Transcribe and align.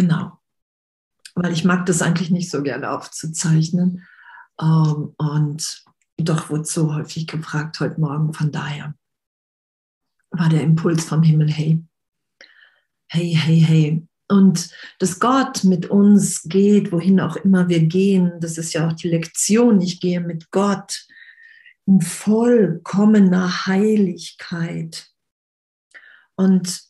Genau. 0.00 0.40
Weil 1.34 1.52
ich 1.52 1.66
mag 1.66 1.84
das 1.84 2.00
eigentlich 2.00 2.30
nicht 2.30 2.48
so 2.50 2.62
gerne 2.62 2.90
aufzuzeichnen. 2.90 4.06
Ähm, 4.58 5.14
und 5.18 5.84
doch 6.16 6.48
wurde 6.48 6.64
so 6.64 6.94
häufig 6.94 7.26
gefragt 7.26 7.80
heute 7.80 8.00
Morgen. 8.00 8.32
Von 8.32 8.50
daher 8.50 8.94
war 10.30 10.48
der 10.48 10.62
Impuls 10.62 11.04
vom 11.04 11.22
Himmel, 11.22 11.50
hey, 11.50 11.84
hey, 13.08 13.34
hey, 13.34 13.60
hey. 13.60 14.08
Und 14.28 14.70
dass 15.00 15.20
Gott 15.20 15.64
mit 15.64 15.90
uns 15.90 16.44
geht, 16.44 16.92
wohin 16.92 17.20
auch 17.20 17.36
immer 17.36 17.68
wir 17.68 17.82
gehen, 17.82 18.40
das 18.40 18.56
ist 18.56 18.72
ja 18.72 18.88
auch 18.88 18.94
die 18.94 19.08
Lektion, 19.08 19.82
ich 19.82 20.00
gehe 20.00 20.20
mit 20.20 20.50
Gott 20.50 21.06
in 21.84 22.00
vollkommener 22.00 23.66
Heiligkeit. 23.66 25.10
Und 26.36 26.89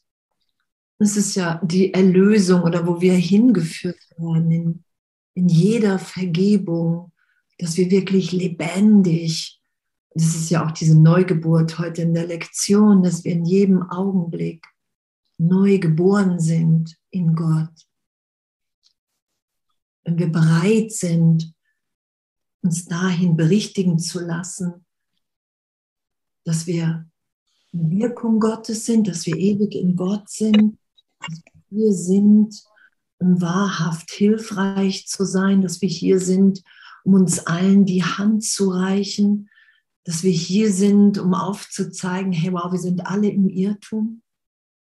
es 1.01 1.17
ist 1.17 1.35
ja 1.35 1.61
die 1.65 1.95
Erlösung 1.95 2.63
oder 2.63 2.87
wo 2.87 3.01
wir 3.01 3.15
hingeführt 3.15 3.99
werden 4.17 4.51
in, 4.51 4.85
in 5.35 5.49
jeder 5.49 5.99
Vergebung, 5.99 7.13
dass 7.59 7.77
wir 7.77 7.91
wirklich 7.91 8.33
lebendig, 8.33 9.61
das 10.11 10.35
ist 10.35 10.51
ja 10.51 10.67
auch 10.67 10.73
diese 10.73 10.99
Neugeburt 10.99 11.79
heute 11.79 12.03
in 12.03 12.13
der 12.15 12.27
Lektion, 12.27 13.03
dass 13.03 13.25
wir 13.25 13.33
in 13.33 13.47
jedem 13.47 13.83
Augenblick 13.91 14.67
neu 15.39 15.79
geboren 15.79 16.39
sind 16.39 16.97
in 17.11 17.35
Gott. 17.35 17.89
Wenn 20.05 20.19
wir 20.19 20.31
bereit 20.31 20.93
sind, 20.93 21.55
uns 22.63 22.85
dahin 22.85 23.37
berichtigen 23.37 23.99
zu 23.99 24.21
lassen, 24.21 24.85
dass 26.45 26.67
wir 26.67 27.09
Wirkung 27.73 28.41
Gottes 28.41 28.85
sind, 28.85 29.09
dass 29.09 29.25
wir 29.25 29.37
ewig 29.37 29.75
in 29.75 29.97
Gott 29.97 30.29
sind, 30.29 30.80
dass 31.21 31.43
wir 31.45 31.63
hier 31.69 31.93
sind, 31.93 32.63
um 33.19 33.41
wahrhaft 33.41 34.11
hilfreich 34.11 35.07
zu 35.07 35.25
sein, 35.25 35.63
dass 35.63 35.81
wir 35.81 35.89
hier 35.89 36.21
sind, 36.21 36.63
um 37.05 37.15
uns 37.15 37.47
allen 37.47 37.85
die 37.85 38.05
Hand 38.05 38.45
zu 38.45 38.71
reichen, 38.71 39.49
dass 40.05 40.23
wir 40.23 40.33
hier 40.33 40.73
sind, 40.73 41.19
um 41.19 41.35
aufzuzeigen, 41.35 42.33
hey, 42.33 42.53
wow, 42.53 42.73
wir 42.73 42.79
sind 42.79 43.07
alle 43.07 43.29
im 43.29 43.49
Irrtum, 43.49 44.23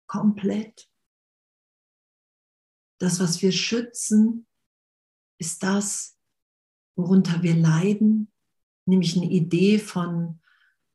komplett. 0.07 0.89
Das, 2.99 3.21
was 3.21 3.41
wir 3.43 3.53
schützen, 3.53 4.47
ist 5.39 5.63
das, 5.63 6.19
worunter 6.97 7.43
wir 7.43 7.55
leiden, 7.55 8.33
nämlich 8.87 9.17
eine 9.17 9.31
Idee 9.31 9.79
von 9.79 10.41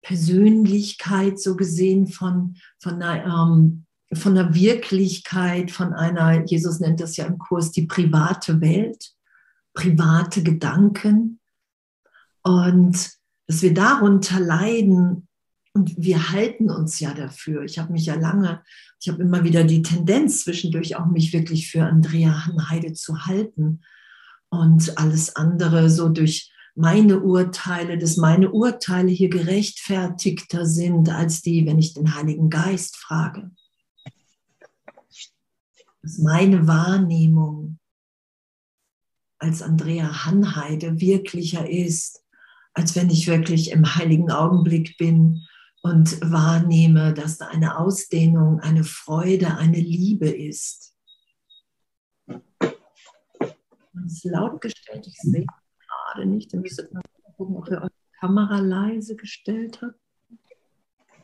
Persönlichkeit, 0.02 1.40
so 1.40 1.56
gesehen, 1.56 2.08
von, 2.08 2.58
von, 2.80 3.02
einer, 3.02 3.26
ähm, 3.26 3.86
von 4.16 4.38
einer 4.38 4.54
Wirklichkeit, 4.54 5.72
von 5.72 5.94
einer, 5.94 6.46
Jesus 6.46 6.80
nennt 6.80 7.00
das 7.00 7.18
ja 7.18 7.26
im 7.26 7.38
Kurs, 7.38 7.72
die 7.72 7.86
private 7.86 8.62
Welt, 8.62 9.12
private 9.74 10.44
Gedanken. 10.44 11.40
Und 12.44 13.12
dass 13.48 13.62
wir 13.62 13.74
darunter 13.74 14.40
leiden 14.40 15.28
und 15.74 15.96
wir 15.98 16.32
halten 16.32 16.70
uns 16.70 17.00
ja 17.00 17.14
dafür. 17.14 17.64
Ich 17.64 17.80
habe 17.80 17.92
mich 17.92 18.06
ja 18.06 18.16
lange, 18.16 18.62
ich 19.00 19.10
habe 19.10 19.24
immer 19.24 19.44
wieder 19.44 19.64
die 19.64 19.82
Tendenz 19.82 20.44
zwischendurch 20.44 20.96
auch 20.96 21.08
mich 21.08 21.34
wirklich 21.34 21.70
für 21.70 21.84
Andrea 21.84 22.46
Hanheide 22.46 22.94
zu 22.94 23.26
halten 23.26 23.82
und 24.50 24.98
alles 24.98 25.36
andere 25.36 25.90
so 25.90 26.10
durch 26.10 26.52
meine 26.76 27.20
Urteile, 27.20 27.98
dass 27.98 28.18
meine 28.18 28.52
Urteile 28.52 29.10
hier 29.10 29.30
gerechtfertigter 29.30 30.66
sind 30.66 31.10
als 31.10 31.42
die, 31.42 31.66
wenn 31.66 31.80
ich 31.80 31.94
den 31.94 32.16
Heiligen 32.16 32.50
Geist 32.50 32.98
frage. 32.98 33.52
Dass 36.04 36.18
meine 36.18 36.68
Wahrnehmung 36.68 37.80
als 39.40 39.62
Andrea 39.62 40.26
Hanheide 40.26 41.00
wirklicher 41.00 41.70
ist, 41.70 42.24
als 42.74 42.96
wenn 42.96 43.10
ich 43.10 43.28
wirklich 43.28 43.72
im 43.72 43.96
heiligen 43.96 44.32
Augenblick 44.32 44.98
bin 44.98 45.48
und 45.82 46.20
wahrnehme, 46.22 47.14
dass 47.14 47.38
da 47.38 47.48
eine 47.48 47.78
Ausdehnung, 47.78 48.60
eine 48.60 48.84
Freude, 48.84 49.58
eine 49.58 49.80
Liebe 49.80 50.30
ist. 50.30 50.94
Das 52.28 54.12
ist 54.12 54.26
laut 54.26 54.60
gestellt, 54.60 55.08
ich 55.08 55.16
sehe 55.18 55.46
gerade 55.46 56.26
nicht. 56.26 56.54
Dann 56.54 56.62
müsstet 56.62 56.94
mal 56.94 57.02
gucken, 57.38 57.58
ob 57.58 57.70
ihr 57.70 57.78
eure 57.78 57.92
Kamera 58.20 58.60
leise 58.60 59.16
gestellt 59.16 59.82
habt. 59.82 60.00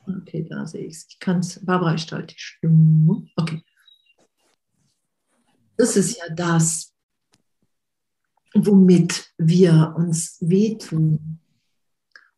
Okay, 0.07 0.47
da 0.49 0.65
sehe 0.65 0.85
ich 0.85 0.95
es. 0.95 1.07
Ich 1.09 1.19
kann 1.19 1.39
es. 1.39 1.65
Barbara, 1.65 1.95
ich 1.95 2.03
stelle 2.03 2.25
die 2.25 2.37
Stimme. 2.37 3.27
Okay. 3.35 3.61
Das 5.79 5.95
ist 5.95 6.17
ja 6.17 6.27
das, 6.35 6.93
womit 8.53 9.31
wir 9.37 9.93
uns 9.95 10.35
wehtun. 10.41 11.39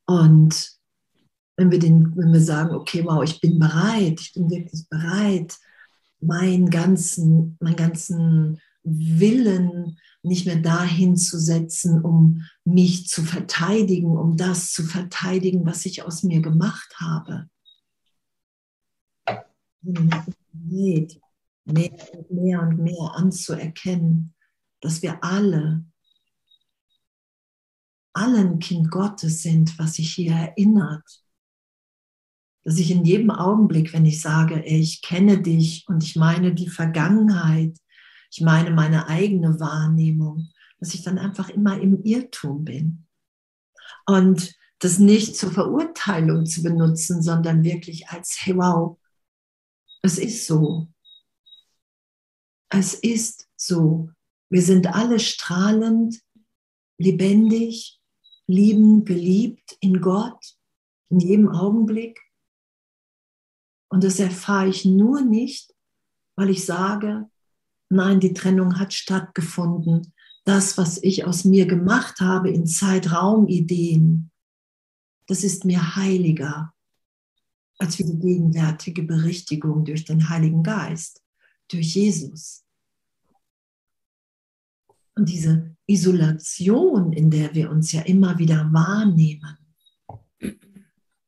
Und 0.06 0.78
wenn 1.57 1.72
wir, 1.72 1.80
den, 1.80 2.16
wenn 2.16 2.31
wir 2.34 2.40
sagen, 2.40 2.75
okay, 2.75 3.03
wow, 3.03 3.24
ich 3.24 3.41
bin 3.41 3.57
bereit, 3.57 4.22
ich 4.22 4.34
bin 4.34 4.47
wirklich 4.47 4.88
bereit, 4.90 5.57
meinen 6.19 6.69
ganzen, 6.69 7.57
meinen 7.59 7.78
ganzen 7.78 8.62
Willen 8.84 9.97
nicht 10.22 10.46
mehr 10.46 10.62
dahin 10.62 11.18
zu 11.18 11.40
setzen, 11.40 12.06
um 12.06 12.46
mich 12.63 13.07
zu 13.07 13.24
verteidigen, 13.24 14.18
um 14.18 14.38
das 14.38 14.72
zu 14.72 14.84
verteidigen, 14.84 15.66
was 15.66 15.88
ich 15.88 16.03
aus 16.03 16.22
mir 16.22 16.44
gemacht 16.44 16.94
habe. 17.00 17.50
Mehr 21.66 21.92
und 22.14 22.32
mehr 22.32 22.62
und 22.62 22.78
mehr 22.80 23.12
anzuerkennen, 23.16 24.34
dass 24.82 25.02
wir 25.02 25.24
alle, 25.24 25.86
allen 28.14 28.60
Kind 28.60 28.90
Gottes 28.92 29.42
sind, 29.42 29.78
was 29.80 29.96
sich 29.96 30.14
hier 30.14 30.34
erinnert. 30.34 31.08
Dass 32.64 32.78
ich 32.78 32.92
in 32.92 33.06
jedem 33.06 33.32
Augenblick, 33.32 33.94
wenn 33.94 34.06
ich 34.06 34.22
sage, 34.22 34.64
ich 34.64 35.02
kenne 35.02 35.42
dich 35.42 35.86
und 35.88 36.04
ich 36.04 36.16
meine 36.16 36.54
die 36.54 36.70
Vergangenheit, 36.70 37.78
ich 38.32 38.42
meine 38.42 38.72
meine 38.72 39.08
eigene 39.08 39.60
Wahrnehmung, 39.60 40.50
dass 40.80 40.94
ich 40.94 41.04
dann 41.04 41.18
einfach 41.18 41.50
immer 41.50 41.80
im 41.80 42.04
Irrtum 42.04 42.66
bin. 42.66 43.08
Und 44.06 44.56
das 44.80 44.98
nicht 44.98 45.36
zur 45.36 45.52
Verurteilung 45.52 46.46
zu 46.46 46.64
benutzen, 46.64 47.22
sondern 47.22 47.64
wirklich 47.64 48.10
als, 48.10 48.38
hey 48.42 48.58
wow, 48.58 48.98
es 50.02 50.18
ist 50.18 50.48
so. 50.48 50.88
Es 52.74 52.94
ist 52.94 53.48
so. 53.56 54.09
Wir 54.50 54.62
sind 54.62 54.88
alle 54.88 55.20
strahlend, 55.20 56.22
lebendig, 56.98 58.00
lieben, 58.48 59.06
geliebt 59.06 59.78
in 59.80 60.02
Gott, 60.02 60.58
in 61.10 61.20
jedem 61.20 61.50
Augenblick. 61.50 62.20
Und 63.90 64.04
das 64.04 64.20
erfahre 64.20 64.70
ich 64.70 64.86
nur 64.86 65.22
nicht, 65.22 65.74
weil 66.36 66.50
ich 66.50 66.66
sage, 66.66 67.30
Nein, 67.92 68.22
die 68.22 68.34
Trennung 68.34 68.80
hat 68.80 68.94
stattgefunden. 68.94 70.14
Das, 70.46 70.78
was 70.78 71.04
ich 71.04 71.26
aus 71.26 71.44
mir 71.44 71.66
gemacht 71.66 72.22
habe 72.22 72.50
in 72.50 72.66
Zeitraumideen, 72.66 74.31
das 75.28 75.44
ist 75.44 75.66
mir 75.66 75.98
heiliger 75.98 76.74
als 77.78 77.98
für 77.98 78.06
die 78.06 78.18
gegenwärtige 78.18 79.04
Berichtigung 79.04 79.84
durch 79.84 80.06
den 80.06 80.30
Heiligen 80.30 80.64
Geist, 80.64 81.21
durch 81.72 81.96
Jesus. 81.96 82.66
Und 85.16 85.30
diese 85.30 85.76
Isolation, 85.88 87.14
in 87.14 87.30
der 87.30 87.54
wir 87.54 87.70
uns 87.70 87.92
ja 87.92 88.02
immer 88.02 88.38
wieder 88.38 88.72
wahrnehmen, 88.72 89.58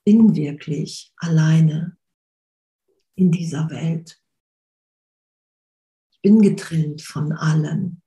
bin 0.06 0.36
wirklich 0.36 1.14
alleine 1.18 1.98
in 3.16 3.32
dieser 3.32 3.70
Welt 3.70 4.24
bin 6.24 6.42
getrennt 6.42 7.04
von 7.04 7.34
allen. 7.34 8.02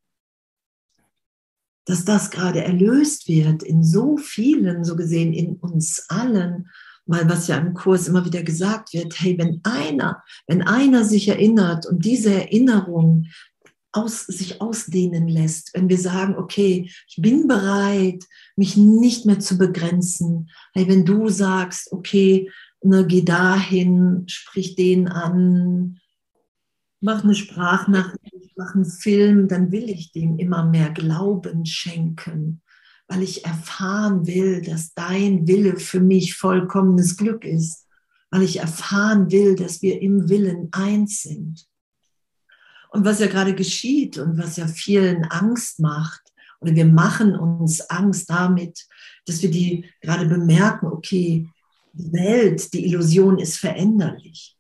Dass 1.84 2.04
das 2.04 2.32
gerade 2.32 2.64
erlöst 2.64 3.28
wird 3.28 3.62
in 3.62 3.84
so 3.84 4.16
vielen, 4.16 4.82
so 4.82 4.96
gesehen 4.96 5.32
in 5.32 5.54
uns 5.56 6.06
allen, 6.08 6.68
weil 7.06 7.28
was 7.28 7.46
ja 7.46 7.56
im 7.56 7.74
Kurs 7.74 8.08
immer 8.08 8.24
wieder 8.24 8.42
gesagt 8.42 8.92
wird, 8.92 9.18
hey, 9.20 9.38
wenn 9.38 9.60
einer, 9.64 10.22
wenn 10.46 10.62
einer 10.62 11.04
sich 11.04 11.28
erinnert 11.28 11.86
und 11.86 12.04
diese 12.04 12.34
Erinnerung 12.34 13.26
aus, 13.92 14.26
sich 14.26 14.60
ausdehnen 14.60 15.28
lässt, 15.28 15.72
wenn 15.74 15.88
wir 15.88 15.98
sagen, 15.98 16.36
okay, 16.36 16.90
ich 17.08 17.16
bin 17.16 17.46
bereit, 17.48 18.24
mich 18.56 18.76
nicht 18.76 19.24
mehr 19.24 19.40
zu 19.40 19.56
begrenzen, 19.56 20.50
hey, 20.74 20.88
wenn 20.88 21.04
du 21.04 21.28
sagst, 21.28 21.92
okay, 21.92 22.50
ne, 22.82 23.06
geh 23.06 23.22
dahin, 23.22 24.24
sprich 24.26 24.74
den 24.74 25.08
an, 25.08 25.98
mach 27.00 27.24
eine 27.24 27.34
Sprachnachricht, 27.34 28.56
mach 28.56 28.74
einen 28.74 28.84
Film, 28.84 29.48
dann 29.48 29.70
will 29.70 29.88
ich 29.88 30.12
dem 30.12 30.38
immer 30.38 30.64
mehr 30.64 30.90
Glauben 30.90 31.64
schenken, 31.64 32.62
weil 33.08 33.22
ich 33.22 33.44
erfahren 33.44 34.26
will, 34.26 34.62
dass 34.62 34.94
dein 34.94 35.46
Wille 35.46 35.78
für 35.78 36.00
mich 36.00 36.34
vollkommenes 36.34 37.16
Glück 37.16 37.44
ist, 37.44 37.86
weil 38.30 38.42
ich 38.42 38.58
erfahren 38.58 39.30
will, 39.30 39.54
dass 39.54 39.82
wir 39.82 40.02
im 40.02 40.28
Willen 40.28 40.68
eins 40.72 41.22
sind. 41.22 41.66
Und 42.90 43.04
was 43.04 43.20
ja 43.20 43.26
gerade 43.26 43.54
geschieht 43.54 44.18
und 44.18 44.38
was 44.38 44.56
ja 44.56 44.66
vielen 44.66 45.24
Angst 45.24 45.80
macht, 45.80 46.22
oder 46.60 46.74
wir 46.74 46.86
machen 46.86 47.36
uns 47.36 47.82
Angst 47.90 48.30
damit, 48.30 48.86
dass 49.26 49.42
wir 49.42 49.50
die 49.50 49.88
gerade 50.00 50.26
bemerken, 50.26 50.86
okay, 50.86 51.48
die 51.92 52.12
Welt, 52.12 52.72
die 52.72 52.86
Illusion 52.86 53.38
ist 53.38 53.58
veränderlich. 53.58 54.56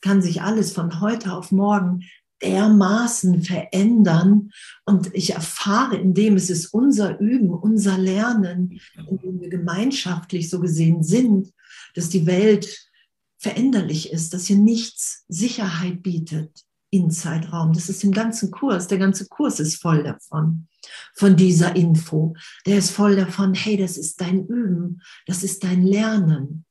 Kann 0.00 0.22
sich 0.22 0.42
alles 0.42 0.72
von 0.72 1.00
heute 1.00 1.32
auf 1.32 1.52
morgen 1.52 2.04
dermaßen 2.44 3.42
verändern 3.42 4.50
und 4.84 5.14
ich 5.14 5.34
erfahre, 5.34 5.96
indem 5.96 6.36
es 6.36 6.50
ist 6.50 6.66
unser 6.66 7.18
Üben, 7.18 7.50
unser 7.50 7.98
Lernen, 7.98 8.80
indem 9.08 9.40
wir 9.40 9.48
gemeinschaftlich 9.48 10.50
so 10.50 10.60
gesehen 10.60 11.02
sind, 11.02 11.52
dass 11.94 12.08
die 12.08 12.26
Welt 12.26 12.90
veränderlich 13.38 14.12
ist, 14.12 14.34
dass 14.34 14.46
hier 14.46 14.58
nichts 14.58 15.24
Sicherheit 15.28 16.02
bietet 16.02 16.64
in 16.90 17.10
Zeitraum. 17.10 17.72
Das 17.72 17.88
ist 17.88 18.04
im 18.04 18.12
ganzen 18.12 18.50
Kurs. 18.50 18.86
Der 18.86 18.98
ganze 18.98 19.26
Kurs 19.26 19.58
ist 19.58 19.82
voll 19.82 20.04
davon, 20.04 20.68
von 21.14 21.36
dieser 21.36 21.74
Info. 21.74 22.34
Der 22.66 22.78
ist 22.78 22.90
voll 22.90 23.16
davon, 23.16 23.52
hey, 23.52 23.76
das 23.76 23.96
ist 23.96 24.20
dein 24.20 24.46
Üben, 24.46 25.02
das 25.26 25.42
ist 25.42 25.64
dein 25.64 25.84
Lernen. 25.84 26.64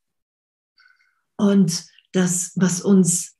Und 1.35 1.85
das, 2.13 2.53
was 2.55 2.81
uns 2.81 3.32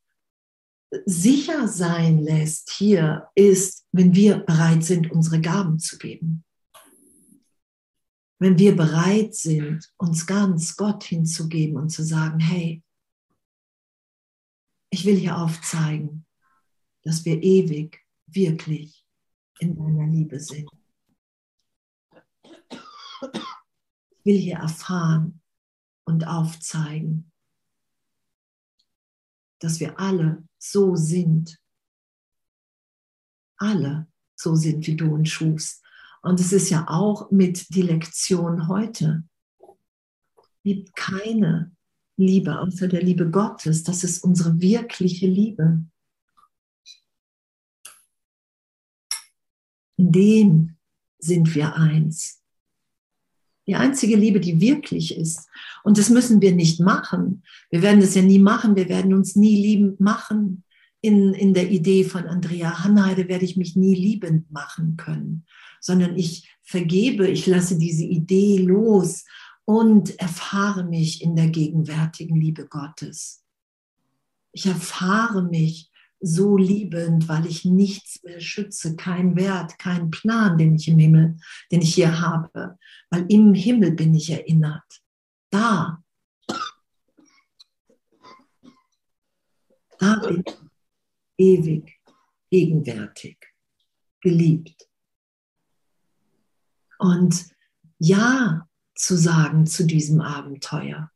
sicher 1.06 1.68
sein 1.68 2.20
lässt 2.20 2.72
hier, 2.72 3.30
ist, 3.36 3.86
wenn 3.92 4.14
wir 4.16 4.40
bereit 4.40 4.84
sind, 4.84 5.12
unsere 5.12 5.42
Gaben 5.42 5.80
zu 5.80 5.98
geben. 5.98 6.44
Wenn 8.40 8.58
wir 8.58 8.76
bereit 8.76 9.36
sind, 9.36 9.92
uns 9.98 10.26
ganz 10.26 10.76
Gott 10.76 11.04
hinzugeben 11.04 11.78
und 11.78 11.90
zu 11.90 12.04
sagen, 12.04 12.40
hey, 12.40 12.84
ich 14.90 15.06
will 15.06 15.16
hier 15.16 15.38
aufzeigen, 15.38 16.26
dass 17.04 17.26
wir 17.26 17.42
ewig, 17.42 18.00
wirklich 18.28 19.06
in 19.60 19.76
deiner 19.76 20.08
Liebe 20.08 20.40
sind. 20.40 20.70
Ich 23.22 24.26
will 24.26 24.38
hier 24.38 24.58
erfahren 24.58 25.42
und 26.06 26.28
aufzeigen, 26.28 27.33
dass 29.64 29.80
wir 29.80 29.98
alle 30.00 30.44
so 30.58 30.96
sind. 30.96 31.60
Alle 33.58 34.08
so 34.36 34.56
sind, 34.56 34.86
wie 34.88 34.96
du 34.96 35.14
uns 35.14 35.30
schufst. 35.30 35.82
Und 36.22 36.40
es 36.40 36.52
ist 36.52 36.70
ja 36.70 36.86
auch 36.90 37.32
mit 37.32 37.74
die 37.74 37.82
Lektion 37.82 38.68
heute. 38.68 39.24
Gibt 40.64 40.96
keine 40.96 41.76
Liebe 42.18 42.60
außer 42.60 42.88
der 42.88 43.02
Liebe 43.02 43.30
Gottes. 43.30 43.84
Das 43.84 44.04
ist 44.04 44.24
unsere 44.24 44.60
wirkliche 44.60 45.28
Liebe. 45.28 45.86
In 49.96 50.12
dem 50.12 50.78
sind 51.20 51.56
wir 51.56 51.76
eins. 51.76 52.43
Die 53.68 53.76
einzige 53.76 54.16
Liebe, 54.16 54.40
die 54.40 54.60
wirklich 54.60 55.18
ist. 55.18 55.48
Und 55.84 55.98
das 55.98 56.10
müssen 56.10 56.42
wir 56.42 56.54
nicht 56.54 56.80
machen. 56.80 57.44
Wir 57.70 57.82
werden 57.82 58.02
das 58.02 58.16
ja 58.16 58.22
nie 58.22 58.40
machen. 58.40 58.76
Wir 58.76 58.90
werden 58.90 59.14
uns 59.14 59.36
nie 59.36 59.62
liebend 59.62 60.00
machen. 60.00 60.64
In, 61.02 61.34
in 61.34 61.54
der 61.54 61.70
Idee 61.70 62.04
von 62.04 62.28
Andrea 62.28 62.84
Hanheide 62.84 63.28
werde 63.28 63.46
ich 63.46 63.58
mich 63.58 63.76
nie 63.76 63.96
liebend 63.96 64.52
machen 64.52 64.96
können, 64.96 65.46
sondern 65.82 66.18
ich 66.18 66.50
vergebe, 66.62 67.28
ich 67.28 67.46
lasse 67.46 67.78
diese 67.78 68.06
Idee 68.06 68.58
los 68.58 69.26
und 69.66 70.18
erfahre 70.20 70.84
mich 70.84 71.22
in 71.22 71.36
der 71.36 71.48
gegenwärtigen 71.48 72.40
Liebe 72.40 72.68
Gottes. 72.68 73.44
Ich 74.54 74.66
erfahre 74.66 75.44
mich 75.44 75.90
so 76.24 76.58
liebend, 76.58 77.28
weil 77.28 77.46
ich 77.46 77.66
nichts 77.66 78.24
mehr 78.24 78.40
schütze, 78.40 78.96
kein 78.96 79.36
Wert, 79.36 79.78
kein 79.78 80.10
Plan, 80.10 80.58
den 80.58 80.76
ich 80.76 80.88
im 80.88 80.98
Himmel, 80.98 81.38
den 81.72 81.82
ich 81.82 81.96
hier 81.96 82.22
habe, 82.22 82.78
weil 83.10 83.26
im 83.30 83.54
Himmel 83.54 83.92
bin 83.92 84.16
ich 84.16 84.30
erinnert. 84.30 85.04
Da, 85.52 86.02
da 90.00 90.16
bin 90.26 90.44
ich 90.46 90.56
ewig, 91.38 92.00
gegenwärtig, 92.50 93.38
geliebt. 94.22 94.88
Und 97.00 97.48
ja 98.00 98.68
zu 98.96 99.18
sagen 99.18 99.66
zu 99.66 99.86
diesem 99.86 100.22
Abenteuer. 100.22 101.13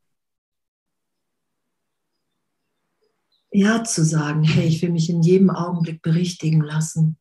Ja 3.51 3.83
zu 3.83 4.03
sagen, 4.03 4.43
hey, 4.43 4.67
ich 4.67 4.81
will 4.81 4.91
mich 4.91 5.09
in 5.09 5.21
jedem 5.21 5.49
Augenblick 5.49 6.01
berichtigen 6.01 6.61
lassen. 6.61 7.17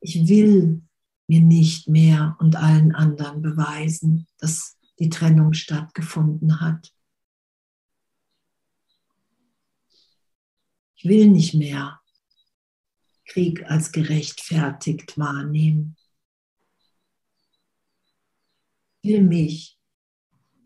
Ich 0.00 0.28
will 0.28 0.82
mir 1.26 1.40
nicht 1.40 1.88
mehr 1.88 2.36
und 2.40 2.56
allen 2.56 2.94
anderen 2.94 3.40
beweisen, 3.40 4.26
dass 4.38 4.76
die 4.98 5.08
Trennung 5.08 5.54
stattgefunden 5.54 6.60
hat. 6.60 6.92
Ich 10.96 11.04
will 11.04 11.28
nicht 11.28 11.54
mehr 11.54 12.00
Krieg 13.26 13.64
als 13.70 13.92
gerechtfertigt 13.92 15.18
wahrnehmen. 15.18 15.96
Ich 19.02 19.10
will 19.10 19.22
mich 19.22 19.73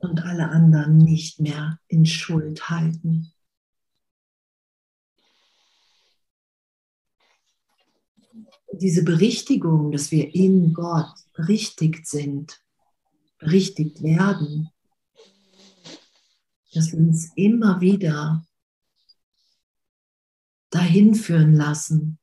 und 0.00 0.24
alle 0.24 0.48
anderen 0.50 0.98
nicht 0.98 1.40
mehr 1.40 1.80
in 1.88 2.06
Schuld 2.06 2.70
halten. 2.70 3.32
Diese 8.72 9.02
Berichtigung, 9.02 9.90
dass 9.90 10.10
wir 10.10 10.34
in 10.34 10.72
Gott 10.72 11.12
berichtigt 11.32 12.06
sind, 12.06 12.62
berichtigt 13.38 14.02
werden, 14.02 14.70
dass 16.72 16.92
wir 16.92 16.98
uns 16.98 17.32
immer 17.34 17.80
wieder 17.80 18.46
dahin 20.70 21.14
führen 21.14 21.54
lassen, 21.54 22.18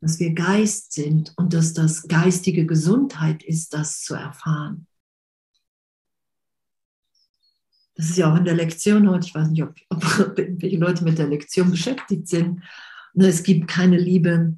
dass 0.00 0.18
wir 0.18 0.34
Geist 0.34 0.92
sind 0.92 1.32
und 1.36 1.52
dass 1.52 1.72
das 1.72 2.08
geistige 2.08 2.66
Gesundheit 2.66 3.42
ist, 3.42 3.74
das 3.74 4.02
zu 4.02 4.14
erfahren. 4.14 4.86
Das 7.94 8.10
ist 8.10 8.16
ja 8.16 8.32
auch 8.32 8.36
in 8.36 8.44
der 8.44 8.54
Lektion 8.54 9.08
heute, 9.08 9.26
ich 9.26 9.34
weiß 9.34 9.48
nicht, 9.50 9.62
ob, 9.62 9.74
ob 9.88 10.36
welche 10.36 10.78
Leute 10.78 11.04
mit 11.04 11.18
der 11.18 11.28
Lektion 11.28 11.70
beschäftigt 11.70 12.28
sind. 12.28 12.62
Ne, 13.14 13.28
es 13.28 13.42
gibt 13.42 13.68
keine 13.68 13.96
Liebe 13.96 14.56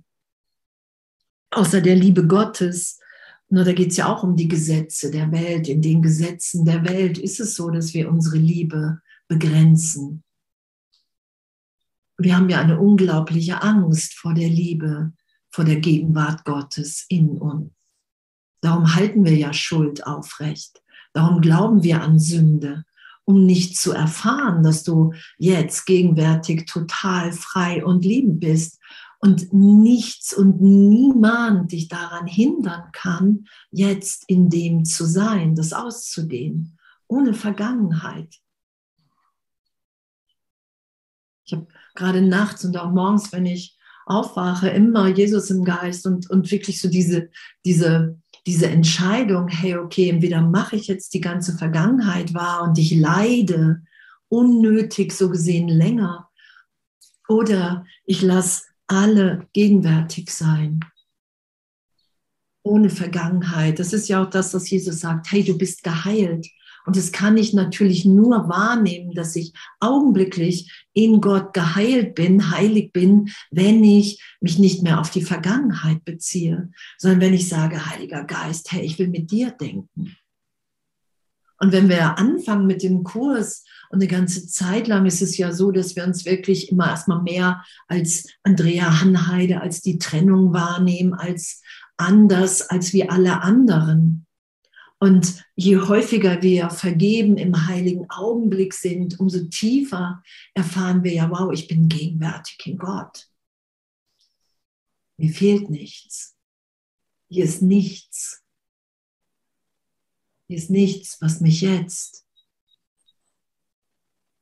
außer 1.50 1.80
der 1.80 1.96
Liebe 1.96 2.26
Gottes. 2.26 2.98
Nur 3.48 3.64
da 3.64 3.72
geht 3.72 3.90
es 3.90 3.96
ja 3.96 4.12
auch 4.12 4.22
um 4.22 4.36
die 4.36 4.48
Gesetze 4.48 5.10
der 5.10 5.30
Welt. 5.32 5.68
In 5.68 5.82
den 5.82 6.02
Gesetzen 6.02 6.64
der 6.64 6.84
Welt 6.84 7.18
ist 7.18 7.40
es 7.40 7.54
so, 7.54 7.70
dass 7.70 7.94
wir 7.94 8.10
unsere 8.10 8.38
Liebe 8.38 9.00
begrenzen. 9.28 10.24
Wir 12.18 12.36
haben 12.36 12.48
ja 12.48 12.60
eine 12.60 12.80
unglaubliche 12.80 13.62
Angst 13.62 14.14
vor 14.14 14.34
der 14.34 14.48
Liebe, 14.48 15.12
vor 15.50 15.64
der 15.64 15.76
Gegenwart 15.76 16.44
Gottes 16.44 17.04
in 17.08 17.38
uns. 17.38 17.70
Darum 18.62 18.94
halten 18.94 19.24
wir 19.24 19.36
ja 19.36 19.52
Schuld 19.52 20.06
aufrecht. 20.06 20.82
Darum 21.12 21.40
glauben 21.40 21.82
wir 21.82 22.02
an 22.02 22.18
Sünde 22.18 22.84
um 23.26 23.44
nicht 23.44 23.76
zu 23.76 23.92
erfahren, 23.92 24.62
dass 24.62 24.84
du 24.84 25.12
jetzt 25.36 25.84
gegenwärtig 25.84 26.64
total 26.66 27.32
frei 27.32 27.84
und 27.84 28.04
liebend 28.04 28.40
bist 28.40 28.78
und 29.18 29.52
nichts 29.52 30.32
und 30.32 30.60
niemand 30.60 31.72
dich 31.72 31.88
daran 31.88 32.26
hindern 32.26 32.90
kann, 32.92 33.46
jetzt 33.72 34.24
in 34.28 34.48
dem 34.48 34.84
zu 34.84 35.04
sein, 35.04 35.56
das 35.56 35.72
auszudehnen, 35.72 36.78
ohne 37.08 37.34
Vergangenheit. 37.34 38.32
Ich 41.44 41.52
habe 41.52 41.66
gerade 41.96 42.22
nachts 42.22 42.64
und 42.64 42.76
auch 42.76 42.92
morgens, 42.92 43.32
wenn 43.32 43.46
ich 43.46 43.76
aufwache, 44.06 44.68
immer 44.68 45.08
Jesus 45.08 45.50
im 45.50 45.64
Geist 45.64 46.06
und, 46.06 46.30
und 46.30 46.48
wirklich 46.52 46.80
so 46.80 46.88
diese, 46.88 47.28
diese 47.64 48.20
diese 48.46 48.68
Entscheidung, 48.68 49.48
hey, 49.48 49.76
okay, 49.76 50.08
entweder 50.08 50.40
mache 50.40 50.76
ich 50.76 50.86
jetzt 50.86 51.14
die 51.14 51.20
ganze 51.20 51.58
Vergangenheit 51.58 52.32
wahr 52.32 52.62
und 52.62 52.78
ich 52.78 52.94
leide 52.94 53.82
unnötig 54.28 55.12
so 55.12 55.30
gesehen 55.30 55.68
länger 55.68 56.30
oder 57.28 57.84
ich 58.04 58.22
lasse 58.22 58.62
alle 58.86 59.48
gegenwärtig 59.52 60.30
sein. 60.30 60.80
Ohne 62.62 62.90
Vergangenheit. 62.90 63.78
Das 63.78 63.92
ist 63.92 64.08
ja 64.08 64.22
auch 64.22 64.30
das, 64.30 64.54
was 64.54 64.70
Jesus 64.70 65.00
sagt. 65.00 65.30
Hey, 65.30 65.44
du 65.44 65.56
bist 65.56 65.82
geheilt. 65.82 66.46
Und 66.86 66.96
das 66.96 67.10
kann 67.10 67.36
ich 67.36 67.52
natürlich 67.52 68.04
nur 68.04 68.48
wahrnehmen, 68.48 69.12
dass 69.12 69.34
ich 69.34 69.52
augenblicklich 69.80 70.86
in 70.92 71.20
Gott 71.20 71.52
geheilt 71.52 72.14
bin, 72.14 72.50
heilig 72.52 72.92
bin, 72.92 73.30
wenn 73.50 73.82
ich 73.82 74.22
mich 74.40 74.58
nicht 74.58 74.82
mehr 74.82 75.00
auf 75.00 75.10
die 75.10 75.22
Vergangenheit 75.22 76.04
beziehe, 76.04 76.70
sondern 76.96 77.20
wenn 77.20 77.34
ich 77.34 77.48
sage, 77.48 77.90
Heiliger 77.90 78.24
Geist, 78.24 78.70
hey, 78.70 78.84
ich 78.84 78.98
will 78.98 79.08
mit 79.08 79.32
dir 79.32 79.50
denken. 79.50 80.16
Und 81.58 81.72
wenn 81.72 81.88
wir 81.88 82.18
anfangen 82.18 82.66
mit 82.66 82.82
dem 82.82 83.02
Kurs 83.02 83.64
und 83.90 84.00
eine 84.00 84.08
ganze 84.08 84.46
Zeit 84.46 84.88
lang 84.88 85.06
ist 85.06 85.22
es 85.22 85.36
ja 85.38 85.52
so, 85.52 85.70
dass 85.70 85.96
wir 85.96 86.04
uns 86.04 86.24
wirklich 86.24 86.70
immer 86.70 86.90
erstmal 86.90 87.22
mehr 87.22 87.64
als 87.88 88.28
Andrea 88.42 89.00
Hanheide, 89.00 89.60
als 89.60 89.80
die 89.80 89.98
Trennung 89.98 90.52
wahrnehmen, 90.52 91.14
als 91.14 91.62
anders, 91.96 92.62
als 92.62 92.92
wie 92.92 93.08
alle 93.08 93.42
anderen. 93.42 94.25
Und 94.98 95.44
je 95.54 95.76
häufiger 95.76 96.40
wir 96.40 96.70
vergeben 96.70 97.36
im 97.36 97.66
heiligen 97.66 98.08
Augenblick 98.10 98.72
sind, 98.72 99.20
umso 99.20 99.44
tiefer 99.44 100.22
erfahren 100.54 101.04
wir 101.04 101.12
ja, 101.12 101.30
wow, 101.30 101.52
ich 101.52 101.68
bin 101.68 101.88
gegenwärtig 101.88 102.58
in 102.64 102.78
Gott. 102.78 103.28
Mir 105.18 105.30
fehlt 105.32 105.68
nichts. 105.68 106.36
Hier 107.28 107.44
ist 107.44 107.60
nichts. 107.60 108.42
Hier 110.46 110.56
ist 110.56 110.70
nichts, 110.70 111.20
was 111.20 111.40
mich 111.40 111.60
jetzt 111.60 112.26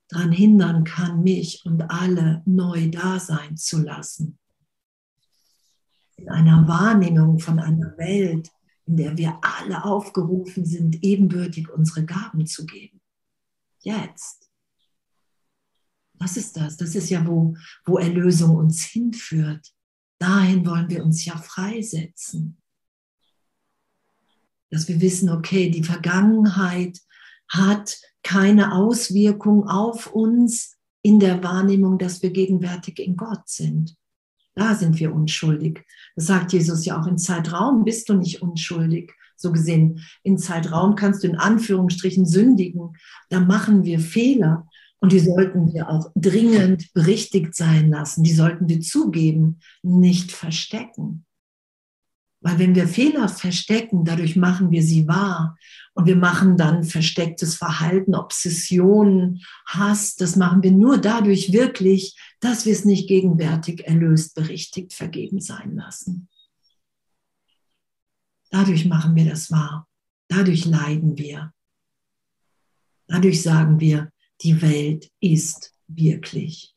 daran 0.08 0.32
hindern 0.32 0.84
kann, 0.84 1.22
mich 1.22 1.64
und 1.64 1.82
alle 1.90 2.42
neu 2.46 2.90
da 2.90 3.18
sein 3.18 3.56
zu 3.56 3.82
lassen. 3.82 4.38
In 6.16 6.28
einer 6.28 6.68
Wahrnehmung 6.68 7.38
von 7.40 7.58
einer 7.58 7.96
Welt, 7.96 8.50
in 8.86 8.96
der 8.96 9.16
wir 9.16 9.38
alle 9.42 9.84
aufgerufen 9.84 10.64
sind, 10.64 11.02
ebenbürtig 11.02 11.70
unsere 11.70 12.04
Gaben 12.04 12.46
zu 12.46 12.66
geben. 12.66 13.00
Jetzt. 13.80 14.50
Was 16.14 16.36
ist 16.36 16.56
das? 16.56 16.76
Das 16.76 16.94
ist 16.94 17.10
ja, 17.10 17.26
wo, 17.26 17.56
wo 17.84 17.98
Erlösung 17.98 18.56
uns 18.56 18.82
hinführt. 18.84 19.74
Dahin 20.18 20.64
wollen 20.64 20.88
wir 20.88 21.04
uns 21.04 21.24
ja 21.24 21.36
freisetzen. 21.36 22.60
Dass 24.70 24.88
wir 24.88 25.00
wissen, 25.00 25.28
okay, 25.28 25.70
die 25.70 25.84
Vergangenheit 25.84 27.00
hat 27.48 27.98
keine 28.22 28.72
Auswirkung 28.72 29.68
auf 29.68 30.12
uns 30.12 30.78
in 31.02 31.20
der 31.20 31.42
Wahrnehmung, 31.42 31.98
dass 31.98 32.22
wir 32.22 32.30
gegenwärtig 32.30 32.98
in 32.98 33.16
Gott 33.16 33.48
sind. 33.48 33.96
Da 34.54 34.74
sind 34.74 34.98
wir 35.00 35.14
unschuldig. 35.14 35.84
Das 36.16 36.26
sagt 36.26 36.52
Jesus 36.52 36.84
ja 36.84 37.00
auch, 37.00 37.06
in 37.06 37.18
Zeitraum 37.18 37.84
bist 37.84 38.08
du 38.08 38.14
nicht 38.14 38.42
unschuldig. 38.42 39.12
So 39.36 39.50
gesehen, 39.52 40.00
in 40.22 40.38
Zeitraum 40.38 40.94
kannst 40.94 41.24
du 41.24 41.28
in 41.28 41.36
Anführungsstrichen 41.36 42.24
sündigen. 42.24 42.96
Da 43.30 43.40
machen 43.40 43.84
wir 43.84 43.98
Fehler 43.98 44.68
und 45.00 45.12
die 45.12 45.18
sollten 45.18 45.72
wir 45.74 45.90
auch 45.90 46.10
dringend 46.14 46.92
berichtigt 46.94 47.54
sein 47.54 47.90
lassen. 47.90 48.22
Die 48.22 48.32
sollten 48.32 48.68
wir 48.68 48.80
zugeben, 48.80 49.58
nicht 49.82 50.32
verstecken. 50.32 51.26
Weil 52.44 52.58
wenn 52.58 52.74
wir 52.74 52.86
Fehler 52.86 53.30
verstecken, 53.30 54.04
dadurch 54.04 54.36
machen 54.36 54.70
wir 54.70 54.82
sie 54.82 55.08
wahr. 55.08 55.56
Und 55.94 56.04
wir 56.04 56.16
machen 56.16 56.58
dann 56.58 56.84
verstecktes 56.84 57.56
Verhalten, 57.56 58.14
Obsessionen, 58.14 59.42
Hass. 59.66 60.16
Das 60.16 60.36
machen 60.36 60.62
wir 60.62 60.70
nur 60.70 60.98
dadurch 60.98 61.54
wirklich, 61.54 62.14
dass 62.40 62.66
wir 62.66 62.74
es 62.74 62.84
nicht 62.84 63.08
gegenwärtig 63.08 63.86
erlöst, 63.86 64.34
berichtigt, 64.34 64.92
vergeben 64.92 65.40
sein 65.40 65.74
lassen. 65.74 66.28
Dadurch 68.50 68.84
machen 68.84 69.16
wir 69.16 69.24
das 69.24 69.50
wahr. 69.50 69.88
Dadurch 70.28 70.66
leiden 70.66 71.16
wir. 71.16 71.50
Dadurch 73.06 73.40
sagen 73.40 73.80
wir, 73.80 74.10
die 74.42 74.60
Welt 74.60 75.10
ist 75.18 75.72
wirklich. 75.86 76.73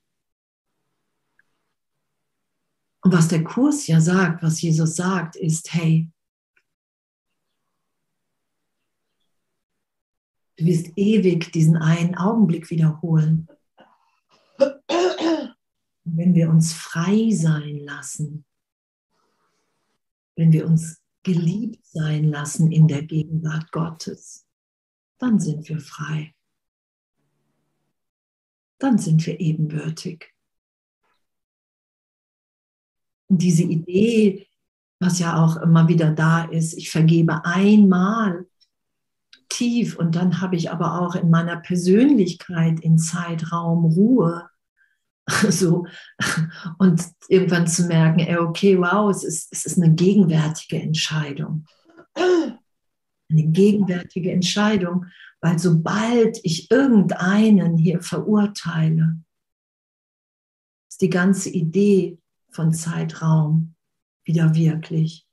Und 3.07 3.13
was 3.13 3.29
der 3.29 3.41
Kurs 3.41 3.87
ja 3.87 4.01
sagt, 4.01 4.43
was 4.43 4.61
Jesus 4.61 4.97
sagt, 4.97 5.37
ist, 5.37 5.71
hey, 5.71 6.11
du 10.57 10.65
wirst 10.65 10.91
ewig 10.97 11.53
diesen 11.53 11.77
einen 11.77 12.15
Augenblick 12.15 12.69
wiederholen. 12.69 13.47
Wenn 16.03 16.35
wir 16.35 16.49
uns 16.49 16.73
frei 16.73 17.29
sein 17.31 17.77
lassen, 17.77 18.43
wenn 20.35 20.51
wir 20.51 20.67
uns 20.67 21.01
geliebt 21.23 21.85
sein 21.85 22.25
lassen 22.25 22.73
in 22.73 22.89
der 22.89 23.03
Gegenwart 23.03 23.71
Gottes, 23.71 24.45
dann 25.17 25.39
sind 25.39 25.69
wir 25.69 25.79
frei. 25.79 26.35
Dann 28.79 28.97
sind 28.97 29.25
wir 29.25 29.39
ebenbürtig. 29.39 30.36
Und 33.29 33.41
diese 33.41 33.63
Idee, 33.63 34.47
was 34.99 35.19
ja 35.19 35.43
auch 35.43 35.57
immer 35.57 35.87
wieder 35.87 36.11
da 36.11 36.45
ist, 36.45 36.73
ich 36.73 36.89
vergebe 36.89 37.45
einmal 37.45 38.45
tief 39.49 39.97
und 39.97 40.15
dann 40.15 40.41
habe 40.41 40.55
ich 40.55 40.71
aber 40.71 41.01
auch 41.01 41.15
in 41.15 41.29
meiner 41.29 41.57
Persönlichkeit 41.57 42.79
in 42.79 42.97
Zeitraum 42.97 43.85
Ruhe. 43.85 44.49
So, 45.49 45.85
und 46.77 47.03
irgendwann 47.27 47.67
zu 47.67 47.85
merken, 47.87 48.19
ey, 48.19 48.37
okay, 48.37 48.77
wow, 48.77 49.11
es 49.11 49.25
ist, 49.25 49.49
es 49.51 49.65
ist 49.65 49.77
eine 49.77 49.93
gegenwärtige 49.93 50.81
Entscheidung. 50.81 51.65
Eine 52.15 53.43
gegenwärtige 53.43 54.31
Entscheidung, 54.31 55.05
weil 55.41 55.59
sobald 55.59 56.39
ich 56.43 56.71
irgendeinen 56.71 57.75
hier 57.75 58.01
verurteile, 58.01 59.17
ist 60.89 61.01
die 61.01 61.09
ganze 61.09 61.49
Idee 61.49 62.19
von 62.57 62.73
Zeitraum 62.73 63.75
wieder 64.25 64.55
wirklich. 64.55 65.27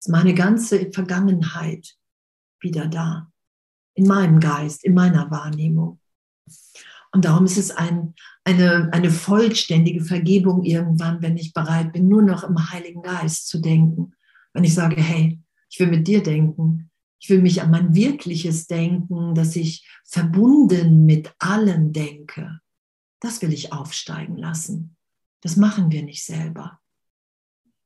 Ist 0.00 0.08
meine 0.08 0.32
ganze 0.32 0.90
Vergangenheit 0.90 1.96
wieder 2.58 2.86
da. 2.86 3.30
In 3.94 4.06
meinem 4.06 4.40
Geist, 4.40 4.82
in 4.82 4.94
meiner 4.94 5.30
Wahrnehmung. 5.30 6.00
Und 7.12 7.26
darum 7.26 7.44
ist 7.44 7.58
es 7.58 7.70
ein, 7.70 8.14
eine, 8.44 8.88
eine 8.92 9.10
vollständige 9.10 10.02
Vergebung 10.02 10.64
irgendwann, 10.64 11.20
wenn 11.20 11.36
ich 11.36 11.52
bereit 11.52 11.92
bin, 11.92 12.08
nur 12.08 12.22
noch 12.22 12.44
im 12.44 12.70
Heiligen 12.72 13.02
Geist 13.02 13.48
zu 13.48 13.60
denken. 13.60 14.14
Wenn 14.54 14.64
ich 14.64 14.72
sage, 14.72 15.00
hey, 15.00 15.38
ich 15.68 15.78
will 15.80 15.88
mit 15.88 16.08
dir 16.08 16.22
denken. 16.22 16.90
Ich 17.20 17.28
will 17.28 17.42
mich 17.42 17.60
an 17.60 17.70
mein 17.70 17.94
wirkliches 17.94 18.66
Denken, 18.66 19.34
dass 19.34 19.54
ich 19.54 19.86
verbunden 20.06 21.04
mit 21.04 21.34
allen 21.38 21.92
denke. 21.92 22.60
Das 23.20 23.42
will 23.42 23.52
ich 23.52 23.72
aufsteigen 23.72 24.38
lassen. 24.38 24.93
Das 25.44 25.56
machen 25.56 25.92
wir 25.92 26.02
nicht 26.02 26.24
selber. 26.24 26.80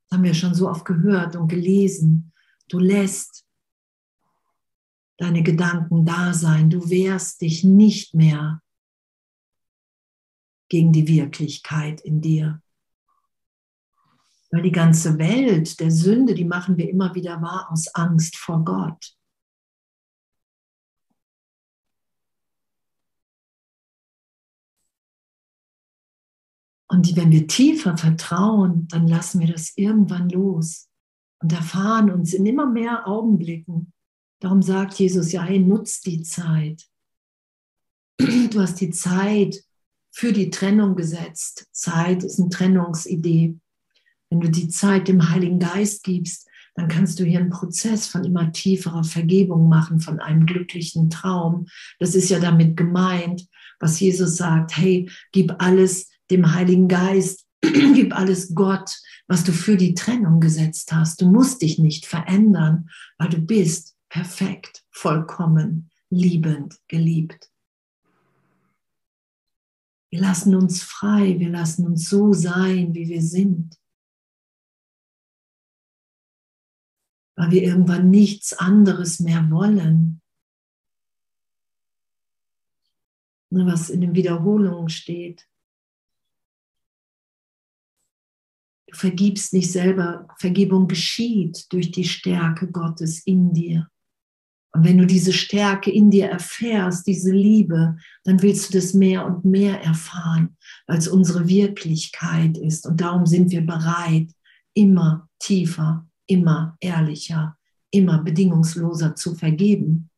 Das 0.05 0.17
haben 0.17 0.23
wir 0.23 0.33
schon 0.33 0.55
so 0.55 0.71
oft 0.71 0.85
gehört 0.85 1.35
und 1.35 1.49
gelesen. 1.49 2.33
Du 2.69 2.79
lässt 2.79 3.45
deine 5.17 5.43
Gedanken 5.43 6.07
da 6.07 6.33
sein. 6.33 6.71
Du 6.71 6.88
wehrst 6.88 7.41
dich 7.41 7.65
nicht 7.65 8.15
mehr 8.15 8.62
gegen 10.69 10.93
die 10.93 11.09
Wirklichkeit 11.09 12.00
in 12.03 12.21
dir. 12.21 12.62
Weil 14.53 14.62
die 14.62 14.73
ganze 14.73 15.19
Welt 15.19 15.81
der 15.81 15.91
Sünde, 15.91 16.35
die 16.35 16.45
machen 16.45 16.77
wir 16.77 16.88
immer 16.88 17.12
wieder 17.17 17.43
wahr 17.43 17.73
aus 17.73 17.88
Angst 17.88 18.37
vor 18.37 18.65
Gott. 18.65 19.17
Und 26.88 27.16
wenn 27.16 27.30
wir 27.30 27.47
tiefer 27.47 27.97
vertrauen, 27.97 28.88
dann 28.88 29.07
lassen 29.07 29.40
wir 29.40 29.49
das 29.49 29.73
irgendwann 29.76 30.30
los 30.30 30.88
und 31.40 31.52
erfahren 31.52 32.11
uns 32.11 32.33
in 32.33 32.47
immer 32.47 32.66
mehr 32.66 33.07
Augenblicken. 33.07 33.92
Darum 34.40 34.62
sagt 34.62 34.95
Jesus, 34.95 35.33
ja, 35.33 35.42
hey, 35.42 35.59
nutzt 35.59 36.07
die 36.07 36.23
Zeit. 36.23 36.85
Du 38.18 38.61
hast 38.61 38.80
die 38.80 38.90
Zeit 38.90 39.62
für 40.11 40.33
die 40.33 40.50
Trennung 40.50 40.97
gesetzt. 40.97 41.68
Zeit 41.73 42.25
ist 42.25 42.40
eine 42.40 42.49
Trennungsidee. 42.49 43.57
Wenn 44.30 44.40
du 44.40 44.50
die 44.50 44.68
Zeit 44.68 45.09
dem 45.09 45.30
Heiligen 45.30 45.59
Geist 45.59 46.02
gibst, 46.02 46.49
dann 46.75 46.88
kannst 46.88 47.18
du 47.18 47.25
hier 47.25 47.40
einen 47.40 47.50
Prozess 47.50 48.07
von 48.07 48.25
immer 48.25 48.52
tieferer 48.52 49.04
Vergebung 49.04 49.68
machen, 49.68 50.00
von 50.00 50.21
einem 50.21 50.47
glücklichen 50.47 51.11
Traum. 51.11 51.66
Das 51.99 52.14
ist 52.14 52.28
ja 52.30 52.38
damit 52.38 52.76
gemeint, 52.76 53.47
was 53.80 54.00
Jesus 54.00 54.37
sagt, 54.37 54.76
hey, 54.76 55.11
gib 55.33 55.61
alles 55.61 56.09
dem 56.30 56.52
Heiligen 56.52 56.88
Geist, 56.88 57.47
gib 57.61 58.14
alles 58.14 58.54
Gott, 58.54 58.90
was 59.26 59.44
du 59.44 59.52
für 59.52 59.76
die 59.76 59.94
Trennung 59.94 60.40
gesetzt 60.40 60.92
hast. 60.92 61.20
Du 61.20 61.30
musst 61.30 61.62
dich 61.62 61.78
nicht 61.78 62.06
verändern, 62.06 62.90
weil 63.18 63.28
du 63.28 63.38
bist 63.38 63.97
perfekt, 64.08 64.85
vollkommen, 64.90 65.90
liebend, 66.11 66.78
geliebt. 66.88 67.50
Wir 70.11 70.20
lassen 70.20 70.54
uns 70.54 70.82
frei, 70.82 71.38
wir 71.38 71.50
lassen 71.50 71.87
uns 71.87 72.08
so 72.08 72.32
sein, 72.32 72.94
wie 72.94 73.08
wir 73.08 73.23
sind. 73.23 73.78
Weil 77.37 77.50
wir 77.50 77.62
irgendwann 77.62 78.11
nichts 78.11 78.52
anderes 78.54 79.20
mehr 79.20 79.50
wollen. 79.50 80.23
Was 83.50 83.90
in 83.90 84.00
den 84.00 84.14
Wiederholungen 84.14 84.88
steht. 84.88 85.47
Du 88.88 88.97
vergibst 88.97 89.52
nicht 89.52 89.71
selber. 89.71 90.26
Vergebung 90.38 90.88
geschieht 90.88 91.66
durch 91.73 91.90
die 91.90 92.04
Stärke 92.04 92.71
Gottes 92.71 93.21
in 93.25 93.52
dir. 93.52 93.88
Und 94.73 94.85
wenn 94.85 94.99
du 94.99 95.07
diese 95.07 95.33
Stärke 95.33 95.90
in 95.90 96.11
dir 96.11 96.26
erfährst, 96.26 97.07
diese 97.07 97.33
Liebe, 97.33 97.97
dann 98.25 98.42
willst 98.42 98.68
du 98.68 98.78
das 98.78 98.95
mehr 98.95 99.26
und 99.26 99.45
mehr 99.45 99.83
erfahren, 99.83 100.57
weil 100.87 100.99
es 100.99 101.09
unsere 101.09 101.49
Wirklichkeit 101.49 102.59
ist. 102.59 102.87
Und 102.87 103.00
darum 103.00 103.26
sind 103.26 103.50
wir 103.50 103.62
bereit, 103.62 104.30
immer 104.75 105.28
tiefer, 105.38 106.07
immer 106.26 106.76
ehrlicher, 106.80 107.57
immer 107.90 108.23
bedingungsloser 108.23 109.14
zu 109.16 109.35
vergeben. 109.35 110.11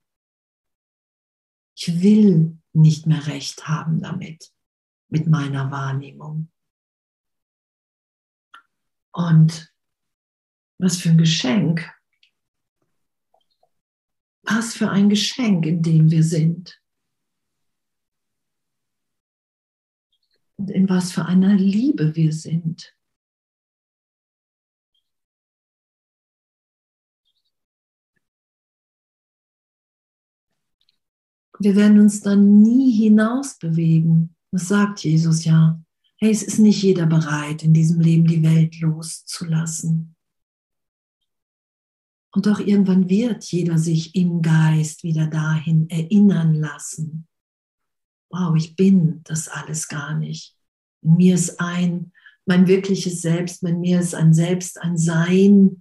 Ich 1.76 2.02
will 2.02 2.58
nicht 2.72 3.06
mehr 3.06 3.26
recht 3.26 3.68
haben 3.68 4.00
damit, 4.00 4.52
mit 5.08 5.26
meiner 5.26 5.70
Wahrnehmung. 5.70 6.50
Und 9.20 9.70
was 10.78 10.96
für 10.96 11.10
ein 11.10 11.18
Geschenk. 11.18 11.92
Was 14.42 14.74
für 14.74 14.88
ein 14.88 15.10
Geschenk, 15.10 15.66
in 15.66 15.82
dem 15.82 16.10
wir 16.10 16.24
sind. 16.24 16.80
Und 20.56 20.70
in 20.70 20.88
was 20.88 21.12
für 21.12 21.26
einer 21.26 21.54
Liebe 21.54 22.16
wir 22.16 22.32
sind. 22.32 22.96
Wir 31.58 31.76
werden 31.76 32.00
uns 32.00 32.22
dann 32.22 32.62
nie 32.62 32.90
hinaus 32.90 33.58
bewegen. 33.58 34.34
Das 34.50 34.68
sagt 34.68 35.04
Jesus 35.04 35.44
ja. 35.44 35.78
Hey, 36.22 36.32
es 36.32 36.42
ist 36.42 36.58
nicht 36.58 36.82
jeder 36.82 37.06
bereit, 37.06 37.62
in 37.62 37.72
diesem 37.72 37.98
Leben 37.98 38.26
die 38.26 38.42
Welt 38.42 38.78
loszulassen. 38.78 40.14
Und 42.32 42.44
doch 42.44 42.60
irgendwann 42.60 43.08
wird 43.08 43.42
jeder 43.44 43.78
sich 43.78 44.14
im 44.14 44.42
Geist 44.42 45.02
wieder 45.02 45.28
dahin 45.28 45.88
erinnern 45.88 46.52
lassen. 46.52 47.26
Wow, 48.28 48.54
ich 48.54 48.76
bin 48.76 49.22
das 49.24 49.48
alles 49.48 49.88
gar 49.88 50.14
nicht. 50.14 50.54
In 51.00 51.16
mir 51.16 51.34
ist 51.36 51.58
ein, 51.58 52.12
mein 52.44 52.66
wirkliches 52.66 53.22
Selbst, 53.22 53.62
in 53.62 53.80
mir 53.80 54.00
ist 54.00 54.14
ein 54.14 54.34
Selbst, 54.34 54.78
ein 54.78 54.98
Sein, 54.98 55.80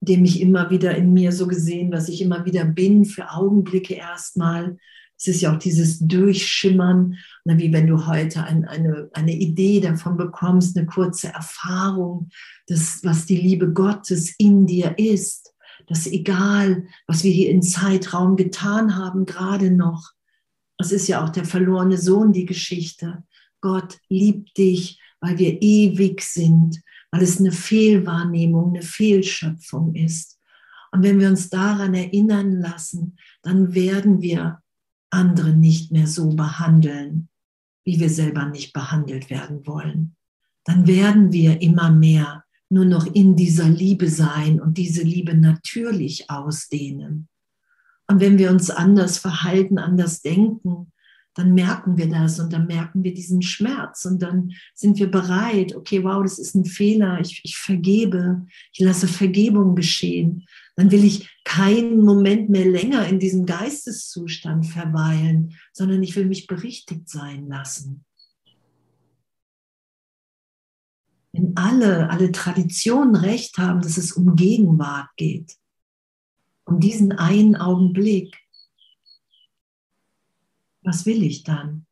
dem 0.00 0.24
ich 0.24 0.40
immer 0.40 0.70
wieder 0.70 0.96
in 0.96 1.12
mir 1.12 1.30
so 1.30 1.46
gesehen, 1.46 1.92
was 1.92 2.08
ich 2.08 2.22
immer 2.22 2.46
wieder 2.46 2.64
bin, 2.64 3.04
für 3.04 3.32
Augenblicke 3.32 3.92
erstmal. 3.92 4.78
Es 5.18 5.26
ist 5.26 5.40
ja 5.40 5.52
auch 5.54 5.58
dieses 5.58 5.98
Durchschimmern, 5.98 7.16
wie 7.44 7.72
wenn 7.72 7.88
du 7.88 8.06
heute 8.06 8.44
ein, 8.44 8.64
eine, 8.64 9.10
eine 9.12 9.34
Idee 9.34 9.80
davon 9.80 10.16
bekommst, 10.16 10.76
eine 10.76 10.86
kurze 10.86 11.28
Erfahrung, 11.28 12.28
das, 12.68 13.00
was 13.02 13.26
die 13.26 13.36
Liebe 13.36 13.72
Gottes 13.72 14.34
in 14.38 14.66
dir 14.66 14.94
ist 14.96 15.52
dass 15.88 16.06
egal, 16.06 16.86
was 17.06 17.24
wir 17.24 17.32
hier 17.32 17.50
im 17.50 17.62
Zeitraum 17.62 18.36
getan 18.36 18.96
haben, 18.96 19.24
gerade 19.24 19.70
noch, 19.70 20.12
es 20.78 20.92
ist 20.92 21.08
ja 21.08 21.24
auch 21.24 21.30
der 21.30 21.44
verlorene 21.44 21.98
Sohn 21.98 22.32
die 22.32 22.46
Geschichte. 22.46 23.24
Gott 23.60 23.98
liebt 24.08 24.56
dich, 24.58 25.00
weil 25.20 25.38
wir 25.38 25.60
ewig 25.60 26.22
sind, 26.22 26.80
weil 27.10 27.22
es 27.22 27.40
eine 27.40 27.52
Fehlwahrnehmung, 27.52 28.74
eine 28.74 28.82
Fehlschöpfung 28.82 29.94
ist. 29.94 30.38
Und 30.92 31.02
wenn 31.02 31.18
wir 31.18 31.28
uns 31.28 31.50
daran 31.50 31.94
erinnern 31.94 32.60
lassen, 32.60 33.16
dann 33.42 33.74
werden 33.74 34.20
wir 34.20 34.62
andere 35.10 35.52
nicht 35.52 35.92
mehr 35.92 36.06
so 36.06 36.30
behandeln, 36.30 37.28
wie 37.84 38.00
wir 38.00 38.10
selber 38.10 38.46
nicht 38.46 38.72
behandelt 38.72 39.30
werden 39.30 39.66
wollen. 39.66 40.16
Dann 40.64 40.86
werden 40.86 41.32
wir 41.32 41.62
immer 41.62 41.90
mehr 41.90 42.44
nur 42.70 42.84
noch 42.84 43.06
in 43.06 43.34
dieser 43.34 43.68
Liebe 43.68 44.08
sein 44.08 44.60
und 44.60 44.76
diese 44.76 45.02
Liebe 45.02 45.34
natürlich 45.34 46.28
ausdehnen. 46.30 47.28
Und 48.06 48.20
wenn 48.20 48.38
wir 48.38 48.50
uns 48.50 48.70
anders 48.70 49.18
verhalten, 49.18 49.78
anders 49.78 50.20
denken, 50.20 50.92
dann 51.34 51.54
merken 51.54 51.96
wir 51.96 52.08
das 52.08 52.40
und 52.40 52.52
dann 52.52 52.66
merken 52.66 53.04
wir 53.04 53.14
diesen 53.14 53.42
Schmerz 53.42 54.04
und 54.04 54.20
dann 54.22 54.52
sind 54.74 54.98
wir 54.98 55.10
bereit, 55.10 55.74
okay, 55.76 56.02
wow, 56.02 56.22
das 56.22 56.38
ist 56.38 56.54
ein 56.54 56.64
Fehler, 56.64 57.20
ich, 57.20 57.40
ich 57.44 57.56
vergebe, 57.56 58.44
ich 58.72 58.80
lasse 58.80 59.06
Vergebung 59.06 59.76
geschehen. 59.76 60.46
Dann 60.78 60.90
will 60.92 61.04
ich 61.04 61.28
keinen 61.44 62.04
Moment 62.04 62.50
mehr 62.50 62.64
länger 62.64 63.06
in 63.08 63.18
diesem 63.18 63.46
Geisteszustand 63.46 64.66
verweilen, 64.66 65.54
sondern 65.72 66.02
ich 66.02 66.14
will 66.14 66.26
mich 66.26 66.46
berichtigt 66.46 67.08
sein 67.08 67.48
lassen. 67.48 68.04
wenn 71.38 71.56
alle, 71.56 72.10
alle 72.10 72.32
Traditionen 72.32 73.14
recht 73.14 73.58
haben, 73.58 73.80
dass 73.80 73.96
es 73.96 74.12
um 74.12 74.34
Gegenwart 74.34 75.08
geht, 75.16 75.56
um 76.64 76.80
diesen 76.80 77.12
einen 77.12 77.54
Augenblick, 77.54 78.36
was 80.82 81.06
will 81.06 81.22
ich 81.22 81.44
dann? 81.44 81.86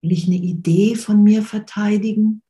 Will 0.00 0.12
ich 0.12 0.26
eine 0.26 0.36
Idee 0.36 0.96
von 0.96 1.22
mir 1.22 1.42
verteidigen? 1.42 2.42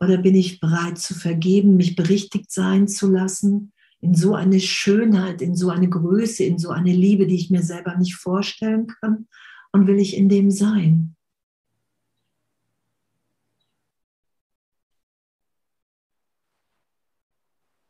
Oder 0.00 0.18
bin 0.18 0.34
ich 0.34 0.60
bereit 0.60 0.98
zu 0.98 1.14
vergeben, 1.14 1.76
mich 1.76 1.96
berichtigt 1.96 2.50
sein 2.50 2.86
zu 2.86 3.10
lassen, 3.10 3.72
in 4.00 4.14
so 4.14 4.34
eine 4.34 4.60
Schönheit, 4.60 5.42
in 5.42 5.56
so 5.56 5.70
eine 5.70 5.88
Größe, 5.88 6.44
in 6.44 6.58
so 6.58 6.70
eine 6.70 6.92
Liebe, 6.92 7.26
die 7.26 7.34
ich 7.34 7.50
mir 7.50 7.62
selber 7.62 7.96
nicht 7.96 8.14
vorstellen 8.14 8.86
kann? 8.86 9.26
Und 9.72 9.86
will 9.86 9.98
ich 9.98 10.16
in 10.16 10.28
dem 10.28 10.50
sein? 10.50 11.16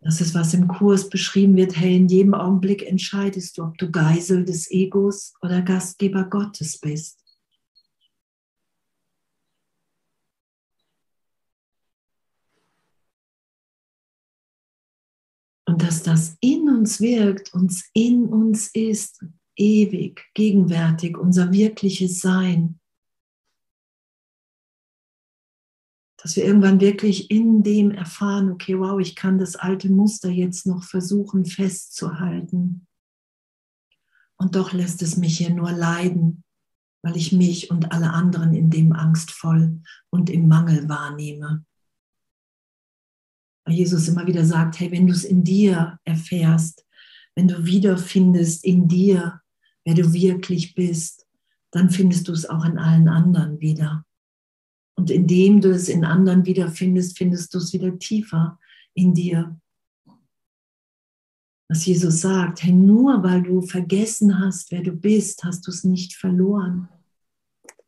Das 0.01 0.23
ist, 0.23 0.35
was 0.35 0.55
im 0.55 0.69
Kurs 0.69 1.11
beschrieben 1.11 1.57
wird. 1.57 1.77
Hey, 1.77 1.97
in 1.97 2.09
jedem 2.09 2.33
Augenblick 2.33 2.87
entscheidest 2.87 3.59
du, 3.59 3.65
ob 3.65 3.77
du 3.77 3.91
Geisel 3.91 4.45
des 4.45 4.71
Egos 4.71 5.35
oder 5.43 5.61
Gastgeber 5.61 6.25
Gottes 6.25 6.79
bist. 6.79 7.28
Dass 15.79 16.03
das 16.03 16.37
in 16.41 16.69
uns 16.69 17.01
wirkt, 17.01 17.55
uns 17.55 17.89
in 17.95 18.27
uns 18.27 18.69
ist, 18.75 19.25
ewig, 19.57 20.25
gegenwärtig, 20.35 21.17
unser 21.17 21.53
wirkliches 21.53 22.21
Sein. 22.21 22.79
dass 26.21 26.35
wir 26.35 26.45
irgendwann 26.45 26.81
wirklich 26.81 27.31
in 27.31 27.63
dem 27.63 27.93
erfahren, 27.93 28.51
okay, 28.51 28.79
wow, 28.79 29.01
ich 29.01 29.15
kann 29.15 29.39
das 29.39 29.55
alte 29.55 29.89
Muster 29.89 30.29
jetzt 30.29 30.67
noch 30.67 30.83
versuchen 30.83 31.47
festzuhalten. 31.47 32.87
Und 34.37 34.57
doch 34.57 34.73
lässt 34.73 35.01
es 35.03 35.17
mich 35.17 35.39
hier 35.39 35.51
nur 35.51 35.71
leiden, 35.71 36.43
weil 37.03 37.17
ich 37.17 37.33
mich 37.33 37.71
und 37.71 37.93
alle 37.93 38.13
anderen 38.13 38.53
in 38.53 38.69
dem 38.69 38.93
angstvoll 38.93 39.81
und 40.11 40.29
im 40.29 40.49
Mangel 40.49 40.89
wahrnehme. 40.89 41.65
Jesus 43.71 44.09
immer 44.09 44.27
wieder 44.27 44.45
sagt, 44.45 44.81
hey, 44.81 44.91
wenn 44.91 45.07
du 45.07 45.13
es 45.13 45.25
in 45.25 45.45
dir 45.45 45.99
erfährst, 46.05 46.85
wenn 47.35 47.49
du 47.49 47.65
wiederfindest 47.65 48.65
in 48.65 48.89
dir, 48.89 49.41
wer 49.85 49.95
du 49.95 50.13
wirklich 50.13 50.75
bist, 50.75 51.27
dann 51.71 51.91
findest 51.91 52.29
du 52.29 52.33
es 52.33 52.49
auch 52.49 52.65
in 52.65 52.79
allen 52.79 53.09
anderen 53.09 53.61
wieder. 53.61 54.05
Und 54.97 55.11
indem 55.11 55.61
du 55.61 55.71
es 55.71 55.89
in 55.89 56.05
anderen 56.05 56.45
wiederfindest, 56.47 57.17
findest 57.17 57.55
du 57.55 57.59
es 57.59 57.73
wieder 57.73 57.97
tiefer 57.99 58.59
in 58.95 59.15
dir. 59.15 59.57
Was 61.69 61.87
Jesus 61.87 62.23
sagt, 62.23 62.65
hey, 62.65 62.73
nur 62.73 63.23
weil 63.23 63.43
du 63.43 63.61
vergessen 63.61 64.41
hast, 64.41 64.73
wer 64.73 64.83
du 64.83 64.93
bist, 64.93 65.45
hast 65.45 65.67
du 65.67 65.71
es 65.71 65.85
nicht 65.85 66.15
verloren. 66.15 66.89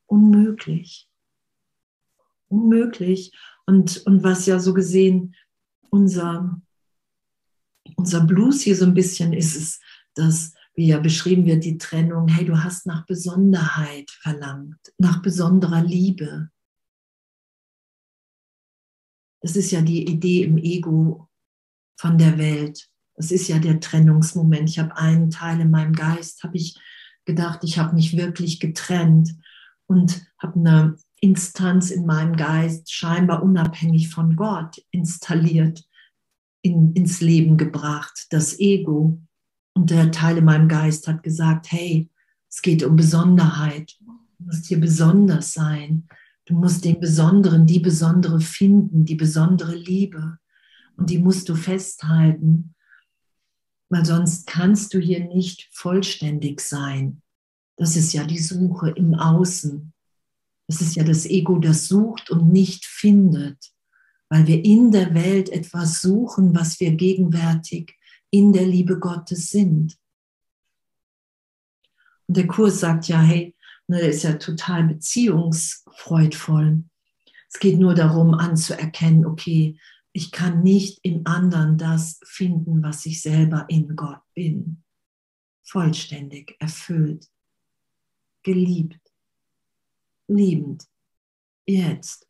Unmöglich. 0.06 1.08
Unmöglich. 2.48 3.32
Und, 3.66 4.06
und 4.06 4.22
was 4.22 4.46
ja 4.46 4.60
so 4.60 4.74
gesehen 4.74 5.34
unser, 5.90 6.60
unser 7.96 8.24
Blues 8.24 8.62
hier 8.62 8.76
so 8.76 8.84
ein 8.84 8.94
bisschen 8.94 9.32
ist, 9.32 9.56
ist, 9.56 9.82
dass 10.14 10.54
wie 10.74 10.86
ja 10.86 10.98
beschrieben 10.98 11.46
wird, 11.46 11.64
die 11.64 11.78
Trennung, 11.78 12.28
hey, 12.28 12.44
du 12.44 12.62
hast 12.62 12.86
nach 12.86 13.04
Besonderheit 13.04 14.10
verlangt, 14.10 14.78
nach 14.98 15.20
besonderer 15.20 15.82
Liebe. 15.82 16.50
Das 19.42 19.56
ist 19.56 19.70
ja 19.70 19.80
die 19.80 20.06
Idee 20.06 20.44
im 20.44 20.58
Ego 20.58 21.28
von 21.98 22.18
der 22.18 22.38
Welt. 22.38 22.88
Das 23.14 23.30
ist 23.30 23.48
ja 23.48 23.58
der 23.58 23.80
Trennungsmoment. 23.80 24.70
Ich 24.70 24.78
habe 24.78 24.96
einen 24.96 25.30
Teil 25.30 25.60
in 25.60 25.70
meinem 25.70 25.92
Geist, 25.92 26.42
habe 26.44 26.56
ich 26.56 26.78
gedacht, 27.24 27.64
ich 27.64 27.78
habe 27.78 27.94
mich 27.94 28.16
wirklich 28.16 28.60
getrennt 28.60 29.34
und 29.86 30.24
habe 30.38 30.58
eine 30.58 30.96
Instanz 31.20 31.90
in 31.90 32.06
meinem 32.06 32.36
Geist 32.36 32.92
scheinbar 32.92 33.42
unabhängig 33.42 34.08
von 34.08 34.36
Gott 34.36 34.82
installiert, 34.90 35.84
in, 36.62 36.92
ins 36.94 37.20
Leben 37.20 37.56
gebracht, 37.56 38.26
das 38.30 38.58
Ego. 38.58 39.20
Und 39.74 39.90
der 39.90 40.10
Teil 40.10 40.38
in 40.38 40.44
meinem 40.44 40.68
Geist 40.68 41.06
hat 41.08 41.22
gesagt, 41.22 41.70
hey, 41.70 42.10
es 42.48 42.62
geht 42.62 42.82
um 42.82 42.96
Besonderheit. 42.96 43.96
Du 44.00 44.44
musst 44.44 44.66
hier 44.66 44.80
besonders 44.80 45.52
sein. 45.52 46.08
Du 46.46 46.54
musst 46.54 46.84
den 46.84 46.98
Besonderen, 46.98 47.66
die 47.66 47.80
Besondere 47.80 48.40
finden, 48.40 49.04
die 49.04 49.14
besondere 49.14 49.74
Liebe. 49.74 50.38
Und 50.96 51.10
die 51.10 51.18
musst 51.18 51.48
du 51.48 51.54
festhalten, 51.54 52.74
weil 53.88 54.04
sonst 54.04 54.46
kannst 54.46 54.92
du 54.92 54.98
hier 54.98 55.24
nicht 55.24 55.68
vollständig 55.72 56.60
sein. 56.60 57.22
Das 57.76 57.96
ist 57.96 58.12
ja 58.12 58.24
die 58.24 58.38
Suche 58.38 58.90
im 58.90 59.14
Außen. 59.14 59.92
Das 60.70 60.80
ist 60.80 60.94
ja 60.94 61.02
das 61.02 61.26
Ego, 61.26 61.58
das 61.58 61.88
sucht 61.88 62.30
und 62.30 62.52
nicht 62.52 62.84
findet, 62.84 63.72
weil 64.28 64.46
wir 64.46 64.64
in 64.64 64.92
der 64.92 65.14
Welt 65.14 65.48
etwas 65.48 66.00
suchen, 66.00 66.54
was 66.54 66.78
wir 66.78 66.92
gegenwärtig 66.92 67.98
in 68.30 68.52
der 68.52 68.66
Liebe 68.66 69.00
Gottes 69.00 69.50
sind. 69.50 69.98
Und 72.28 72.36
der 72.36 72.46
Kurs 72.46 72.78
sagt 72.78 73.08
ja, 73.08 73.20
hey, 73.20 73.56
ne, 73.88 73.98
ist 73.98 74.22
ja 74.22 74.34
total 74.34 74.84
beziehungsfreudvoll. 74.84 76.84
Es 77.52 77.58
geht 77.58 77.80
nur 77.80 77.96
darum 77.96 78.34
anzuerkennen, 78.34 79.26
okay, 79.26 79.76
ich 80.12 80.30
kann 80.30 80.62
nicht 80.62 81.00
im 81.02 81.22
anderen 81.24 81.78
das 81.78 82.20
finden, 82.22 82.80
was 82.84 83.06
ich 83.06 83.22
selber 83.22 83.66
in 83.68 83.96
Gott 83.96 84.22
bin. 84.34 84.84
Vollständig, 85.64 86.54
erfüllt, 86.60 87.26
geliebt, 88.44 89.09
liebend, 90.30 90.86
jetzt, 91.66 92.26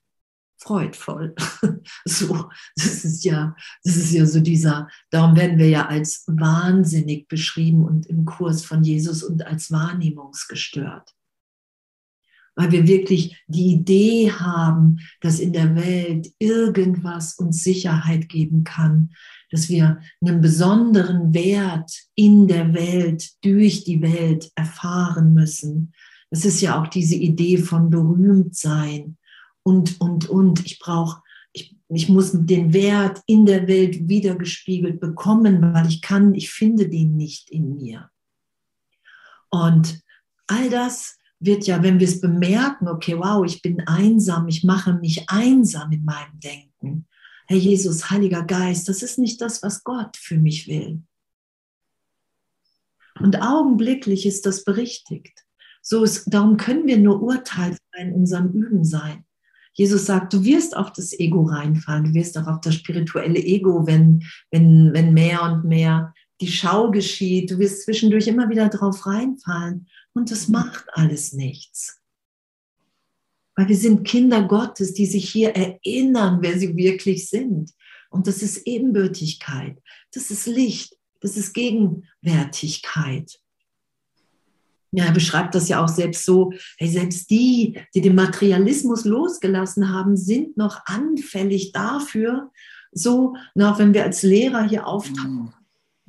freudvoll. 0.58 1.34
So, 2.04 2.48
das 2.76 3.04
ist 3.04 3.24
ja, 3.24 3.56
das 3.84 3.96
ist 3.96 4.12
ja 4.12 4.26
so 4.26 4.40
dieser, 4.40 4.88
darum 5.10 5.34
werden 5.34 5.58
wir 5.58 5.68
ja 5.68 5.86
als 5.86 6.24
wahnsinnig 6.26 7.26
beschrieben 7.26 7.84
und 7.84 8.06
im 8.06 8.24
Kurs 8.24 8.64
von 8.64 8.82
Jesus 8.84 9.22
und 9.22 9.46
als 9.46 9.70
wahrnehmungsgestört 9.70 11.14
weil 12.60 12.72
wir 12.72 12.86
wirklich 12.86 13.42
die 13.46 13.72
Idee 13.72 14.32
haben, 14.32 14.98
dass 15.20 15.40
in 15.40 15.52
der 15.52 15.74
Welt 15.76 16.30
irgendwas 16.38 17.34
uns 17.34 17.62
Sicherheit 17.62 18.28
geben 18.28 18.64
kann, 18.64 19.12
dass 19.50 19.70
wir 19.70 20.00
einen 20.20 20.42
besonderen 20.42 21.32
Wert 21.32 21.90
in 22.14 22.48
der 22.48 22.74
Welt, 22.74 23.30
durch 23.42 23.84
die 23.84 24.02
Welt 24.02 24.50
erfahren 24.54 25.32
müssen. 25.32 25.94
Das 26.30 26.44
ist 26.44 26.60
ja 26.60 26.80
auch 26.80 26.86
diese 26.86 27.16
Idee 27.16 27.58
von 27.58 27.90
berühmt 27.90 28.54
sein 28.54 29.16
und, 29.62 30.00
und, 30.00 30.28
und. 30.28 30.64
Ich 30.64 30.78
brauche, 30.78 31.22
ich, 31.52 31.76
ich 31.88 32.08
muss 32.08 32.30
den 32.32 32.72
Wert 32.72 33.20
in 33.26 33.46
der 33.46 33.66
Welt 33.66 34.08
wiedergespiegelt 34.08 35.00
bekommen, 35.00 35.60
weil 35.74 35.88
ich 35.88 36.00
kann, 36.00 36.34
ich 36.34 36.50
finde 36.50 36.88
den 36.88 37.16
nicht 37.16 37.50
in 37.50 37.76
mir. 37.76 38.10
Und 39.50 40.00
all 40.46 40.70
das 40.70 41.18
wird 41.40 41.66
ja, 41.66 41.82
wenn 41.82 41.98
wir 41.98 42.06
es 42.06 42.20
bemerken, 42.20 42.86
okay, 42.86 43.18
wow, 43.18 43.44
ich 43.44 43.62
bin 43.62 43.80
einsam, 43.86 44.46
ich 44.46 44.62
mache 44.62 44.92
mich 44.92 45.28
einsam 45.28 45.90
in 45.90 46.04
meinem 46.04 46.38
Denken. 46.38 47.06
Herr 47.46 47.56
Jesus, 47.56 48.10
Heiliger 48.10 48.44
Geist, 48.44 48.88
das 48.88 49.02
ist 49.02 49.18
nicht 49.18 49.40
das, 49.40 49.62
was 49.62 49.82
Gott 49.82 50.16
für 50.16 50.38
mich 50.38 50.68
will. 50.68 51.02
Und 53.18 53.42
augenblicklich 53.42 54.24
ist 54.24 54.46
das 54.46 54.64
berichtigt. 54.64 55.44
So 55.82 56.04
ist, 56.04 56.24
darum 56.32 56.56
können 56.56 56.86
wir 56.86 56.98
nur 56.98 57.22
urteilsfrei 57.22 58.02
in 58.02 58.12
unserem 58.12 58.52
Üben 58.52 58.84
sein. 58.84 59.24
Jesus 59.72 60.06
sagt, 60.06 60.32
du 60.32 60.44
wirst 60.44 60.76
auf 60.76 60.92
das 60.92 61.18
Ego 61.18 61.42
reinfallen, 61.42 62.04
du 62.04 62.14
wirst 62.14 62.36
auch 62.36 62.46
auf 62.46 62.60
das 62.60 62.74
spirituelle 62.74 63.38
Ego, 63.38 63.86
wenn, 63.86 64.24
wenn, 64.50 64.92
wenn 64.92 65.14
mehr 65.14 65.42
und 65.42 65.64
mehr 65.64 66.12
die 66.40 66.48
Schau 66.48 66.90
geschieht. 66.90 67.50
Du 67.50 67.58
wirst 67.58 67.84
zwischendurch 67.84 68.26
immer 68.26 68.48
wieder 68.48 68.68
drauf 68.68 69.06
reinfallen. 69.06 69.88
Und 70.12 70.30
das 70.30 70.48
macht 70.48 70.86
alles 70.92 71.32
nichts. 71.32 72.00
Weil 73.54 73.68
wir 73.68 73.76
sind 73.76 74.04
Kinder 74.04 74.42
Gottes, 74.46 74.94
die 74.94 75.06
sich 75.06 75.30
hier 75.30 75.50
erinnern, 75.50 76.38
wer 76.40 76.58
sie 76.58 76.76
wirklich 76.76 77.28
sind. 77.28 77.72
Und 78.10 78.26
das 78.26 78.42
ist 78.42 78.66
Ebenbürtigkeit, 78.66 79.80
das 80.12 80.30
ist 80.30 80.46
Licht, 80.46 80.96
das 81.20 81.36
ist 81.36 81.52
Gegenwärtigkeit. 81.52 83.39
Ja, 84.92 85.04
er 85.04 85.12
beschreibt 85.12 85.54
das 85.54 85.68
ja 85.68 85.82
auch 85.82 85.88
selbst 85.88 86.24
so, 86.24 86.52
hey, 86.78 86.88
selbst 86.88 87.30
die, 87.30 87.78
die 87.94 88.00
den 88.00 88.16
Materialismus 88.16 89.04
losgelassen 89.04 89.92
haben, 89.92 90.16
sind 90.16 90.56
noch 90.56 90.80
anfällig 90.86 91.72
dafür, 91.72 92.50
so, 92.92 93.36
na, 93.54 93.78
wenn 93.78 93.94
wir 93.94 94.02
als 94.02 94.22
Lehrer 94.22 94.64
hier 94.64 94.86
auftauchen, 94.86 95.44
mhm 95.44 95.52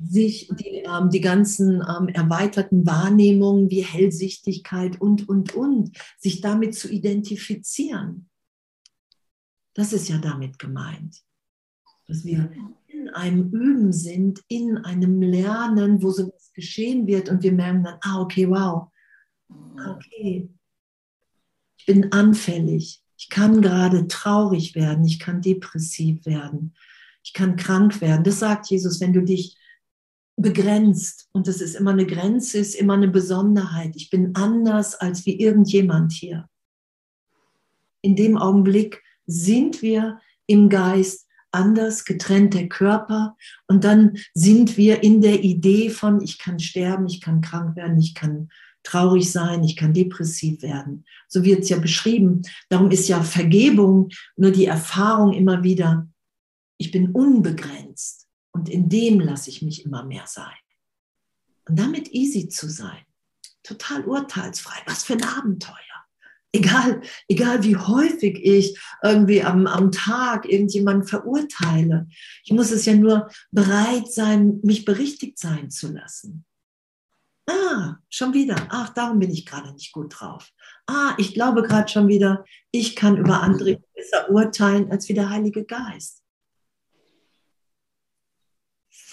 sich 0.08 0.48
die, 0.58 0.84
ähm, 0.84 1.10
die 1.10 1.20
ganzen 1.20 1.82
ähm, 1.82 2.08
erweiterten 2.08 2.86
Wahrnehmungen 2.86 3.70
wie 3.70 3.82
Hellsichtigkeit 3.82 5.00
und, 5.00 5.28
und, 5.28 5.54
und, 5.54 5.96
sich 6.18 6.40
damit 6.40 6.74
zu 6.74 6.88
identifizieren. 6.88 8.28
Das 9.74 9.92
ist 9.92 10.08
ja 10.08 10.18
damit 10.18 10.58
gemeint, 10.58 11.22
dass 12.06 12.24
wir 12.24 12.50
in 13.02 13.08
einem 13.10 13.50
Üben 13.50 13.92
sind, 13.92 14.42
in 14.48 14.78
einem 14.78 15.20
Lernen, 15.22 16.02
wo 16.02 16.10
sowas 16.10 16.52
geschehen 16.54 17.06
wird 17.06 17.28
und 17.28 17.42
wir 17.42 17.52
merken 17.52 17.84
dann, 17.84 17.98
ah, 18.02 18.20
okay, 18.20 18.48
wow, 18.48 18.88
okay, 19.50 20.48
ich 21.76 21.86
bin 21.86 22.12
anfällig, 22.12 23.02
ich 23.16 23.28
kann 23.28 23.60
gerade 23.60 24.06
traurig 24.06 24.74
werden, 24.74 25.04
ich 25.04 25.18
kann 25.18 25.42
depressiv 25.42 26.24
werden, 26.26 26.74
ich 27.24 27.32
kann 27.32 27.56
krank 27.56 28.00
werden. 28.00 28.24
Das 28.24 28.38
sagt 28.38 28.66
Jesus, 28.70 29.00
wenn 29.00 29.12
du 29.12 29.22
dich 29.22 29.56
begrenzt. 30.36 31.28
Und 31.32 31.46
es 31.46 31.60
ist 31.60 31.74
immer 31.74 31.92
eine 31.92 32.06
Grenze, 32.06 32.58
ist 32.58 32.74
immer 32.74 32.94
eine 32.94 33.08
Besonderheit. 33.08 33.94
Ich 33.94 34.10
bin 34.10 34.34
anders 34.34 34.94
als 34.94 35.26
wie 35.26 35.38
irgendjemand 35.38 36.12
hier. 36.12 36.48
In 38.00 38.16
dem 38.16 38.36
Augenblick 38.36 39.02
sind 39.26 39.82
wir 39.82 40.20
im 40.46 40.68
Geist 40.68 41.28
anders 41.52 42.04
getrennt 42.04 42.54
der 42.54 42.68
Körper 42.68 43.36
und 43.66 43.84
dann 43.84 44.16
sind 44.34 44.76
wir 44.76 45.02
in 45.02 45.20
der 45.20 45.44
Idee 45.44 45.90
von, 45.90 46.20
ich 46.22 46.38
kann 46.38 46.58
sterben, 46.58 47.06
ich 47.06 47.20
kann 47.20 47.40
krank 47.40 47.76
werden, 47.76 47.98
ich 47.98 48.14
kann 48.14 48.48
traurig 48.82 49.30
sein, 49.30 49.62
ich 49.62 49.76
kann 49.76 49.94
depressiv 49.94 50.62
werden. 50.62 51.04
So 51.28 51.44
wird 51.44 51.60
es 51.60 51.68
ja 51.68 51.78
beschrieben. 51.78 52.42
Darum 52.68 52.90
ist 52.90 53.08
ja 53.08 53.22
Vergebung 53.22 54.08
nur 54.36 54.50
die 54.50 54.66
Erfahrung 54.66 55.32
immer 55.32 55.62
wieder, 55.62 56.08
ich 56.78 56.90
bin 56.90 57.10
unbegrenzt. 57.10 58.26
Und 58.52 58.68
in 58.68 58.88
dem 58.88 59.20
lasse 59.20 59.50
ich 59.50 59.62
mich 59.62 59.84
immer 59.84 60.04
mehr 60.04 60.26
sein. 60.26 60.52
Und 61.68 61.78
damit 61.78 62.12
easy 62.12 62.48
zu 62.48 62.68
sein, 62.68 63.04
total 63.62 64.04
urteilsfrei, 64.04 64.82
was 64.86 65.04
für 65.04 65.14
ein 65.14 65.24
Abenteuer. 65.24 65.76
Egal, 66.54 67.00
egal 67.28 67.64
wie 67.64 67.76
häufig 67.76 68.38
ich 68.44 68.78
irgendwie 69.02 69.42
am, 69.42 69.66
am 69.66 69.90
Tag 69.90 70.46
irgendjemanden 70.46 71.06
verurteile. 71.06 72.08
Ich 72.44 72.52
muss 72.52 72.70
es 72.70 72.84
ja 72.84 72.94
nur 72.94 73.30
bereit 73.50 74.12
sein, 74.12 74.60
mich 74.62 74.84
berichtigt 74.84 75.38
sein 75.38 75.70
zu 75.70 75.90
lassen. 75.90 76.44
Ah, 77.48 77.96
schon 78.08 78.34
wieder. 78.34 78.56
Ach, 78.68 78.90
darum 78.90 79.18
bin 79.18 79.30
ich 79.30 79.46
gerade 79.46 79.72
nicht 79.72 79.92
gut 79.92 80.14
drauf. 80.20 80.52
Ah, 80.86 81.14
ich 81.18 81.34
glaube 81.34 81.62
gerade 81.62 81.90
schon 81.90 82.08
wieder, 82.08 82.44
ich 82.70 82.94
kann 82.94 83.16
über 83.16 83.40
andere 83.40 83.82
besser 83.94 84.30
urteilen 84.30 84.90
als 84.90 85.08
wie 85.08 85.14
der 85.14 85.30
Heilige 85.30 85.64
Geist. 85.64 86.22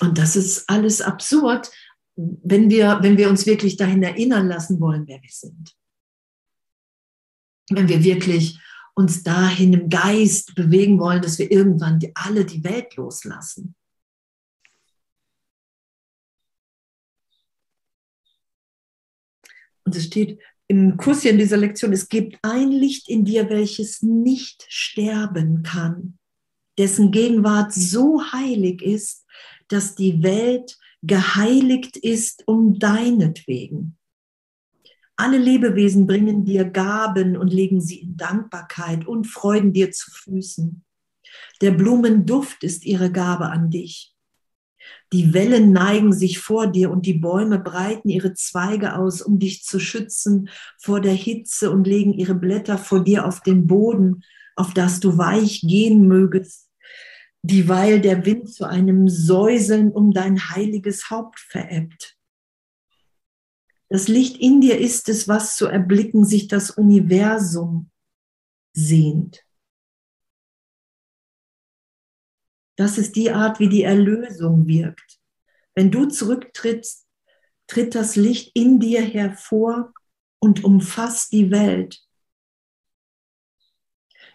Und 0.02 0.18
das 0.18 0.36
ist 0.36 0.70
alles 0.70 1.02
absurd, 1.02 1.72
wenn 2.16 2.70
wir, 2.70 3.00
wenn 3.02 3.18
wir 3.18 3.30
uns 3.30 3.46
wirklich 3.46 3.78
dahin 3.78 4.04
erinnern 4.04 4.48
lassen 4.48 4.80
wollen, 4.80 5.08
wer 5.08 5.22
wir 5.22 5.30
sind. 5.30 5.79
Wenn 7.70 7.88
wir 7.88 8.04
wirklich 8.04 8.60
uns 8.96 9.24
dahin 9.24 9.74
im 9.74 9.90
Geist 9.90 10.56
bewegen 10.56 11.00
wollen, 11.00 11.22
dass 11.22 11.40
wir 11.40 11.52
irgendwann 11.52 12.00
die, 12.00 12.12
alle 12.16 12.46
die 12.46 12.64
Welt 12.64 12.96
loslassen. 12.96 13.76
Und 19.86 19.96
es 19.96 20.06
steht 20.06 20.40
im 20.68 20.98
Kurs 20.98 21.24
hier 21.24 21.32
in 21.32 21.38
dieser 21.38 21.58
Lektion, 21.58 21.94
es 21.94 22.10
gibt 22.10 22.38
ein 22.44 22.72
Licht 22.72 23.10
in 23.10 23.26
dir, 23.26 23.50
welches 23.50 24.04
nicht 24.04 24.66
sterben 24.68 25.64
kann, 25.64 26.20
dessen 26.78 27.12
Gegenwart 27.12 27.74
so 27.74 28.22
heilig 28.32 28.82
ist, 28.82 29.26
dass 29.68 29.96
die 29.96 30.22
Welt 30.22 30.78
geheiligt 31.02 31.98
ist 31.98 32.48
um 32.48 32.78
deinetwegen. 32.78 33.99
Alle 35.20 35.38
Lebewesen 35.38 36.08
bringen 36.08 36.46
dir 36.46 36.64
Gaben 36.64 37.36
und 37.36 37.52
legen 37.52 37.82
sie 37.82 38.00
in 38.00 38.16
Dankbarkeit 38.16 39.06
und 39.06 39.26
Freuden 39.26 39.74
dir 39.74 39.92
zu 39.92 40.10
Füßen. 40.12 40.86
Der 41.62 41.72
Blumenduft 41.72 42.64
ist 42.64 42.86
ihre 42.86 43.12
Gabe 43.12 43.50
an 43.50 43.70
dich. 43.70 44.16
Die 45.12 45.34
Wellen 45.34 45.74
neigen 45.74 46.14
sich 46.14 46.40
vor 46.40 46.68
dir 46.68 46.90
und 46.90 47.06
die 47.06 47.16
Bäume 47.16 47.60
breiten 47.60 48.08
ihre 48.08 48.34
Zweige 48.34 48.96
aus, 48.96 49.22
um 49.22 49.40
dich 49.40 49.64
zu 49.64 49.80
schützen 49.80 50.50
vor 50.80 51.02
der 51.02 51.14
Hitze 51.14 51.70
und 51.70 51.86
legen 51.86 52.14
ihre 52.14 52.36
Blätter 52.36 52.78
vor 52.78 53.04
dir 53.04 53.28
auf 53.28 53.42
den 53.42 53.68
Boden, 53.68 54.24
auf 54.56 54.74
das 54.74 55.02
du 55.02 55.18
weich 55.18 55.62
gehen 55.62 56.08
mögest 56.08 56.70
dieweil 57.42 58.02
der 58.02 58.26
Wind 58.26 58.50
zu 58.50 58.66
einem 58.66 59.08
Säuseln 59.08 59.92
um 59.92 60.12
dein 60.12 60.50
heiliges 60.52 61.10
Haupt 61.10 61.40
verebbt. 61.40 62.19
Das 63.90 64.08
Licht 64.08 64.38
in 64.38 64.62
dir 64.62 64.78
ist 64.78 65.10
es, 65.10 65.28
was 65.28 65.56
zu 65.56 65.66
erblicken 65.66 66.24
sich 66.24 66.48
das 66.48 66.70
Universum 66.72 67.90
sehnt. 68.74 69.44
Das 72.76 72.98
ist 72.98 73.16
die 73.16 73.32
Art, 73.32 73.60
wie 73.60 73.68
die 73.68 73.84
Erlösung 73.84 74.68
wirkt. 74.68 75.20
Wenn 75.76 75.92
du 75.92 76.06
zurücktrittst, 76.06 77.08
tritt 77.68 77.96
das 77.96 78.16
Licht 78.16 78.52
in 78.56 78.80
dir 78.80 79.02
hervor 79.02 79.94
und 80.40 80.64
umfasst 80.64 81.32
die 81.34 81.52
Welt. 81.52 82.00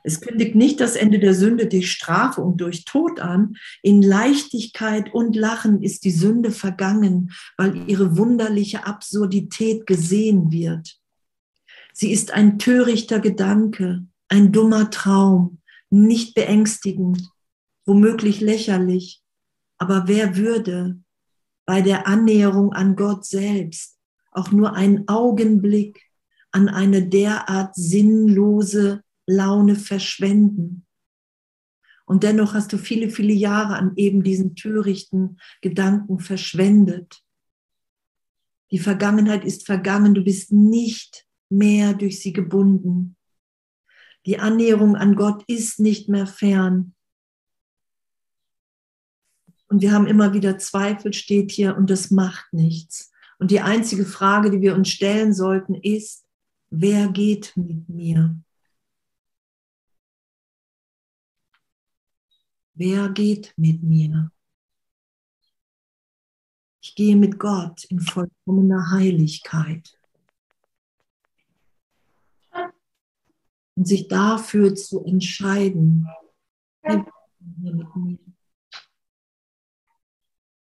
Es 0.07 0.21
kündigt 0.21 0.55
nicht 0.55 0.81
das 0.81 0.97
Ende 0.97 1.19
der 1.19 1.33
Sünde 1.33 1.67
durch 1.67 1.91
Strafe 1.91 2.43
und 2.43 2.61
durch 2.61 2.85
Tod 2.85 3.21
an. 3.21 3.57
In 3.83 4.03
Leichtigkeit 4.03 5.13
und 5.15 5.35
Lachen 5.35 5.83
ist 5.83 6.05
die 6.05 6.11
Sünde 6.11 6.51
vergangen, 6.51 7.33
weil 7.57 7.89
ihre 7.89 8.19
wunderliche 8.19 8.87
Absurdität 8.87 9.87
gesehen 9.87 10.53
wird. 10.53 11.01
Sie 11.95 12.13
ist 12.13 12.33
ein 12.33 12.59
törichter 12.59 13.19
Gedanke, 13.19 14.05
ein 14.29 14.53
dummer 14.53 14.91
Traum, 14.91 15.59
nicht 15.89 16.35
beängstigend, 16.35 17.31
womöglich 17.87 18.43
lächerlich. 18.43 19.23
Aber 19.79 20.07
wer 20.07 20.37
würde 20.37 20.99
bei 21.65 21.81
der 21.81 22.07
Annäherung 22.07 22.75
an 22.75 22.95
Gott 22.95 23.25
selbst 23.25 23.97
auch 24.33 24.51
nur 24.51 24.75
einen 24.75 25.09
Augenblick 25.09 26.03
an 26.51 26.69
eine 26.69 27.07
derart 27.07 27.75
sinnlose 27.75 29.04
Laune 29.27 29.77
verschwenden. 29.77 30.87
Und 32.07 32.23
dennoch 32.23 32.55
hast 32.55 32.73
du 32.73 32.79
viele, 32.79 33.09
viele 33.09 33.33
Jahre 33.33 33.77
an 33.77 33.93
eben 33.97 34.23
diesen 34.23 34.57
törichten 34.57 35.39
Gedanken 35.63 36.19
verschwendet. 36.19 37.23
Die 38.71 38.79
Vergangenheit 38.79 39.45
ist 39.45 39.65
vergangen, 39.65 40.15
du 40.15 40.23
bist 40.23 40.53
nicht 40.53 41.27
mehr 41.49 41.95
durch 41.95 42.21
sie 42.21 42.33
gebunden. 42.33 43.17
Die 44.27 44.39
Annäherung 44.39 44.97
an 44.97 45.17
Gott 45.17 45.45
ist 45.47 45.81
nicht 45.81 46.09
mehr 46.09 46.27
fern. 46.27 46.95
Und 49.69 49.81
wir 49.81 49.93
haben 49.93 50.07
immer 50.07 50.35
wieder 50.35 50.59
Zweifel, 50.59 51.13
steht 51.13 51.51
hier, 51.51 51.77
und 51.77 51.91
das 51.91 52.11
macht 52.11 52.53
nichts. 52.53 53.11
Und 53.39 53.51
die 53.51 53.61
einzige 53.61 54.05
Frage, 54.05 54.51
die 54.51 54.61
wir 54.61 54.75
uns 54.75 54.89
stellen 54.89 55.35
sollten, 55.35 55.75
ist, 55.75 56.25
wer 56.71 57.09
geht 57.09 57.53
mit 57.57 57.89
mir? 57.89 58.39
Wer 62.77 63.09
geht 63.11 63.55
mit 63.57 63.85
mir? 63.85 64.33
Ich 66.81 66.97
gehe 66.97 67.15
mit 67.15 67.39
Gott 67.39 67.85
in 67.85 68.01
vollkommener 68.01 68.91
Heiligkeit. 68.91 69.97
Und 73.77 73.87
sich 73.87 74.09
dafür 74.09 74.75
zu 74.75 75.05
entscheiden, 75.05 76.09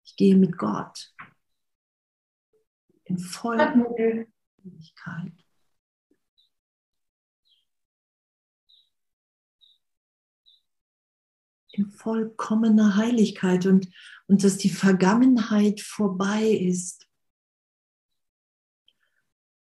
ich 0.05 0.17
gehe 0.17 0.37
mit 0.37 0.57
Gott 0.57 1.15
in 3.05 3.19
vollkommener 3.19 4.27
Heiligkeit. 4.65 5.50
In 11.81 11.91
vollkommener 11.91 12.97
Heiligkeit 12.97 13.67
und, 13.67 13.89
und 14.27 14.45
dass 14.45 14.57
die 14.59 14.71
Vergangenheit 14.71 15.81
vorbei 15.81 16.45
ist. 16.45 17.07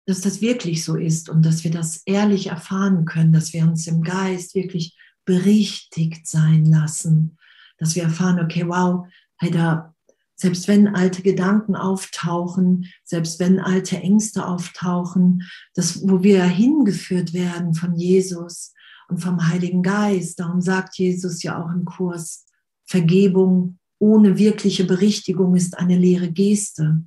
Dass 0.05 0.21
das 0.21 0.41
wirklich 0.41 0.83
so 0.83 0.95
ist 0.95 1.29
und 1.29 1.45
dass 1.45 1.63
wir 1.63 1.71
das 1.71 1.97
ehrlich 2.05 2.47
erfahren 2.47 3.05
können, 3.05 3.33
dass 3.33 3.53
wir 3.53 3.63
uns 3.63 3.87
im 3.87 4.03
Geist 4.03 4.55
wirklich 4.55 4.97
berichtigt 5.25 6.27
sein 6.27 6.65
lassen, 6.65 7.37
dass 7.77 7.95
wir 7.95 8.03
erfahren, 8.03 8.39
okay, 8.39 8.67
wow, 8.67 9.05
hey, 9.37 9.51
da, 9.51 9.93
selbst 10.35 10.67
wenn 10.67 10.87
alte 10.87 11.21
Gedanken 11.21 11.75
auftauchen, 11.75 12.85
selbst 13.03 13.39
wenn 13.39 13.59
alte 13.59 13.97
Ängste 13.97 14.45
auftauchen, 14.45 15.43
das, 15.73 16.07
wo 16.07 16.23
wir 16.23 16.43
hingeführt 16.43 17.33
werden 17.33 17.73
von 17.73 17.95
Jesus, 17.95 18.73
und 19.09 19.19
vom 19.19 19.47
Heiligen 19.47 19.83
Geist. 19.83 20.39
Darum 20.39 20.61
sagt 20.61 20.97
Jesus 20.97 21.43
ja 21.43 21.63
auch 21.63 21.71
im 21.71 21.85
Kurs, 21.85 22.45
Vergebung 22.85 23.79
ohne 23.99 24.37
wirkliche 24.37 24.85
Berichtigung 24.85 25.55
ist 25.55 25.77
eine 25.77 25.97
leere 25.97 26.31
Geste. 26.31 27.03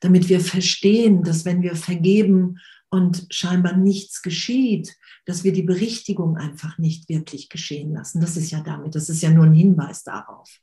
Damit 0.00 0.28
wir 0.28 0.40
verstehen, 0.40 1.22
dass 1.22 1.44
wenn 1.44 1.62
wir 1.62 1.76
vergeben 1.76 2.58
und 2.90 3.26
scheinbar 3.30 3.76
nichts 3.76 4.22
geschieht, 4.22 4.96
dass 5.24 5.42
wir 5.44 5.52
die 5.52 5.62
Berichtigung 5.62 6.36
einfach 6.36 6.78
nicht 6.78 7.08
wirklich 7.08 7.48
geschehen 7.48 7.92
lassen. 7.92 8.20
Das 8.20 8.36
ist 8.36 8.50
ja 8.50 8.60
damit, 8.60 8.94
das 8.94 9.08
ist 9.08 9.22
ja 9.22 9.30
nur 9.30 9.44
ein 9.44 9.54
Hinweis 9.54 10.04
darauf. 10.04 10.60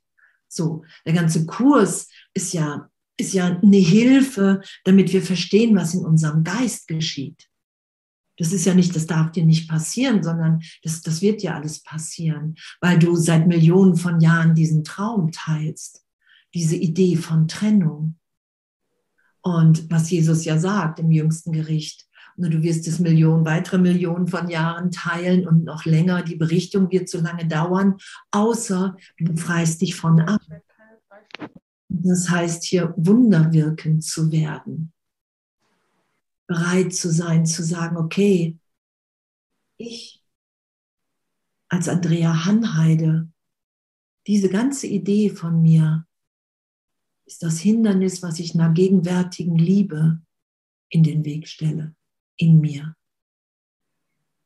So, 0.48 0.84
der 1.06 1.14
ganze 1.14 1.46
Kurs 1.46 2.08
ist 2.34 2.54
ja, 2.54 2.90
ist 3.18 3.34
ja 3.34 3.60
eine 3.62 3.78
Hilfe, 3.78 4.62
damit 4.84 5.12
wir 5.12 5.22
verstehen, 5.22 5.76
was 5.76 5.94
in 5.94 6.06
unserem 6.06 6.44
Geist 6.44 6.88
geschieht. 6.88 7.50
Das 8.38 8.52
ist 8.52 8.66
ja 8.66 8.74
nicht, 8.74 8.96
das 8.96 9.06
darf 9.06 9.32
dir 9.32 9.46
nicht 9.46 9.70
passieren, 9.70 10.24
sondern 10.24 10.62
das, 10.82 11.02
das 11.02 11.22
wird 11.22 11.44
ja 11.44 11.56
alles 11.56 11.84
passieren, 11.84 12.56
weil 12.82 12.98
du 12.98 13.16
seit 13.16 13.48
Millionen 13.48 13.96
von 13.96 14.20
Jahren 14.20 14.56
diesen 14.56 14.84
Traum 14.84 15.32
teilst, 15.32 16.04
diese 16.54 16.76
Idee 16.76 17.16
von 17.16 17.48
Trennung. 17.48 18.18
Und 19.42 19.90
was 19.92 20.10
Jesus 20.10 20.46
ja 20.46 20.58
sagt 20.58 21.00
im 21.00 21.12
jüngsten 21.12 21.52
Gericht, 21.52 22.08
du 22.38 22.64
wirst 22.64 22.88
es 22.88 23.00
Millionen, 23.00 23.46
weitere 23.46 23.78
Millionen 23.78 24.28
von 24.28 24.50
Jahren 24.50 24.90
teilen 24.90 25.48
und 25.48 25.64
noch 25.64 25.86
länger. 25.86 26.24
Die 26.24 26.36
Berichtung 26.36 26.90
wird 26.92 27.10
so 27.10 27.20
lange 27.20 27.48
dauern, 27.48 27.98
außer 28.32 28.98
du 29.20 29.26
befreist 29.26 29.82
dich 29.82 29.96
von 29.96 30.20
ab. 30.22 30.42
Das 31.90 32.30
heißt 32.30 32.64
hier, 32.64 32.94
wunderwirkend 32.98 34.04
zu 34.04 34.32
werden 34.32 34.94
bereit 36.54 36.94
zu 36.94 37.12
sein, 37.12 37.46
zu 37.46 37.64
sagen, 37.64 37.98
okay, 37.98 38.60
ich 39.78 40.24
als 41.68 41.90
Andrea 41.90 42.46
Hanheide, 42.46 43.32
diese 44.28 44.50
ganze 44.50 44.86
Idee 44.86 45.32
von 45.32 45.64
mir 45.64 46.06
ist 47.26 47.42
das 47.42 47.60
Hindernis, 47.60 48.22
was 48.22 48.38
ich 48.40 48.54
einer 48.54 48.72
gegenwärtigen 48.72 49.58
Liebe 49.58 50.22
in 50.90 51.02
den 51.02 51.26
Weg 51.26 51.48
stelle, 51.48 51.96
in 52.38 52.62
mir. 52.62 52.96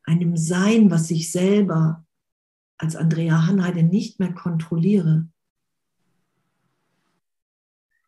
Einem 0.04 0.38
Sein, 0.38 0.90
was 0.90 1.12
ich 1.12 1.30
selber 1.30 2.06
als 2.78 2.96
Andrea 2.96 3.46
Hanheide 3.46 3.84
nicht 3.84 4.20
mehr 4.20 4.34
kontrolliere, 4.34 5.28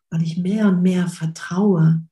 weil 0.09 0.21
ich 0.21 0.38
mehr 0.38 0.69
und 0.69 0.81
mehr 0.81 1.09
vertraue, 1.09 2.09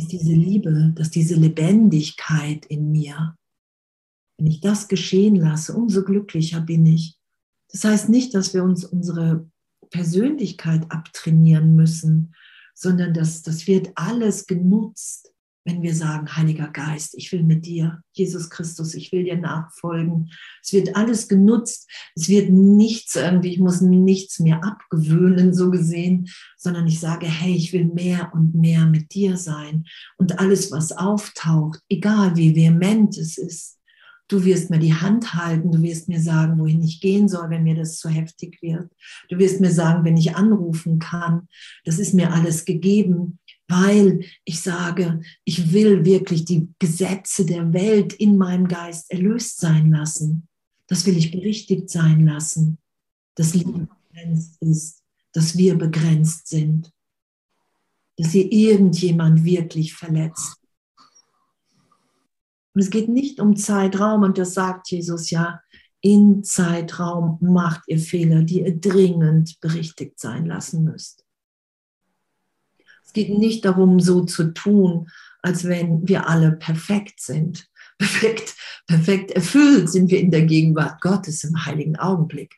ist 0.00 0.12
diese 0.12 0.32
Liebe, 0.32 0.92
dass 0.96 1.10
diese 1.10 1.34
Lebendigkeit 1.34 2.66
in 2.66 2.90
mir, 2.90 3.36
wenn 4.38 4.46
ich 4.46 4.60
das 4.60 4.88
geschehen 4.88 5.36
lasse, 5.36 5.74
umso 5.74 6.02
glücklicher 6.04 6.60
bin 6.60 6.86
ich. 6.86 7.18
Das 7.70 7.84
heißt 7.84 8.08
nicht, 8.08 8.34
dass 8.34 8.54
wir 8.54 8.64
uns 8.64 8.84
unsere 8.84 9.48
Persönlichkeit 9.90 10.90
abtrainieren 10.90 11.76
müssen, 11.76 12.34
sondern 12.74 13.12
dass 13.12 13.42
das 13.42 13.66
wird 13.66 13.92
alles 13.94 14.46
genutzt, 14.46 15.32
wenn 15.64 15.82
wir 15.82 15.94
sagen, 15.94 16.36
Heiliger 16.36 16.68
Geist, 16.68 17.14
ich 17.16 17.30
will 17.32 17.42
mit 17.42 17.66
dir, 17.66 18.02
Jesus 18.12 18.48
Christus, 18.48 18.94
ich 18.94 19.12
will 19.12 19.24
dir 19.24 19.36
nachfolgen. 19.36 20.30
Es 20.62 20.72
wird 20.72 20.96
alles 20.96 21.28
genutzt. 21.28 21.88
Es 22.14 22.28
wird 22.28 22.50
nichts 22.50 23.14
irgendwie, 23.14 23.52
ich 23.52 23.60
muss 23.60 23.80
nichts 23.80 24.40
mehr 24.40 24.64
abgewöhnen, 24.64 25.52
so 25.52 25.70
gesehen, 25.70 26.28
sondern 26.56 26.86
ich 26.86 26.98
sage, 26.98 27.26
hey, 27.26 27.54
ich 27.54 27.72
will 27.72 27.84
mehr 27.84 28.32
und 28.32 28.54
mehr 28.54 28.86
mit 28.86 29.14
dir 29.14 29.36
sein. 29.36 29.84
Und 30.16 30.38
alles, 30.38 30.72
was 30.72 30.92
auftaucht, 30.92 31.80
egal 31.88 32.36
wie 32.36 32.56
vehement 32.56 33.16
es 33.18 33.36
ist, 33.36 33.80
Du 34.30 34.44
wirst 34.44 34.70
mir 34.70 34.78
die 34.78 34.94
Hand 34.94 35.34
halten, 35.34 35.72
du 35.72 35.82
wirst 35.82 36.08
mir 36.08 36.20
sagen, 36.20 36.60
wohin 36.60 36.84
ich 36.84 37.00
gehen 37.00 37.28
soll, 37.28 37.50
wenn 37.50 37.64
mir 37.64 37.74
das 37.74 37.98
zu 37.98 38.08
heftig 38.08 38.62
wird. 38.62 38.88
Du 39.28 39.38
wirst 39.38 39.60
mir 39.60 39.72
sagen, 39.72 40.04
wenn 40.04 40.16
ich 40.16 40.36
anrufen 40.36 41.00
kann. 41.00 41.48
Das 41.84 41.98
ist 41.98 42.14
mir 42.14 42.32
alles 42.32 42.64
gegeben 42.64 43.39
weil 43.70 44.24
ich 44.44 44.60
sage, 44.60 45.20
ich 45.44 45.72
will 45.72 46.04
wirklich 46.04 46.44
die 46.44 46.68
Gesetze 46.78 47.46
der 47.46 47.72
Welt 47.72 48.12
in 48.12 48.36
meinem 48.36 48.66
Geist 48.66 49.10
erlöst 49.10 49.60
sein 49.60 49.90
lassen. 49.90 50.48
Das 50.88 51.06
will 51.06 51.16
ich 51.16 51.30
berichtigt 51.30 51.88
sein 51.88 52.26
lassen, 52.26 52.78
dass 53.36 53.54
Liebe 53.54 53.88
begrenzt 54.12 54.60
ist, 54.60 55.02
dass 55.32 55.56
wir 55.56 55.76
begrenzt 55.78 56.48
sind, 56.48 56.92
dass 58.16 58.32
hier 58.32 58.50
irgendjemand 58.50 59.44
wirklich 59.44 59.94
verletzt. 59.94 60.56
Und 62.74 62.80
es 62.82 62.90
geht 62.90 63.08
nicht 63.08 63.40
um 63.40 63.56
Zeitraum, 63.56 64.22
und 64.22 64.36
das 64.36 64.54
sagt 64.54 64.90
Jesus 64.90 65.30
ja, 65.30 65.60
in 66.00 66.42
Zeitraum 66.42 67.38
macht 67.40 67.82
ihr 67.86 67.98
Fehler, 67.98 68.42
die 68.42 68.60
ihr 68.60 68.78
dringend 68.78 69.60
berichtigt 69.60 70.18
sein 70.18 70.46
lassen 70.46 70.84
müsst. 70.84 71.24
Es 73.10 73.14
geht 73.14 73.36
nicht 73.36 73.64
darum, 73.64 73.98
so 73.98 74.20
zu 74.20 74.54
tun, 74.54 75.08
als 75.42 75.64
wenn 75.64 76.06
wir 76.06 76.28
alle 76.28 76.52
perfekt 76.52 77.20
sind. 77.20 77.66
perfekt, 77.98 78.54
perfekt 78.86 79.32
erfüllt 79.32 79.90
sind 79.90 80.12
wir 80.12 80.20
in 80.20 80.30
der 80.30 80.42
Gegenwart 80.42 81.00
Gottes 81.00 81.42
im 81.42 81.66
heiligen 81.66 81.96
Augenblick. 81.96 82.54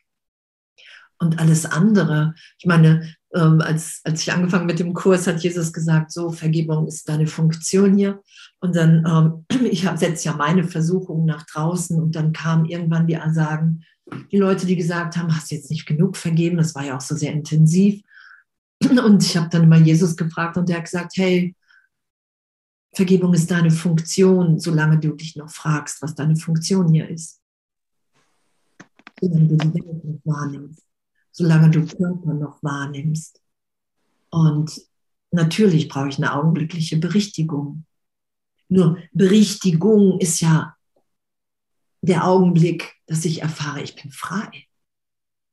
Und 1.17 1.39
alles 1.39 1.65
andere, 1.65 2.35
ich 2.59 2.67
meine, 2.67 3.15
ähm, 3.33 3.61
als, 3.61 4.01
als 4.03 4.21
ich 4.21 4.31
angefangen 4.31 4.67
mit 4.67 4.77
dem 4.77 4.93
Kurs, 4.93 5.25
hat 5.25 5.41
Jesus 5.41 5.73
gesagt, 5.73 6.11
so, 6.11 6.29
Vergebung 6.29 6.85
ist 6.87 7.09
deine 7.09 7.25
Funktion 7.25 7.97
hier. 7.97 8.21
Und 8.59 8.75
dann, 8.75 9.45
ähm, 9.49 9.65
ich 9.71 9.89
setze 9.95 10.25
ja 10.25 10.35
meine 10.35 10.65
Versuchungen 10.65 11.25
nach 11.25 11.47
draußen 11.47 11.99
und 11.99 12.15
dann 12.15 12.31
kam 12.31 12.65
irgendwann 12.65 13.07
die 13.07 13.17
Ansagen, 13.17 13.85
die 14.31 14.37
Leute, 14.37 14.67
die 14.67 14.75
gesagt 14.75 15.17
haben, 15.17 15.35
hast 15.35 15.49
du 15.49 15.55
jetzt 15.55 15.71
nicht 15.71 15.87
genug 15.87 16.15
vergeben, 16.15 16.57
das 16.57 16.75
war 16.75 16.85
ja 16.85 16.95
auch 16.95 17.01
so 17.01 17.15
sehr 17.15 17.33
intensiv. 17.33 18.03
Und 18.89 19.23
ich 19.23 19.37
habe 19.37 19.49
dann 19.49 19.63
immer 19.63 19.77
Jesus 19.77 20.15
gefragt 20.15 20.57
und 20.57 20.69
der 20.69 20.77
hat 20.77 20.85
gesagt, 20.85 21.13
hey, 21.15 21.55
Vergebung 22.93 23.33
ist 23.33 23.49
deine 23.49 23.71
Funktion, 23.71 24.59
solange 24.59 24.99
du 24.99 25.13
dich 25.13 25.35
noch 25.35 25.49
fragst, 25.49 26.01
was 26.01 26.15
deine 26.15 26.35
Funktion 26.35 26.91
hier 26.91 27.09
ist. 27.09 27.41
Solange 29.19 29.47
du 29.47 29.57
die 29.57 29.73
Welt 29.73 30.05
noch 30.05 30.19
wahrnimmst, 30.23 30.85
solange 31.31 31.69
du 31.71 31.85
Körper 31.85 32.33
noch 32.33 32.61
wahrnimmst. 32.61 33.41
Und 34.29 34.81
natürlich 35.31 35.87
brauche 35.87 36.09
ich 36.09 36.17
eine 36.17 36.33
augenblickliche 36.33 36.97
Berichtigung. 36.97 37.85
Nur 38.69 38.97
Berichtigung 39.11 40.19
ist 40.19 40.41
ja 40.41 40.75
der 42.01 42.27
Augenblick, 42.27 42.95
dass 43.05 43.25
ich 43.25 43.41
erfahre, 43.41 43.81
ich 43.81 43.95
bin 43.95 44.11
frei. 44.11 44.65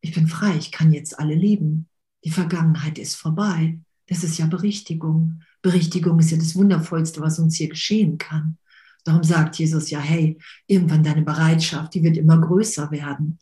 Ich 0.02 0.14
bin 0.14 0.26
frei, 0.26 0.56
ich 0.56 0.72
kann 0.72 0.92
jetzt 0.92 1.18
alle 1.18 1.34
lieben. 1.34 1.89
Die 2.24 2.30
Vergangenheit 2.30 2.98
ist 2.98 3.16
vorbei. 3.16 3.78
Das 4.06 4.24
ist 4.24 4.38
ja 4.38 4.46
Berichtigung. 4.46 5.42
Berichtigung 5.62 6.18
ist 6.18 6.30
ja 6.30 6.38
das 6.38 6.54
Wundervollste, 6.54 7.20
was 7.20 7.38
uns 7.38 7.56
hier 7.56 7.68
geschehen 7.68 8.18
kann. 8.18 8.58
Darum 9.04 9.24
sagt 9.24 9.56
Jesus 9.56 9.90
ja, 9.90 10.00
hey, 10.00 10.38
irgendwann 10.66 11.02
deine 11.02 11.22
Bereitschaft, 11.22 11.94
die 11.94 12.02
wird 12.02 12.16
immer 12.16 12.38
größer 12.38 12.90
werden. 12.90 13.38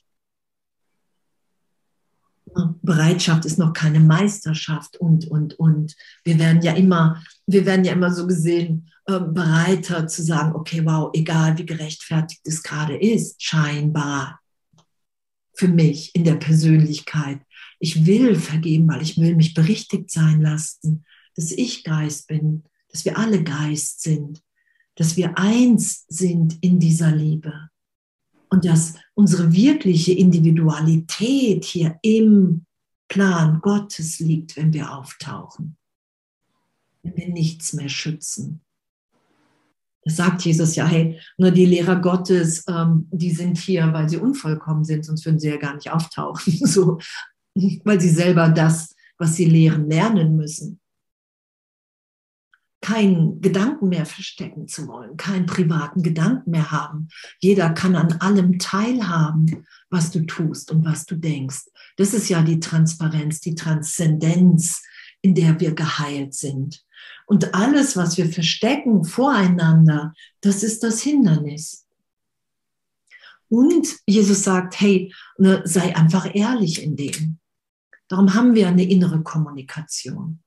Bereitschaft 2.82 3.44
ist 3.44 3.58
noch 3.58 3.72
keine 3.72 4.00
Meisterschaft 4.00 4.96
und, 4.96 5.26
und, 5.28 5.58
und. 5.58 5.96
Wir 6.24 6.38
werden 6.38 6.62
ja 6.62 6.72
immer, 6.72 7.22
wir 7.46 7.66
werden 7.66 7.84
ja 7.84 7.92
immer 7.92 8.12
so 8.12 8.26
gesehen, 8.26 8.90
äh, 9.06 9.20
bereiter 9.20 10.06
zu 10.06 10.22
sagen, 10.22 10.54
okay, 10.54 10.84
wow, 10.84 11.10
egal 11.12 11.58
wie 11.58 11.66
gerechtfertigt 11.66 12.40
es 12.44 12.62
gerade 12.62 12.96
ist, 12.96 13.42
scheinbar 13.42 14.40
für 15.54 15.68
mich 15.68 16.14
in 16.14 16.24
der 16.24 16.36
Persönlichkeit. 16.36 17.40
Ich 17.78 18.06
will 18.06 18.34
vergeben, 18.34 18.88
weil 18.88 19.02
ich 19.02 19.18
will 19.18 19.36
mich 19.36 19.54
berichtigt 19.54 20.10
sein 20.10 20.40
lassen, 20.40 21.04
dass 21.36 21.52
ich 21.52 21.84
Geist 21.84 22.26
bin, 22.26 22.64
dass 22.90 23.04
wir 23.04 23.18
alle 23.18 23.42
Geist 23.44 24.02
sind, 24.02 24.42
dass 24.96 25.16
wir 25.16 25.38
eins 25.38 26.04
sind 26.08 26.58
in 26.60 26.80
dieser 26.80 27.14
Liebe. 27.14 27.70
Und 28.50 28.64
dass 28.64 28.94
unsere 29.14 29.52
wirkliche 29.52 30.12
Individualität 30.12 31.64
hier 31.64 31.98
im 32.02 32.64
Plan 33.08 33.60
Gottes 33.60 34.18
liegt, 34.20 34.56
wenn 34.56 34.72
wir 34.72 34.96
auftauchen, 34.96 35.76
wenn 37.02 37.16
wir 37.16 37.28
nichts 37.28 37.72
mehr 37.74 37.88
schützen. 37.88 38.62
Das 40.02 40.16
sagt 40.16 40.42
Jesus 40.42 40.76
ja, 40.76 40.86
hey, 40.86 41.20
nur 41.36 41.50
die 41.50 41.66
Lehrer 41.66 41.96
Gottes, 41.96 42.64
ähm, 42.68 43.08
die 43.10 43.30
sind 43.30 43.58
hier, 43.58 43.92
weil 43.92 44.08
sie 44.08 44.16
unvollkommen 44.16 44.84
sind, 44.84 45.04
sonst 45.04 45.24
würden 45.26 45.38
sie 45.38 45.48
ja 45.48 45.58
gar 45.58 45.74
nicht 45.74 45.90
auftauchen, 45.90 46.52
so, 46.66 46.98
weil 47.84 48.00
sie 48.00 48.10
selber 48.10 48.48
das, 48.48 48.94
was 49.18 49.34
sie 49.34 49.46
lehren, 49.46 49.88
lernen 49.88 50.36
müssen 50.36 50.80
keinen 52.80 53.40
Gedanken 53.40 53.88
mehr 53.88 54.06
verstecken 54.06 54.68
zu 54.68 54.86
wollen, 54.86 55.16
keinen 55.16 55.46
privaten 55.46 56.02
Gedanken 56.02 56.52
mehr 56.52 56.70
haben. 56.70 57.08
Jeder 57.40 57.70
kann 57.70 57.96
an 57.96 58.12
allem 58.20 58.58
teilhaben, 58.58 59.66
was 59.90 60.10
du 60.10 60.24
tust 60.26 60.70
und 60.70 60.84
was 60.84 61.04
du 61.04 61.16
denkst. 61.16 61.66
Das 61.96 62.14
ist 62.14 62.28
ja 62.28 62.42
die 62.42 62.60
Transparenz, 62.60 63.40
die 63.40 63.54
Transzendenz, 63.54 64.82
in 65.22 65.34
der 65.34 65.58
wir 65.58 65.74
geheilt 65.74 66.34
sind. 66.34 66.84
Und 67.26 67.54
alles, 67.54 67.96
was 67.96 68.16
wir 68.16 68.30
verstecken 68.30 69.04
voreinander, 69.04 70.14
das 70.40 70.62
ist 70.62 70.82
das 70.82 71.02
Hindernis. 71.02 71.84
Und 73.48 73.96
Jesus 74.06 74.44
sagt, 74.44 74.80
hey, 74.80 75.12
ne, 75.36 75.62
sei 75.64 75.96
einfach 75.96 76.32
ehrlich 76.34 76.82
in 76.82 76.96
dem. 76.96 77.38
Darum 78.08 78.34
haben 78.34 78.54
wir 78.54 78.68
eine 78.68 78.84
innere 78.84 79.22
Kommunikation. 79.22 80.42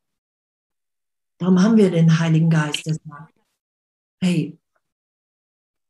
Darum 1.38 1.62
haben 1.62 1.78
wir 1.78 1.92
den 1.92 2.20
Heiligen 2.20 2.50
Geist, 2.50 2.86
der 2.86 2.96
sagt, 2.96 3.34
hey, 4.22 4.60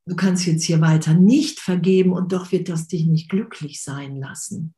du 0.05 0.15
kannst 0.15 0.45
jetzt 0.45 0.63
hier 0.63 0.81
weiter 0.81 1.13
nicht 1.13 1.60
vergeben 1.60 2.12
und 2.12 2.31
doch 2.31 2.51
wird 2.51 2.69
das 2.69 2.88
dich 2.88 3.05
nicht 3.05 3.29
glücklich 3.29 3.81
sein 3.81 4.17
lassen. 4.17 4.75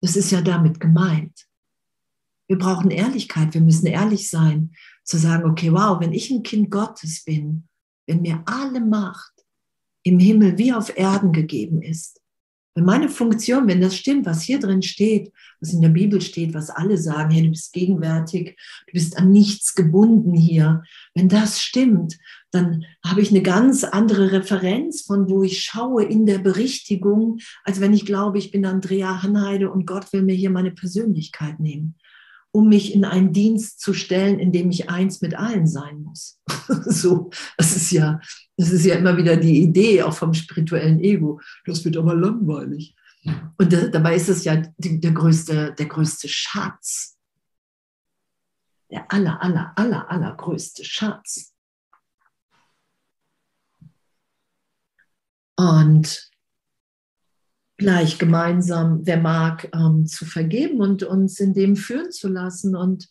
Das 0.00 0.16
ist 0.16 0.30
ja 0.30 0.40
damit 0.40 0.80
gemeint. 0.80 1.46
Wir 2.48 2.58
brauchen 2.58 2.90
Ehrlichkeit, 2.90 3.54
wir 3.54 3.60
müssen 3.60 3.86
ehrlich 3.86 4.28
sein, 4.28 4.74
zu 5.04 5.18
sagen, 5.18 5.48
okay, 5.48 5.72
wow, 5.72 6.00
wenn 6.00 6.12
ich 6.12 6.30
ein 6.30 6.42
Kind 6.42 6.70
Gottes 6.70 7.22
bin, 7.24 7.68
wenn 8.06 8.22
mir 8.22 8.42
alle 8.46 8.80
Macht 8.80 9.32
im 10.02 10.18
Himmel 10.18 10.58
wie 10.58 10.72
auf 10.72 10.96
Erden 10.96 11.32
gegeben 11.32 11.82
ist, 11.82 12.20
wenn 12.74 12.84
meine 12.84 13.08
Funktion, 13.08 13.66
wenn 13.66 13.80
das 13.80 13.96
stimmt, 13.96 14.26
was 14.26 14.42
hier 14.42 14.60
drin 14.60 14.82
steht, 14.82 15.32
was 15.60 15.72
in 15.72 15.82
der 15.82 15.88
Bibel 15.88 16.20
steht, 16.20 16.54
was 16.54 16.70
alle 16.70 16.96
sagen, 16.96 17.30
hey, 17.30 17.42
du 17.42 17.50
bist 17.50 17.72
gegenwärtig, 17.72 18.56
du 18.86 18.92
bist 18.92 19.18
an 19.18 19.32
nichts 19.32 19.74
gebunden 19.74 20.34
hier. 20.34 20.82
Wenn 21.14 21.28
das 21.28 21.60
stimmt, 21.60 22.16
dann 22.52 22.84
habe 23.04 23.20
ich 23.20 23.30
eine 23.30 23.42
ganz 23.42 23.84
andere 23.84 24.32
Referenz, 24.32 25.02
von 25.02 25.28
wo 25.28 25.42
ich 25.42 25.62
schaue 25.62 26.04
in 26.04 26.26
der 26.26 26.38
Berichtigung, 26.38 27.38
als 27.64 27.80
wenn 27.80 27.92
ich 27.92 28.06
glaube, 28.06 28.38
ich 28.38 28.50
bin 28.50 28.64
Andrea 28.64 29.22
Hanheide 29.22 29.70
und 29.70 29.86
Gott 29.86 30.12
will 30.12 30.22
mir 30.22 30.34
hier 30.34 30.50
meine 30.50 30.70
Persönlichkeit 30.70 31.58
nehmen, 31.58 31.96
um 32.52 32.68
mich 32.68 32.94
in 32.94 33.04
einen 33.04 33.32
Dienst 33.32 33.80
zu 33.80 33.94
stellen, 33.94 34.38
in 34.38 34.52
dem 34.52 34.70
ich 34.70 34.90
eins 34.90 35.20
mit 35.20 35.34
allen 35.34 35.66
sein 35.66 36.02
muss. 36.02 36.40
so, 36.86 37.30
das 37.56 37.76
ist 37.76 37.90
ja, 37.92 38.20
das 38.56 38.70
ist 38.70 38.84
ja 38.84 38.96
immer 38.96 39.16
wieder 39.16 39.36
die 39.36 39.62
Idee 39.62 40.02
auch 40.02 40.14
vom 40.14 40.34
spirituellen 40.34 41.00
Ego. 41.00 41.40
Das 41.64 41.84
wird 41.84 41.96
aber 41.96 42.14
langweilig. 42.14 42.96
Und 43.58 43.72
dabei 43.72 44.16
ist 44.16 44.28
es 44.28 44.44
ja 44.44 44.56
die, 44.78 45.00
der, 45.00 45.12
größte, 45.12 45.74
der 45.78 45.86
größte 45.86 46.28
Schatz. 46.28 47.18
Der 48.90 49.10
aller, 49.12 49.40
aller, 49.40 49.72
aller, 49.76 50.10
allergrößte 50.10 50.84
Schatz. 50.84 51.54
Und 55.56 56.29
gleich 57.80 58.18
gemeinsam, 58.18 59.00
wer 59.04 59.18
mag, 59.18 59.68
ähm, 59.74 60.06
zu 60.06 60.26
vergeben 60.26 60.80
und 60.80 61.02
uns 61.02 61.40
in 61.40 61.54
dem 61.54 61.74
führen 61.76 62.12
zu 62.12 62.28
lassen 62.28 62.76
und 62.76 63.08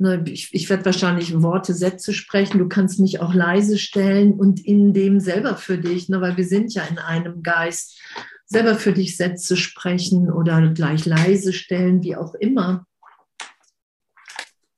Ne, 0.00 0.22
ich, 0.28 0.54
ich 0.54 0.70
werde 0.70 0.84
wahrscheinlich 0.84 1.42
Worte, 1.42 1.74
Sätze 1.74 2.12
sprechen. 2.12 2.58
Du 2.58 2.68
kannst 2.68 3.00
mich 3.00 3.20
auch 3.20 3.34
leise 3.34 3.78
stellen 3.78 4.34
und 4.34 4.64
in 4.64 4.92
dem 4.92 5.18
selber 5.18 5.56
für 5.56 5.76
dich, 5.76 6.08
ne, 6.08 6.20
weil 6.20 6.36
wir 6.36 6.46
sind 6.46 6.72
ja 6.72 6.84
in 6.84 6.98
einem 6.98 7.42
Geist, 7.42 8.00
selber 8.46 8.76
für 8.76 8.92
dich 8.92 9.16
Sätze 9.16 9.56
sprechen 9.56 10.30
oder 10.30 10.68
gleich 10.72 11.04
leise 11.04 11.52
stellen, 11.52 12.02
wie 12.04 12.14
auch 12.14 12.34
immer. 12.34 12.86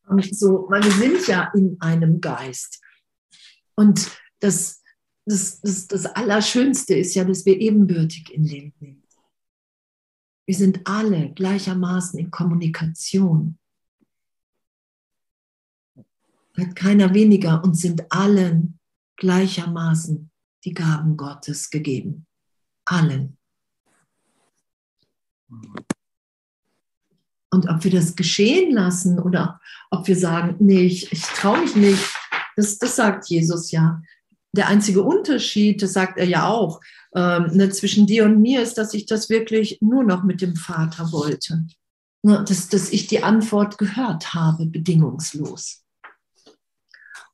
Und 0.09 0.35
so, 0.35 0.67
weil 0.71 0.83
wir 0.83 0.93
sind 0.93 1.27
ja 1.29 1.53
in 1.55 1.77
einem 1.81 2.23
Geist. 2.23 2.81
Und 3.77 4.11
das, 4.41 4.83
das, 5.27 5.61
das, 5.61 5.87
das 5.87 6.07
Allerschönste 6.07 6.95
ist 6.95 7.15
ja, 7.15 7.25
dass 7.25 7.45
wir 7.45 7.61
ebenbürtig 7.61 8.33
in 8.33 8.47
dem 8.47 8.73
sind. 8.81 9.00
Wir 10.51 10.57
sind 10.57 10.81
alle 10.85 11.31
gleichermaßen 11.31 12.19
in 12.19 12.33
Kommunikation 12.33 13.57
hat 16.59 16.75
keiner 16.75 17.15
weniger 17.15 17.63
und 17.63 17.75
sind 17.75 18.11
allen 18.11 18.81
gleichermaßen 19.15 20.29
die 20.65 20.75
Gaben 20.75 21.17
Gottes 21.17 21.71
gegeben. 21.71 22.27
Allen. 22.85 23.39
Und 27.53 27.69
ob 27.69 27.85
wir 27.85 27.93
das 27.93 28.17
geschehen 28.17 28.73
lassen 28.73 29.21
oder 29.21 29.61
ob 29.93 30.09
wir 30.09 30.17
sagen, 30.17 30.57
nee, 30.59 30.81
ich, 30.81 31.13
ich 31.13 31.23
traue 31.23 31.61
mich 31.61 31.77
nicht, 31.77 32.13
das, 32.57 32.77
das 32.77 32.97
sagt 32.97 33.29
Jesus 33.29 33.71
ja. 33.71 34.03
Der 34.51 34.67
einzige 34.67 35.03
Unterschied, 35.03 35.81
das 35.81 35.93
sagt 35.93 36.19
er 36.19 36.27
ja 36.27 36.49
auch, 36.49 36.81
ähm, 37.15 37.51
ne, 37.53 37.71
zwischen 37.71 38.07
dir 38.07 38.25
und 38.25 38.41
mir 38.41 38.63
ist, 38.63 38.75
dass 38.75 38.95
ich 38.95 39.07
das 39.07 39.29
wirklich 39.29 39.79
nur 39.81 40.05
noch 40.05 40.23
mit 40.23 40.41
dem 40.41 40.57
Vater 40.57 41.13
wollte. 41.13 41.67
Ne, 42.23 42.45
dass, 42.47 42.69
dass 42.69 42.91
ich 42.91 43.07
die 43.07 43.23
Antwort 43.23 43.79
gehört 43.79 44.35
habe, 44.35 44.67
bedingungslos 44.67 45.81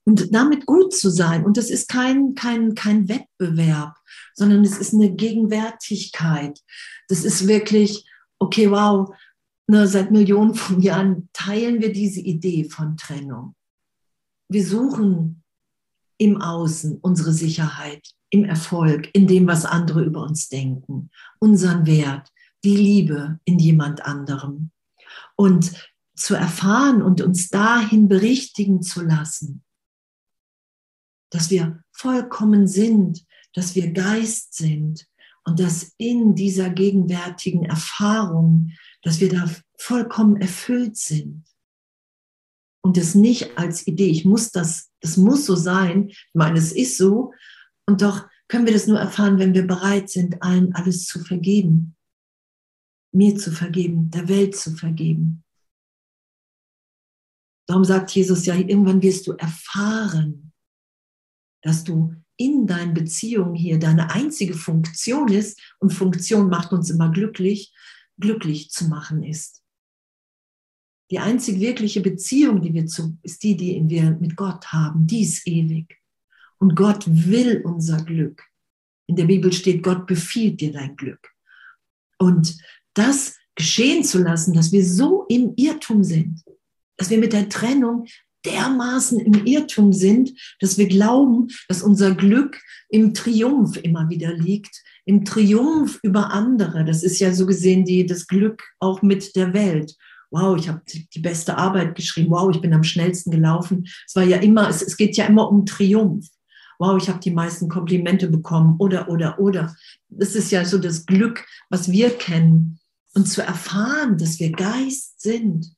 und 0.07 0.33
damit 0.33 0.67
gut 0.67 0.95
zu 0.95 1.11
sein. 1.11 1.45
Und 1.45 1.57
das 1.57 1.69
ist 1.69 1.89
kein, 1.89 2.35
kein, 2.35 2.75
kein 2.75 3.09
Wettbewerb, 3.09 3.97
sondern 4.35 4.65
es 4.65 4.79
ist 4.79 4.95
eine 4.95 5.13
Gegenwärtigkeit. 5.13 6.63
Das 7.09 7.25
ist 7.25 7.49
wirklich, 7.49 8.09
okay, 8.39 8.71
wow, 8.71 9.15
ne, 9.67 9.87
seit 9.89 10.13
Millionen 10.13 10.55
von 10.55 10.81
Jahren 10.81 11.29
teilen 11.33 11.81
wir 11.81 11.93
diese 11.93 12.21
Idee 12.21 12.65
von 12.65 12.97
Trennung. 12.97 13.55
Wir 14.49 14.65
suchen 14.65 15.43
im 16.19 16.41
Außen 16.41 16.99
unsere 17.03 17.33
Sicherheit, 17.33 18.09
im 18.37 18.45
Erfolg, 18.45 19.09
in 19.15 19.27
dem, 19.27 19.47
was 19.47 19.65
andere 19.65 20.03
über 20.03 20.23
uns 20.23 20.49
denken, 20.49 21.11
unseren 21.39 21.87
Wert, 21.87 22.33
die 22.65 22.77
Liebe 22.77 23.41
in 23.45 23.59
jemand 23.59 24.05
anderem. 24.05 24.71
Und 25.37 25.73
zu 26.15 26.35
erfahren 26.35 27.03
und 27.03 27.21
uns 27.21 27.49
dahin 27.49 28.09
berichtigen 28.09 28.83
zu 28.83 29.03
lassen, 29.03 29.63
dass 31.31 31.51
wir 31.51 31.83
vollkommen 31.93 32.67
sind, 32.67 33.25
dass 33.53 33.75
wir 33.75 33.93
Geist 33.93 34.55
sind 34.55 35.07
und 35.45 35.61
dass 35.61 35.93
in 35.99 36.35
dieser 36.35 36.71
gegenwärtigen 36.71 37.65
Erfahrung, 37.65 38.73
dass 39.03 39.21
wir 39.21 39.29
da 39.29 39.49
vollkommen 39.79 40.41
erfüllt 40.41 40.97
sind. 40.97 41.45
Und 42.83 42.97
es 42.97 43.15
nicht 43.15 43.59
als 43.59 43.87
Idee, 43.87 44.09
ich 44.09 44.25
muss 44.25 44.53
das, 44.53 44.91
das 45.01 45.17
muss 45.17 45.45
so 45.45 45.55
sein, 45.55 46.09
ich 46.09 46.25
meine, 46.35 46.59
es 46.59 46.73
ist 46.73 46.97
so, 46.97 47.33
und 47.87 48.03
doch 48.03 48.29
können 48.49 48.67
wir 48.67 48.73
das 48.73 48.87
nur 48.87 48.99
erfahren, 48.99 49.39
wenn 49.39 49.55
wir 49.55 49.67
bereit 49.67 50.11
sind, 50.11 50.43
allen 50.43 50.75
alles 50.75 51.07
zu 51.07 51.21
vergeben. 51.21 51.97
Mir 53.13 53.37
zu 53.37 53.51
vergeben, 53.51 54.11
der 54.11 54.29
Welt 54.29 54.57
zu 54.57 54.73
vergeben. 54.73 55.45
Darum 57.69 57.85
sagt 57.85 58.11
Jesus 58.13 58.47
ja, 58.47 58.55
irgendwann 58.55 59.03
wirst 59.03 59.27
du 59.27 59.33
erfahren, 59.33 60.53
dass 61.63 61.83
du 61.83 62.15
in 62.37 62.67
deinen 62.67 62.95
Beziehungen 62.95 63.55
hier 63.55 63.79
deine 63.79 64.11
einzige 64.11 64.55
Funktion 64.55 65.29
ist, 65.29 65.59
und 65.81 65.93
Funktion 65.93 66.49
macht 66.49 66.73
uns 66.73 66.91
immer 66.91 67.11
glücklich, 67.11 67.75
glücklich 68.21 68.71
zu 68.71 68.89
machen 68.89 69.23
ist. 69.23 69.63
Die 71.11 71.19
einzig 71.19 71.61
wirkliche 71.61 72.01
Beziehung, 72.01 72.61
die 72.61 72.75
wir 72.75 72.87
zu, 72.87 73.19
ist 73.23 73.43
die, 73.43 73.57
die 73.57 73.83
wir 73.89 74.11
mit 74.13 74.37
Gott 74.37 74.73
haben. 74.73 75.07
Die 75.07 75.23
ist 75.23 75.47
ewig. 75.47 76.01
Und 76.59 76.75
Gott 76.75 77.05
will 77.07 77.63
unser 77.65 78.03
Glück. 78.03 78.43
In 79.07 79.17
der 79.17 79.25
Bibel 79.25 79.53
steht, 79.53 79.83
Gott 79.83 80.07
befiehlt 80.07 80.61
dir 80.61 80.73
dein 80.73 80.97
Glück. 80.97 81.31
Und 82.19 82.57
das 82.95 83.37
geschehen 83.55 84.05
zu 84.05 84.23
lassen, 84.23 84.55
dass 84.55 84.73
wir 84.73 84.85
so 84.85 85.25
im 85.29 85.53
Irrtum 85.57 86.03
sind, 86.03 86.43
dass 86.97 87.11
wir 87.11 87.19
mit 87.19 87.33
der 87.33 87.49
Trennung 87.49 88.07
dermaßen 88.45 89.19
im 89.19 89.45
Irrtum 89.45 89.93
sind, 89.93 90.33
dass 90.61 90.79
wir 90.79 90.87
glauben, 90.87 91.49
dass 91.69 91.83
unser 91.83 92.15
Glück 92.15 92.61
im 92.89 93.13
Triumph 93.13 93.77
immer 93.77 94.09
wieder 94.09 94.33
liegt, 94.35 94.83
im 95.05 95.25
Triumph 95.25 95.99
über 96.03 96.33
andere. 96.33 96.85
Das 96.85 97.03
ist 97.03 97.19
ja 97.19 97.33
so 97.33 97.47
gesehen 97.47 97.85
die, 97.85 98.07
das 98.07 98.27
Glück 98.27 98.63
auch 98.79 99.03
mit 99.03 99.35
der 99.37 99.53
Welt. 99.53 99.97
Wow, 100.31 100.59
ich 100.59 100.69
habe 100.69 100.83
die 100.87 101.21
beste 101.21 101.57
Arbeit 101.57 101.95
geschrieben. 101.95 102.31
Wow, 102.31 102.55
ich 102.55 102.61
bin 102.61 102.75
am 102.75 102.85
schnellsten 102.85 103.31
gelaufen. 103.31 103.87
Es 104.07 104.15
war 104.17 104.25
ja 104.25 104.39
immer, 104.39 104.69
es, 104.69 104.83
es 104.83 104.97
geht 104.97 105.17
ja 105.17 105.27
immer 105.27 105.49
um 105.51 105.65
Triumph 105.67 106.29
wow, 106.79 107.01
ich 107.01 107.09
habe 107.09 107.21
die 107.21 107.31
meisten 107.31 107.69
Komplimente 107.69 108.29
bekommen 108.29 108.77
oder, 108.79 109.09
oder, 109.09 109.39
oder. 109.39 109.75
Das 110.09 110.35
ist 110.35 110.51
ja 110.51 110.65
so 110.65 110.79
das 110.79 111.07
Glück, 111.07 111.47
was 111.71 111.91
wir 111.91 112.11
kennen. 112.11 112.79
Und 113.15 113.27
zu 113.27 113.43
erfahren, 113.43 114.19
dass 114.19 114.39
wir 114.41 114.53
Geist 114.53 115.21
sind, 115.23 115.75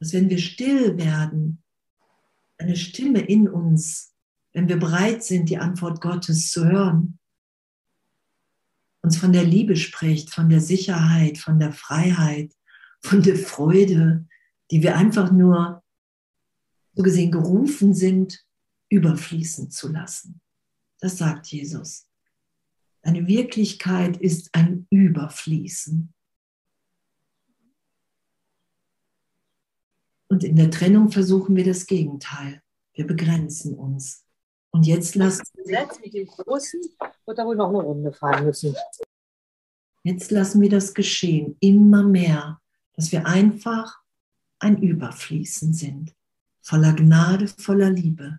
dass 0.00 0.12
wenn 0.12 0.28
wir 0.28 0.38
still 0.38 0.98
werden, 0.98 1.62
eine 2.58 2.76
Stimme 2.76 3.20
in 3.20 3.48
uns, 3.48 4.12
wenn 4.52 4.68
wir 4.68 4.78
bereit 4.78 5.22
sind, 5.22 5.48
die 5.48 5.58
Antwort 5.58 6.00
Gottes 6.00 6.50
zu 6.50 6.64
hören, 6.64 7.18
uns 9.02 9.16
von 9.16 9.32
der 9.32 9.44
Liebe 9.44 9.76
spricht, 9.76 10.30
von 10.30 10.48
der 10.48 10.60
Sicherheit, 10.60 11.38
von 11.38 11.58
der 11.58 11.72
Freiheit, 11.72 12.52
von 13.00 13.22
der 13.22 13.36
Freude, 13.36 14.26
die 14.70 14.82
wir 14.82 14.96
einfach 14.96 15.30
nur 15.30 15.82
so 16.94 17.02
gesehen 17.02 17.30
gerufen 17.30 17.94
sind 17.94 18.44
überfließen 18.90 19.70
zu 19.70 19.88
lassen. 19.88 20.40
Das 21.00 21.16
sagt 21.16 21.46
Jesus. 21.46 22.06
Eine 23.02 23.26
Wirklichkeit 23.26 24.18
ist 24.18 24.50
ein 24.52 24.86
Überfließen. 24.90 26.12
Und 30.28 30.44
in 30.44 30.56
der 30.56 30.70
Trennung 30.70 31.10
versuchen 31.10 31.56
wir 31.56 31.64
das 31.64 31.86
Gegenteil. 31.86 32.62
Wir 32.92 33.06
begrenzen 33.06 33.74
uns. 33.74 34.24
Und 34.70 34.86
jetzt 34.86 35.14
lassen 35.14 35.42
wir 35.64 35.88
mit 36.02 36.14
dem 36.14 36.26
Großen 36.26 36.80
wird 37.26 37.38
da 37.38 37.44
wohl 37.44 37.56
noch 37.56 37.68
eine 37.70 37.78
Runde 37.78 38.12
fahren 38.12 38.44
müssen. 38.44 38.74
Jetzt 40.04 40.30
lassen 40.30 40.60
wir 40.60 40.70
das 40.70 40.94
geschehen, 40.94 41.56
immer 41.60 42.02
mehr, 42.02 42.60
dass 42.94 43.12
wir 43.12 43.26
einfach 43.26 44.00
ein 44.58 44.82
Überfließen 44.82 45.72
sind, 45.72 46.14
voller 46.60 46.92
Gnade, 46.94 47.48
voller 47.48 47.90
Liebe. 47.90 48.38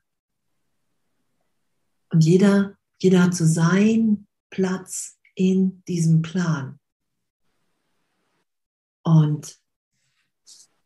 Und 2.12 2.24
jeder, 2.24 2.78
jeder 2.99 3.24
hat 3.24 3.36
so 3.36 3.45
seinen 3.45 4.28
Platz 4.49 5.18
in 5.36 5.84
diesem 5.88 6.22
Plan. 6.22 6.80
Und 9.03 9.57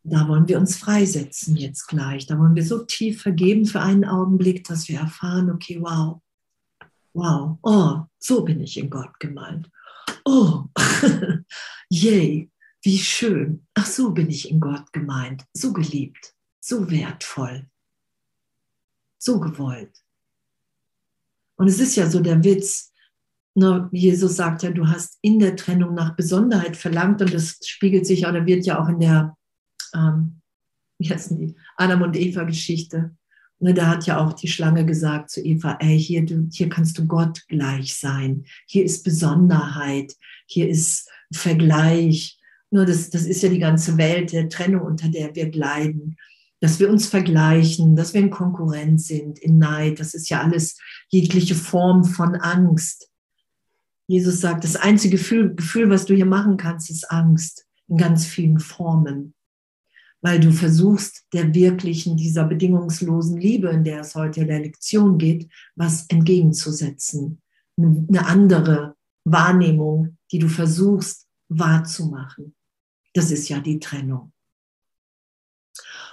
da 0.03 0.27
wollen 0.27 0.47
wir 0.47 0.59
uns 0.59 0.77
freisetzen 0.77 1.57
jetzt 1.57 1.87
gleich. 1.87 2.27
Da 2.27 2.37
wollen 2.37 2.55
wir 2.55 2.65
so 2.65 2.85
tief 2.85 3.23
vergeben 3.23 3.65
für 3.65 3.81
einen 3.81 4.05
Augenblick, 4.05 4.63
dass 4.65 4.87
wir 4.87 4.99
erfahren, 4.99 5.49
okay, 5.49 5.81
wow, 5.81 6.21
wow, 7.13 7.57
oh, 7.63 8.01
so 8.19 8.43
bin 8.43 8.61
ich 8.61 8.77
in 8.77 8.89
Gott 8.89 9.19
gemeint. 9.19 9.69
Oh, 10.23 10.65
yay, 11.89 12.51
wie 12.83 12.99
schön. 12.99 13.65
Ach, 13.73 13.85
so 13.85 14.11
bin 14.11 14.29
ich 14.29 14.51
in 14.51 14.59
Gott 14.59 14.93
gemeint. 14.93 15.43
So 15.53 15.73
geliebt, 15.73 16.35
so 16.59 16.89
wertvoll, 16.91 17.67
so 19.17 19.39
gewollt. 19.39 20.04
Und 21.57 21.67
es 21.67 21.79
ist 21.79 21.95
ja 21.95 22.09
so 22.09 22.19
der 22.19 22.43
Witz, 22.43 22.91
ne, 23.55 23.89
Jesus 23.91 24.35
sagt 24.35 24.63
ja, 24.63 24.71
du 24.71 24.87
hast 24.87 25.17
in 25.21 25.39
der 25.39 25.55
Trennung 25.55 25.93
nach 25.93 26.15
Besonderheit 26.15 26.77
verlangt 26.77 27.21
und 27.21 27.33
das 27.33 27.57
spiegelt 27.65 28.05
sich 28.05 28.27
oder 28.27 28.45
wird 28.45 28.65
ja 28.65 28.81
auch 28.81 28.89
in 28.89 28.99
der, 28.99 29.35
ähm, 29.93 30.41
wie 30.99 31.09
heißen 31.09 31.37
die, 31.37 31.55
Adam 31.77 32.01
und 32.01 32.15
Eva 32.15 32.43
Geschichte. 32.43 33.15
Ne, 33.59 33.73
da 33.73 33.87
hat 33.87 34.05
ja 34.05 34.17
auch 34.17 34.33
die 34.33 34.49
Schlange 34.49 34.85
gesagt 34.85 35.29
zu 35.29 35.41
Eva, 35.41 35.77
ey, 35.79 35.97
hier, 35.97 36.25
du, 36.25 36.49
hier 36.51 36.69
kannst 36.69 36.97
du 36.97 37.07
Gott 37.07 37.47
gleich 37.47 37.97
sein. 37.97 38.45
Hier 38.67 38.83
ist 38.83 39.03
Besonderheit, 39.03 40.13
hier 40.45 40.67
ist 40.67 41.09
Vergleich. 41.33 42.37
Nur 42.69 42.85
das, 42.85 43.09
das 43.09 43.25
ist 43.25 43.41
ja 43.41 43.49
die 43.49 43.59
ganze 43.59 43.97
Welt 43.97 44.33
der 44.33 44.49
Trennung, 44.49 44.81
unter 44.81 45.07
der 45.07 45.33
wir 45.33 45.51
leiden 45.53 46.17
dass 46.61 46.79
wir 46.79 46.89
uns 46.89 47.07
vergleichen, 47.07 47.95
dass 47.95 48.13
wir 48.13 48.21
in 48.21 48.29
Konkurrenz 48.29 49.07
sind, 49.07 49.39
in 49.39 49.57
Neid. 49.57 49.99
Das 49.99 50.13
ist 50.13 50.29
ja 50.29 50.41
alles 50.41 50.79
jegliche 51.09 51.55
Form 51.55 52.03
von 52.03 52.35
Angst. 52.35 53.09
Jesus 54.07 54.41
sagt, 54.41 54.63
das 54.63 54.75
einzige 54.75 55.17
Gefühl, 55.17 55.55
Gefühl, 55.55 55.89
was 55.89 56.05
du 56.05 56.13
hier 56.13 56.25
machen 56.25 56.57
kannst, 56.57 56.89
ist 56.89 57.11
Angst 57.11 57.65
in 57.87 57.97
ganz 57.97 58.25
vielen 58.25 58.59
Formen, 58.59 59.33
weil 60.21 60.39
du 60.39 60.51
versuchst, 60.51 61.25
der 61.33 61.53
wirklichen, 61.53 62.17
dieser 62.17 62.45
bedingungslosen 62.45 63.37
Liebe, 63.37 63.69
in 63.69 63.83
der 63.83 64.01
es 64.01 64.15
heute 64.15 64.41
in 64.41 64.47
der 64.47 64.59
Lektion 64.59 65.17
geht, 65.17 65.49
was 65.75 66.05
entgegenzusetzen. 66.07 67.41
Eine 67.77 68.25
andere 68.25 68.95
Wahrnehmung, 69.23 70.17
die 70.31 70.39
du 70.39 70.47
versuchst 70.47 71.27
wahrzumachen. 71.49 72.55
Das 73.13 73.31
ist 73.31 73.49
ja 73.49 73.59
die 73.59 73.79
Trennung 73.79 74.31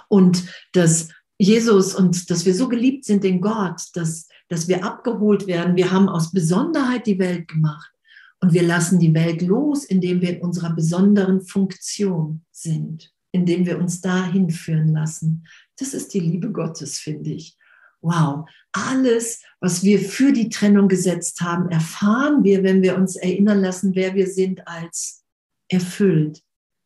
und 0.09 0.45
dass 0.73 1.09
Jesus 1.43 1.95
und 1.95 2.29
dass 2.29 2.45
wir 2.45 2.53
so 2.53 2.67
geliebt 2.67 3.05
sind 3.05 3.25
in 3.25 3.41
Gott, 3.41 3.81
dass, 3.93 4.27
dass 4.49 4.67
wir 4.67 4.83
abgeholt 4.83 5.47
werden. 5.47 5.75
Wir 5.75 5.91
haben 5.91 6.09
aus 6.09 6.31
Besonderheit 6.31 7.07
die 7.07 7.19
Welt 7.19 7.47
gemacht 7.47 7.91
und 8.39 8.53
wir 8.53 8.63
lassen 8.63 8.99
die 8.99 9.13
Welt 9.13 9.41
los, 9.41 9.83
indem 9.83 10.21
wir 10.21 10.37
in 10.37 10.41
unserer 10.41 10.73
besonderen 10.73 11.41
Funktion 11.41 12.43
sind, 12.51 13.11
indem 13.31 13.65
wir 13.65 13.79
uns 13.79 14.01
dahin 14.01 14.49
führen 14.49 14.89
lassen. 14.89 15.45
Das 15.77 15.93
ist 15.93 16.13
die 16.13 16.19
Liebe 16.19 16.51
Gottes, 16.51 16.99
finde 16.99 17.31
ich. 17.31 17.57
Wow, 18.01 18.49
alles, 18.73 19.41
was 19.61 19.83
wir 19.83 19.99
für 19.99 20.33
die 20.33 20.49
Trennung 20.49 20.89
gesetzt 20.89 21.39
haben, 21.41 21.69
erfahren 21.69 22.43
wir, 22.43 22.61
wenn 22.63 22.81
wir 22.81 22.97
uns 22.97 23.15
erinnern 23.15 23.61
lassen, 23.61 23.95
wer 23.95 24.13
wir 24.13 24.27
sind, 24.27 24.67
als 24.67 25.23
erfüllt. 25.69 26.41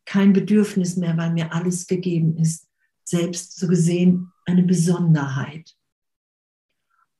Kein 0.05 0.31
Bedürfnis 0.31 0.95
mehr, 0.95 1.17
weil 1.17 1.33
mir 1.33 1.53
alles 1.53 1.87
gegeben 1.87 2.37
ist 2.37 2.66
selbst 3.07 3.57
so 3.57 3.67
gesehen 3.67 4.33
eine 4.45 4.63
Besonderheit. 4.63 5.75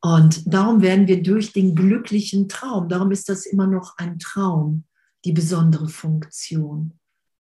Und 0.01 0.53
darum 0.53 0.81
werden 0.81 1.07
wir 1.07 1.23
durch 1.23 1.53
den 1.53 1.75
glücklichen 1.75 2.47
Traum, 2.47 2.87
darum 2.89 3.11
ist 3.11 3.29
das 3.29 3.45
immer 3.45 3.67
noch 3.67 3.97
ein 3.97 4.19
Traum, 4.19 4.85
die 5.25 5.31
besondere 5.31 5.89
Funktion. 5.89 6.99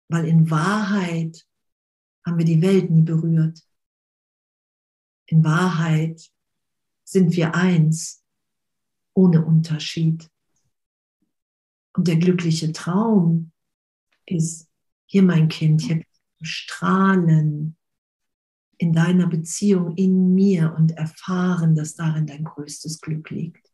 Weil 0.08 0.26
in 0.26 0.50
Wahrheit 0.50 1.46
haben 2.26 2.38
wir 2.38 2.46
die 2.46 2.62
Welt 2.62 2.90
nie 2.90 3.04
berührt. 3.04 3.62
In 5.28 5.44
Wahrheit 5.44 6.22
sind 7.04 7.36
wir 7.36 7.56
eins, 7.56 8.24
ohne 9.14 9.46
Unterschied. 9.46 10.30
Und 11.94 12.08
der 12.08 12.18
glückliche 12.18 12.72
Traum 12.72 13.52
ist, 14.26 14.68
hier 15.06 15.24
mein 15.24 15.50
Kind, 15.50 15.82
hier 15.82 16.04
strahlen, 16.42 17.78
in 18.80 18.93
deiner 18.93 19.27
Beziehung, 19.27 19.95
in 19.95 20.34
mir 20.34 20.73
und 20.75 20.91
erfahren, 20.91 21.75
dass 21.75 21.95
darin 21.95 22.25
dein 22.25 22.45
größtes 22.45 23.01
Glück 23.01 23.30
liegt. 23.30 23.69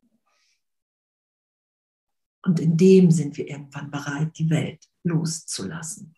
Und 2.44 2.60
in 2.60 2.76
dem 2.76 3.12
sind 3.12 3.38
wir 3.38 3.48
irgendwann 3.48 3.92
bereit, 3.92 4.38
die 4.38 4.50
Welt 4.50 4.84
loszulassen. 5.04 6.16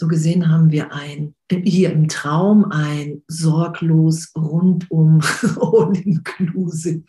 So 0.00 0.08
gesehen 0.08 0.48
haben 0.48 0.70
wir 0.70 0.92
ein, 0.92 1.34
hier 1.50 1.92
im 1.92 2.08
Traum 2.08 2.64
ein 2.70 3.22
sorglos, 3.28 4.32
rundum, 4.34 5.20
all-inclusive, 5.60 7.04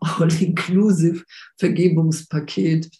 all-inclusive 0.00 1.24
Vergebungspaket. 1.58 2.90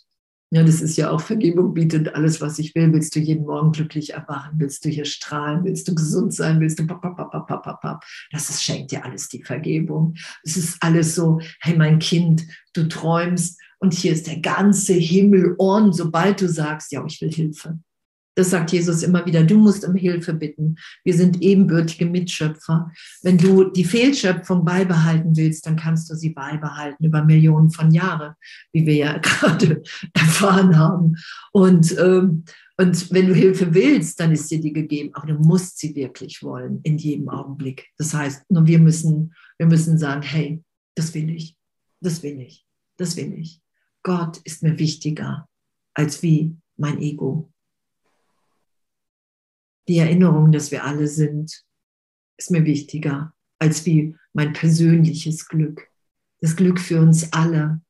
Ja, 0.55 0.63
das 0.63 0.83
ist 0.83 0.99
ja 0.99 1.11
auch 1.11 1.23
Vergebung 1.23 1.73
bietet 1.73 2.15
alles, 2.15 2.43
was 2.43 2.59
ich 2.59 2.75
will. 2.75 2.93
Willst 2.93 3.17
du 3.17 3.21
jeden 3.21 3.47
Morgen 3.47 3.73
glücklich 3.73 4.13
erwachen? 4.13 4.53
Willst 4.59 4.85
du 4.85 4.91
hier 4.91 5.07
strahlen? 5.07 5.65
Willst 5.65 5.89
du 5.89 5.95
gesund 5.95 6.35
sein? 6.35 6.61
Willst 6.61 6.79
du 6.79 6.87
papapapapapapap? 6.87 8.05
Das 8.33 8.51
ist, 8.51 8.63
schenkt 8.63 8.91
dir 8.91 9.03
alles 9.03 9.31
die 9.31 9.43
Vergebung. 9.43 10.13
Es 10.43 10.59
ist 10.59 10.77
alles 10.83 11.15
so, 11.15 11.41
hey 11.63 11.75
mein 11.75 11.99
Kind, 12.01 12.47
du 12.75 12.87
träumst 12.87 13.59
und 13.79 13.95
hier 13.95 14.13
ist 14.13 14.27
der 14.27 14.41
ganze 14.41 14.93
Himmel 14.93 15.55
on, 15.59 15.95
sobald 15.95 16.43
du 16.43 16.49
sagst, 16.51 16.93
ja, 16.93 17.03
ich 17.07 17.19
will 17.23 17.33
Hilfe. 17.33 17.79
Das 18.35 18.51
sagt 18.51 18.73
Jesus 18.73 19.03
immer 19.03 19.27
wieder, 19.27 19.45
du 19.45 19.59
musst 19.59 19.87
um 19.87 19.95
Hilfe 19.95 20.33
bitten. 20.33 20.77
Wir 21.05 21.15
sind 21.15 21.43
ebenbürtige 21.43 22.07
Mitschöpfer. 22.07 22.91
Wenn 23.23 23.37
du 23.37 23.65
die 23.65 23.85
Fehlschöpfung 23.85 24.65
beibehalten 24.65 25.37
willst, 25.37 25.67
dann 25.67 25.77
kannst 25.77 26.11
du 26.11 26.15
sie 26.15 26.31
beibehalten 26.31 27.05
über 27.05 27.25
Millionen 27.25 27.71
von 27.71 27.91
Jahren, 27.91 28.35
wie 28.73 28.87
wir 28.87 28.95
ja 28.95 29.19
gerade 29.23 29.83
erfahren 30.15 30.79
haben. 30.79 31.17
Und, 31.53 31.97
ähm, 31.99 32.45
und 32.79 33.11
wenn 33.13 33.27
du 33.27 33.35
Hilfe 33.35 33.75
willst, 33.75 34.19
dann 34.19 34.33
ist 34.33 34.51
dir 34.51 34.61
die 34.61 34.73
gegeben. 34.73 35.11
Aber 35.13 35.27
du 35.27 35.35
musst 35.35 35.79
sie 35.79 35.95
wirklich 35.95 36.43
wollen, 36.43 36.81
in 36.85 36.97
jedem 36.97 37.29
Augenblick. 37.29 37.91
Das 37.99 38.15
heißt, 38.15 38.51
nur 38.51 38.67
wir 38.67 38.79
müssen, 38.79 39.35
wir 39.59 39.67
müssen 39.67 39.99
sagen, 39.99 40.23
hey, 40.23 40.63
das 40.95 41.13
will 41.13 41.29
ich, 41.29 41.57
das 42.01 42.23
will 42.23 42.41
ich, 42.41 42.67
das 42.97 43.17
will 43.17 43.35
ich. 43.35 43.61
Gott 44.03 44.39
ist 44.39 44.63
mir 44.63 44.79
wichtiger 44.79 45.49
als 45.95 46.23
wie 46.23 46.57
mein 46.77 47.01
Ego 47.01 47.52
die 49.89 49.99
Erinnerung, 49.99 50.53
dass 50.53 50.71
wir 50.71 50.85
alle 50.85 51.09
sind, 51.09 51.65
ist 52.37 52.51
mir 52.51 52.65
wichtiger 52.65 53.35
als 53.59 53.87
wie 53.87 54.17
mein 54.33 54.53
persönliches 54.53 55.47
Glück. 55.49 55.89
Das 56.41 56.57
Glück 56.57 56.81
für 56.81 57.01
uns 57.01 57.33
alle 57.33 57.81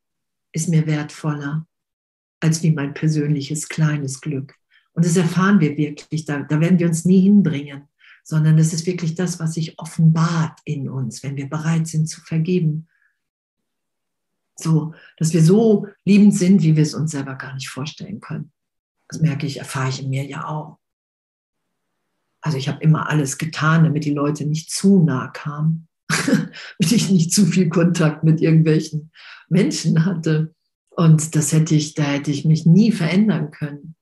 ist 0.53 0.69
mir 0.69 0.87
wertvoller 0.87 1.67
als 2.41 2.63
wie 2.63 2.73
mein 2.73 2.93
persönliches 2.93 3.69
kleines 3.69 4.21
Glück. 4.21 4.55
Und 4.93 5.07
das 5.07 5.17
erfahren 5.17 5.61
wir 5.61 5.77
wirklich, 5.77 6.25
da, 6.25 6.43
da 6.43 6.61
werden 6.61 6.79
wir 6.79 6.89
uns 6.89 7.05
nie 7.05 7.21
hinbringen, 7.21 7.89
sondern 8.25 8.57
das 8.57 8.73
ist 8.73 8.87
wirklich 8.87 9.15
das, 9.15 9.41
was 9.41 9.55
sich 9.55 9.79
offenbart 9.79 10.61
in 10.65 10.89
uns, 10.89 11.23
wenn 11.23 11.37
wir 11.37 11.49
bereit 11.49 11.87
sind 11.87 12.09
zu 12.09 12.21
vergeben. 12.21 12.89
So, 14.57 14.93
dass 15.17 15.33
wir 15.33 15.43
so 15.43 15.87
liebend 16.05 16.37
sind, 16.37 16.63
wie 16.63 16.77
wir 16.77 16.83
es 16.83 16.95
uns 16.95 17.13
selber 17.13 17.37
gar 17.37 17.55
nicht 17.55 17.69
vorstellen 17.69 18.21
können. 18.21 18.53
Das 19.09 19.21
merke 19.21 19.47
ich, 19.47 19.59
erfahre 19.59 19.89
ich 19.89 20.03
in 20.03 20.11
mir 20.11 20.25
ja 20.25 20.47
auch. 20.47 20.79
Also 22.43 22.59
ich 22.59 22.69
habe 22.69 22.83
immer 22.83 23.09
alles 23.09 23.39
getan, 23.39 23.85
damit 23.85 24.05
die 24.05 24.13
Leute 24.13 24.45
nicht 24.45 24.71
zu 24.71 25.03
nah 25.03 25.29
kamen, 25.29 25.89
damit 26.27 26.93
ich 26.93 27.11
nicht 27.11 27.33
zu 27.33 27.47
viel 27.47 27.69
Kontakt 27.69 28.25
mit 28.25 28.41
irgendwelchen 28.41 29.13
Menschen 29.49 30.05
hatte. 30.05 30.55
Und 30.91 31.35
das 31.37 31.53
hätte 31.53 31.75
ich, 31.75 31.95
da 31.95 32.03
hätte 32.03 32.31
ich 32.31 32.45
mich 32.45 32.67
nie 32.67 32.93
verändern 32.93 33.51
können. 33.53 33.95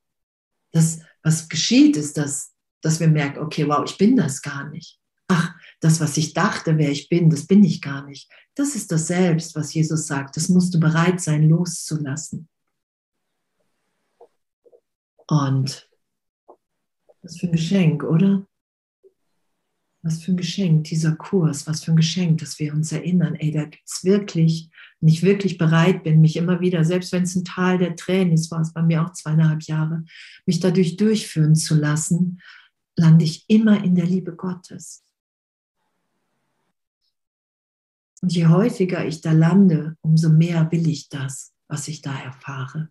Das, 0.73 1.01
was 1.23 1.49
geschieht, 1.49 1.97
ist, 1.97 2.17
dass, 2.17 2.55
dass 2.81 2.99
wir 2.99 3.09
merken, 3.09 3.41
okay, 3.41 3.69
wow, 3.69 3.85
ich 3.85 3.99
bin 3.99 4.17
das 4.17 4.41
gar 4.41 4.69
nicht. 4.71 4.99
Ach, 5.29 5.55
das, 5.81 6.01
was 6.01 6.17
ich 6.17 6.33
dachte, 6.33 6.79
wer 6.79 6.91
ich 6.91 7.09
bin, 7.09 7.31
das 7.31 7.47
bin 7.47 7.63
ich 7.63 7.81
gar 7.81 8.05
nicht. 8.07 8.31
Das 8.55 8.75
ist 8.75 8.91
das 8.91 9.07
Selbst, 9.07 9.55
was 9.55 9.73
Jesus 9.73 10.07
sagt. 10.07 10.37
Das 10.37 10.49
musst 10.49 10.75
du 10.75 10.81
bereit 10.81 11.21
sein, 11.21 11.49
loszulassen. 11.49 12.49
Und 15.27 15.90
was 17.23 17.39
für 17.39 17.47
ein 17.47 17.53
Geschenk, 17.53 18.03
oder? 18.05 18.47
Was 20.03 20.23
für 20.23 20.33
ein 20.33 20.37
Geschenk, 20.39 20.85
dieser 20.85 21.15
Kurs, 21.15 21.67
was 21.67 21.85
für 21.85 21.93
ein 21.93 21.97
Geschenk, 21.97 22.39
dass 22.39 22.59
wir 22.59 22.73
uns 22.73 22.91
erinnern, 22.91 23.35
ey, 23.35 23.51
da 23.51 23.65
gibt 23.65 23.87
es 23.87 24.03
wirklich, 24.03 24.71
wenn 25.01 25.11
ich 25.11 25.23
wirklich 25.23 25.59
bereit 25.59 26.05
bin, 26.05 26.23
mich 26.23 26.37
immer 26.37 26.61
wieder, 26.61 26.85
selbst 26.85 27.13
wenn 27.13 27.25
es 27.25 27.37
ein 27.37 27.45
Tal 27.45 27.77
der 27.79 27.97
Tränen 27.97 28.33
ist, 28.33 28.51
war 28.51 28.63
es 28.63 28.73
bei 28.73 28.83
mir 28.83 29.05
auch 29.05 29.13
zweieinhalb 29.13 29.63
Jahre, 29.65 30.05
mich 30.47 30.61
dadurch 30.61 30.97
durchführen 30.97 31.55
zu 31.55 31.75
lassen, 31.75 32.41
lande 32.97 33.25
ich 33.25 33.45
immer 33.49 33.85
in 33.85 33.95
der 33.95 34.07
Liebe 34.07 34.35
Gottes. 34.35 35.05
Und 38.23 38.33
je 38.35 38.47
häufiger 38.47 39.07
ich 39.07 39.21
da 39.21 39.33
lande, 39.33 39.97
umso 40.03 40.31
mehr 40.31 40.71
will 40.73 40.89
ich 40.89 41.09
das, 41.09 41.53
was 41.69 41.89
ich 41.89 42.01
da 42.01 42.19
erfahre, 42.19 42.89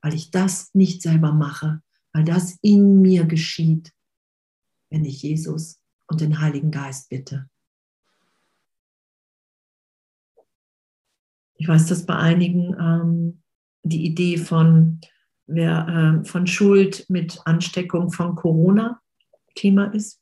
weil 0.00 0.14
ich 0.14 0.30
das 0.30 0.74
nicht 0.74 1.02
selber 1.02 1.32
mache, 1.32 1.82
weil 2.12 2.24
das 2.24 2.58
in 2.62 3.00
mir 3.00 3.24
geschieht, 3.24 3.92
wenn 4.90 5.04
ich 5.04 5.22
Jesus 5.22 5.80
und 6.06 6.20
den 6.20 6.40
Heiligen 6.40 6.70
Geist 6.70 7.08
bitte. 7.08 7.48
Ich 11.54 11.68
weiß, 11.68 11.86
dass 11.86 12.06
bei 12.06 12.16
einigen 12.16 12.74
ähm, 12.78 13.42
die 13.82 14.04
Idee 14.04 14.36
von, 14.36 15.00
wer, 15.46 16.20
äh, 16.22 16.24
von 16.24 16.46
Schuld 16.46 17.06
mit 17.08 17.40
Ansteckung 17.44 18.10
von 18.10 18.34
Corona 18.34 19.00
Thema 19.54 19.94
ist. 19.94 20.20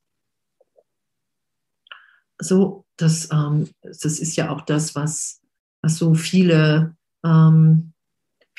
So, 2.38 2.84
das, 2.96 3.30
ähm, 3.32 3.70
das 3.82 4.04
ist 4.04 4.36
ja 4.36 4.50
auch 4.50 4.62
das, 4.62 4.94
was, 4.94 5.40
was 5.82 5.96
so 5.96 6.14
viele 6.14 6.96
ähm, 7.24 7.92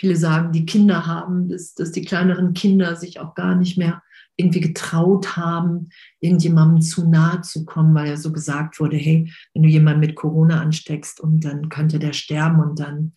Viele 0.02 0.16
sagen, 0.16 0.52
die 0.52 0.66
Kinder 0.66 1.06
haben, 1.06 1.47
dass, 1.47 1.76
dass 1.76 1.91
die 1.91 2.02
kleineren 2.02 2.56
Kinder 2.56 2.95
sich 2.95 3.20
auch 3.20 3.36
gar 3.36 3.54
nicht 3.54 3.78
mehr 3.78 4.02
irgendwie 4.36 4.62
getraut 4.62 5.38
haben, 5.38 5.89
irgendjemandem 6.22 6.82
zu 6.82 7.08
nahe 7.08 7.41
zu 7.41 7.66
kommen, 7.66 7.93
weil 7.93 8.08
ja 8.08 8.18
so 8.18 8.32
gesagt 8.32 8.80
wurde, 8.80 8.97
hey, 8.97 9.32
wenn 9.54 9.62
du 9.62 9.70
jemanden 9.70 9.99
mit 9.99 10.16
Corona 10.16 10.60
ansteckst 10.60 11.20
und 11.20 11.45
dann 11.45 11.70
könnte 11.70 11.99
der 11.99 12.14
sterben 12.14 12.62
und 12.62 12.80
dann 12.80 13.14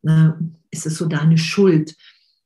ne, 0.00 0.54
ist 0.70 0.86
es 0.86 0.96
so 0.96 1.04
deine 1.04 1.36
Schuld. 1.36 1.94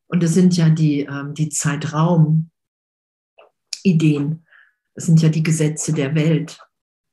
Und 0.08 0.24
das 0.24 0.34
sind 0.34 0.56
ja 0.56 0.68
die, 0.68 1.02
ähm, 1.02 1.34
die 1.34 1.50
Zeitraum-Ideen. 1.50 4.44
Das 4.96 5.06
sind 5.06 5.22
ja 5.22 5.28
die 5.28 5.44
Gesetze 5.44 5.92
der 5.92 6.16
Welt. 6.16 6.58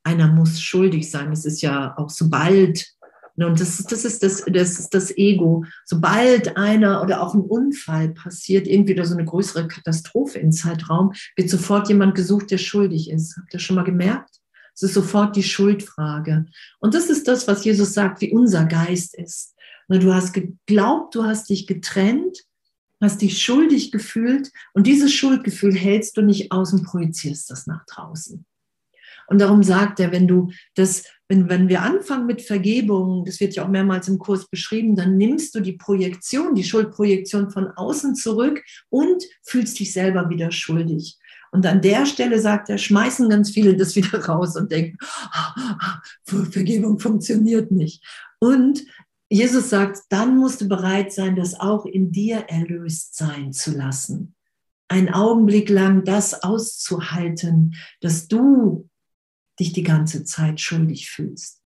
Einer 0.03 0.28
muss 0.28 0.59
schuldig 0.59 1.11
sein. 1.11 1.32
Es 1.32 1.45
ist 1.45 1.61
ja 1.61 1.95
auch 1.99 2.09
sobald 2.09 2.95
und 3.36 3.59
das, 3.59 3.77
das, 3.84 4.05
ist 4.05 4.21
das, 4.21 4.43
das 4.45 4.79
ist 4.79 4.93
das 4.93 5.15
Ego. 5.17 5.65
Sobald 5.86 6.55
einer 6.55 7.01
oder 7.01 7.21
auch 7.21 7.34
ein 7.34 7.41
Unfall 7.41 8.09
passiert, 8.09 8.67
irgendwie 8.67 8.93
oder 8.93 9.05
so 9.05 9.15
eine 9.15 9.25
größere 9.25 9.67
Katastrophe 9.67 10.39
im 10.39 10.51
Zeitraum, 10.51 11.13
wird 11.36 11.49
sofort 11.49 11.89
jemand 11.89 12.13
gesucht, 12.15 12.51
der 12.51 12.59
schuldig 12.59 13.09
ist. 13.09 13.36
Habt 13.38 13.53
ihr 13.53 13.59
schon 13.59 13.75
mal 13.75 13.84
gemerkt? 13.84 14.39
Es 14.75 14.84
ist 14.84 14.93
sofort 14.93 15.36
die 15.36 15.43
Schuldfrage. 15.43 16.45
Und 16.79 16.93
das 16.93 17.09
ist 17.09 17.27
das, 17.27 17.47
was 17.47 17.63
Jesus 17.63 17.93
sagt, 17.93 18.21
wie 18.21 18.31
unser 18.31 18.65
Geist 18.65 19.15
ist. 19.15 19.55
Ne, 19.88 19.99
du 19.99 20.13
hast 20.13 20.34
geglaubt, 20.34 21.15
du 21.15 21.23
hast 21.23 21.49
dich 21.49 21.67
getrennt, 21.67 22.45
hast 23.01 23.21
dich 23.21 23.41
schuldig 23.41 23.91
gefühlt 23.91 24.51
und 24.73 24.88
dieses 24.88 25.13
Schuldgefühl 25.13 25.75
hältst 25.75 26.17
du 26.17 26.21
nicht 26.21 26.51
aus 26.51 26.71
und 26.73 26.84
projizierst 26.84 27.49
das 27.49 27.67
nach 27.67 27.86
draußen. 27.86 28.45
Und 29.27 29.39
darum 29.39 29.63
sagt 29.63 29.99
er, 29.99 30.11
wenn 30.11 30.27
du 30.27 30.51
das, 30.75 31.05
wenn, 31.30 31.49
wenn 31.49 31.69
wir 31.69 31.82
anfangen 31.82 32.26
mit 32.26 32.41
Vergebung, 32.41 33.26
das 33.26 33.39
wird 33.39 33.55
ja 33.55 33.63
auch 33.63 33.69
mehrmals 33.69 34.07
im 34.07 34.19
Kurs 34.19 34.47
beschrieben, 34.47 34.95
dann 34.95 35.17
nimmst 35.17 35.55
du 35.55 35.61
die 35.61 35.74
Projektion, 35.74 36.55
die 36.55 36.63
Schuldprojektion 36.63 37.49
von 37.49 37.67
außen 37.67 38.15
zurück 38.15 38.63
und 38.89 39.24
fühlst 39.41 39.80
dich 39.80 39.93
selber 39.93 40.30
wieder 40.30 40.51
schuldig. 40.51 41.17
Und 41.51 41.65
an 41.67 41.82
der 41.82 42.05
Stelle 42.07 42.39
sagt 42.39 42.69
er, 42.69 42.78
schmeißen 42.78 43.30
ganz 43.30 43.51
viele 43.51 43.78
das 43.78 43.95
wieder 43.95 44.26
raus 44.26 44.55
und 44.55 44.71
denken, 44.71 44.97
oh, 46.32 46.43
Vergebung 46.49 46.99
funktioniert 46.99 47.71
nicht. 47.71 48.03
Und 48.39 48.84
Jesus 49.30 49.69
sagt, 49.69 49.99
dann 50.09 50.38
musst 50.38 50.61
du 50.61 50.67
bereit 50.67 51.13
sein, 51.13 51.36
das 51.36 51.59
auch 51.59 51.86
in 51.86 52.11
dir 52.11 52.45
erlöst 52.49 53.15
sein 53.15 53.53
zu 53.53 53.71
lassen. 53.71 54.36
Ein 54.89 55.13
Augenblick 55.13 55.69
lang 55.69 56.03
das 56.03 56.43
auszuhalten, 56.43 57.74
dass 58.01 58.28
du 58.28 58.89
dich 59.60 59.74
die 59.74 59.84
ganze 59.84 60.24
Zeit 60.24 60.60
schuldig 60.60 61.10
fühlst. 61.10 61.62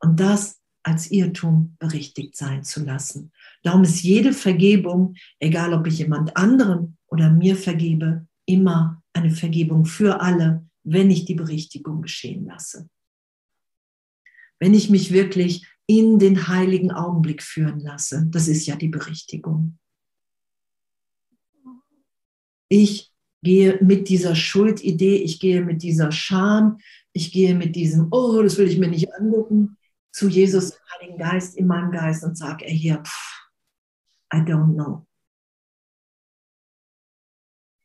Und 0.00 0.20
das 0.20 0.60
als 0.82 1.10
Irrtum 1.10 1.76
berichtigt 1.80 2.36
sein 2.36 2.62
zu 2.62 2.84
lassen. 2.84 3.32
Darum 3.62 3.82
ist 3.82 4.02
jede 4.02 4.32
Vergebung, 4.32 5.16
egal 5.40 5.74
ob 5.74 5.86
ich 5.88 5.98
jemand 5.98 6.36
anderen 6.36 6.96
oder 7.08 7.28
mir 7.28 7.56
vergebe, 7.56 8.26
immer 8.44 9.02
eine 9.12 9.32
Vergebung 9.32 9.84
für 9.84 10.20
alle, 10.20 10.64
wenn 10.84 11.10
ich 11.10 11.24
die 11.24 11.34
Berichtigung 11.34 12.02
geschehen 12.02 12.46
lasse. 12.46 12.88
Wenn 14.60 14.74
ich 14.74 14.88
mich 14.88 15.12
wirklich 15.12 15.66
in 15.86 16.20
den 16.20 16.46
heiligen 16.46 16.92
Augenblick 16.92 17.42
führen 17.42 17.80
lasse, 17.80 18.26
das 18.30 18.46
ist 18.46 18.66
ja 18.66 18.76
die 18.76 18.88
Berichtigung. 18.88 19.78
Ich 22.68 23.12
gehe 23.42 23.78
mit 23.82 24.08
dieser 24.08 24.34
Schuldidee, 24.34 25.16
ich 25.16 25.40
gehe 25.40 25.62
mit 25.62 25.82
dieser 25.82 26.10
Scham, 26.10 26.78
ich 27.16 27.32
gehe 27.32 27.54
mit 27.54 27.74
diesem, 27.74 28.08
oh, 28.10 28.42
das 28.42 28.58
will 28.58 28.68
ich 28.68 28.78
mir 28.78 28.88
nicht 28.88 29.10
angucken, 29.14 29.78
zu 30.12 30.28
Jesus, 30.28 30.78
Heiligen 30.92 31.16
Geist, 31.16 31.56
in 31.56 31.66
meinem 31.66 31.90
Geist 31.90 32.22
und 32.22 32.36
sage, 32.36 32.66
er 32.66 32.72
hier, 32.72 33.02
pff, 33.02 33.50
I 34.32 34.36
don't 34.36 34.74
know. 34.74 35.06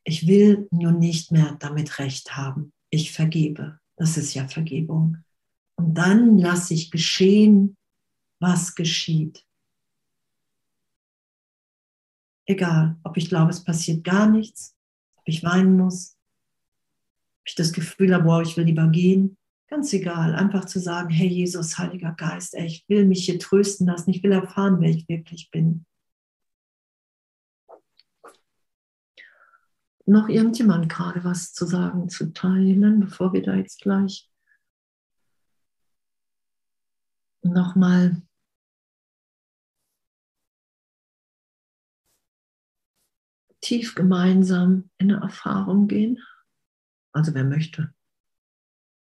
Ich 0.03 0.27
will 0.27 0.67
nur 0.71 0.91
nicht 0.91 1.32
mehr 1.32 1.55
damit 1.59 1.97
recht 1.97 2.36
haben. 2.36 2.73
Ich 2.89 3.13
vergebe. 3.13 3.79
Das 3.95 4.17
ist 4.17 4.34
ja 4.34 4.47
Vergebung. 4.49 5.23
Und 5.75 5.93
dann 5.93 6.38
lasse 6.38 6.73
ich 6.73 6.91
geschehen, 6.91 7.77
was 8.39 8.75
geschieht. 8.75 9.45
Egal, 12.45 12.97
ob 13.03 13.15
ich 13.15 13.29
glaube, 13.29 13.51
es 13.51 13.63
passiert 13.63 14.03
gar 14.03 14.29
nichts, 14.29 14.75
ob 15.15 15.23
ich 15.27 15.41
weinen 15.41 15.77
muss, 15.77 16.17
ich 17.52 17.56
das 17.56 17.74
Gefühl 17.74 18.14
habe, 18.14 18.26
wow, 18.26 18.41
ich 18.41 18.58
will 18.58 18.66
lieber 18.66 18.88
gehen. 18.88 19.38
Ganz 19.68 19.93
egal, 19.93 20.36
einfach 20.36 20.66
zu 20.66 20.80
sagen, 20.80 21.10
hey 21.10 21.28
Jesus, 21.28 21.78
Heiliger 21.78 22.14
Geist, 22.14 22.56
ey, 22.56 22.66
ich 22.66 22.86
will 22.88 23.06
mich 23.06 23.26
hier 23.26 23.39
trösten 23.39 23.88
lassen, 23.88 24.10
ich 24.12 24.24
will 24.24 24.32
erfahren, 24.32 24.80
wer 24.80 24.89
ich 24.89 25.08
wirklich 25.08 25.49
bin. 25.52 25.86
Noch 30.06 30.28
irgendjemand 30.28 30.89
gerade 30.89 31.24
was 31.24 31.54
zu 31.54 31.66
sagen, 31.66 32.10
zu 32.10 32.34
teilen, 32.34 32.99
bevor 32.99 33.34
wir 33.34 33.43
da 33.43 33.56
jetzt 33.56 33.82
gleich 33.82 34.30
nochmal 37.43 38.22
tief 43.62 43.95
gemeinsam 43.95 44.89
in 44.97 45.12
eine 45.12 45.22
Erfahrung 45.22 45.88
gehen. 45.88 46.20
Also 47.14 47.34
wer 47.34 47.43
möchte. 47.43 47.93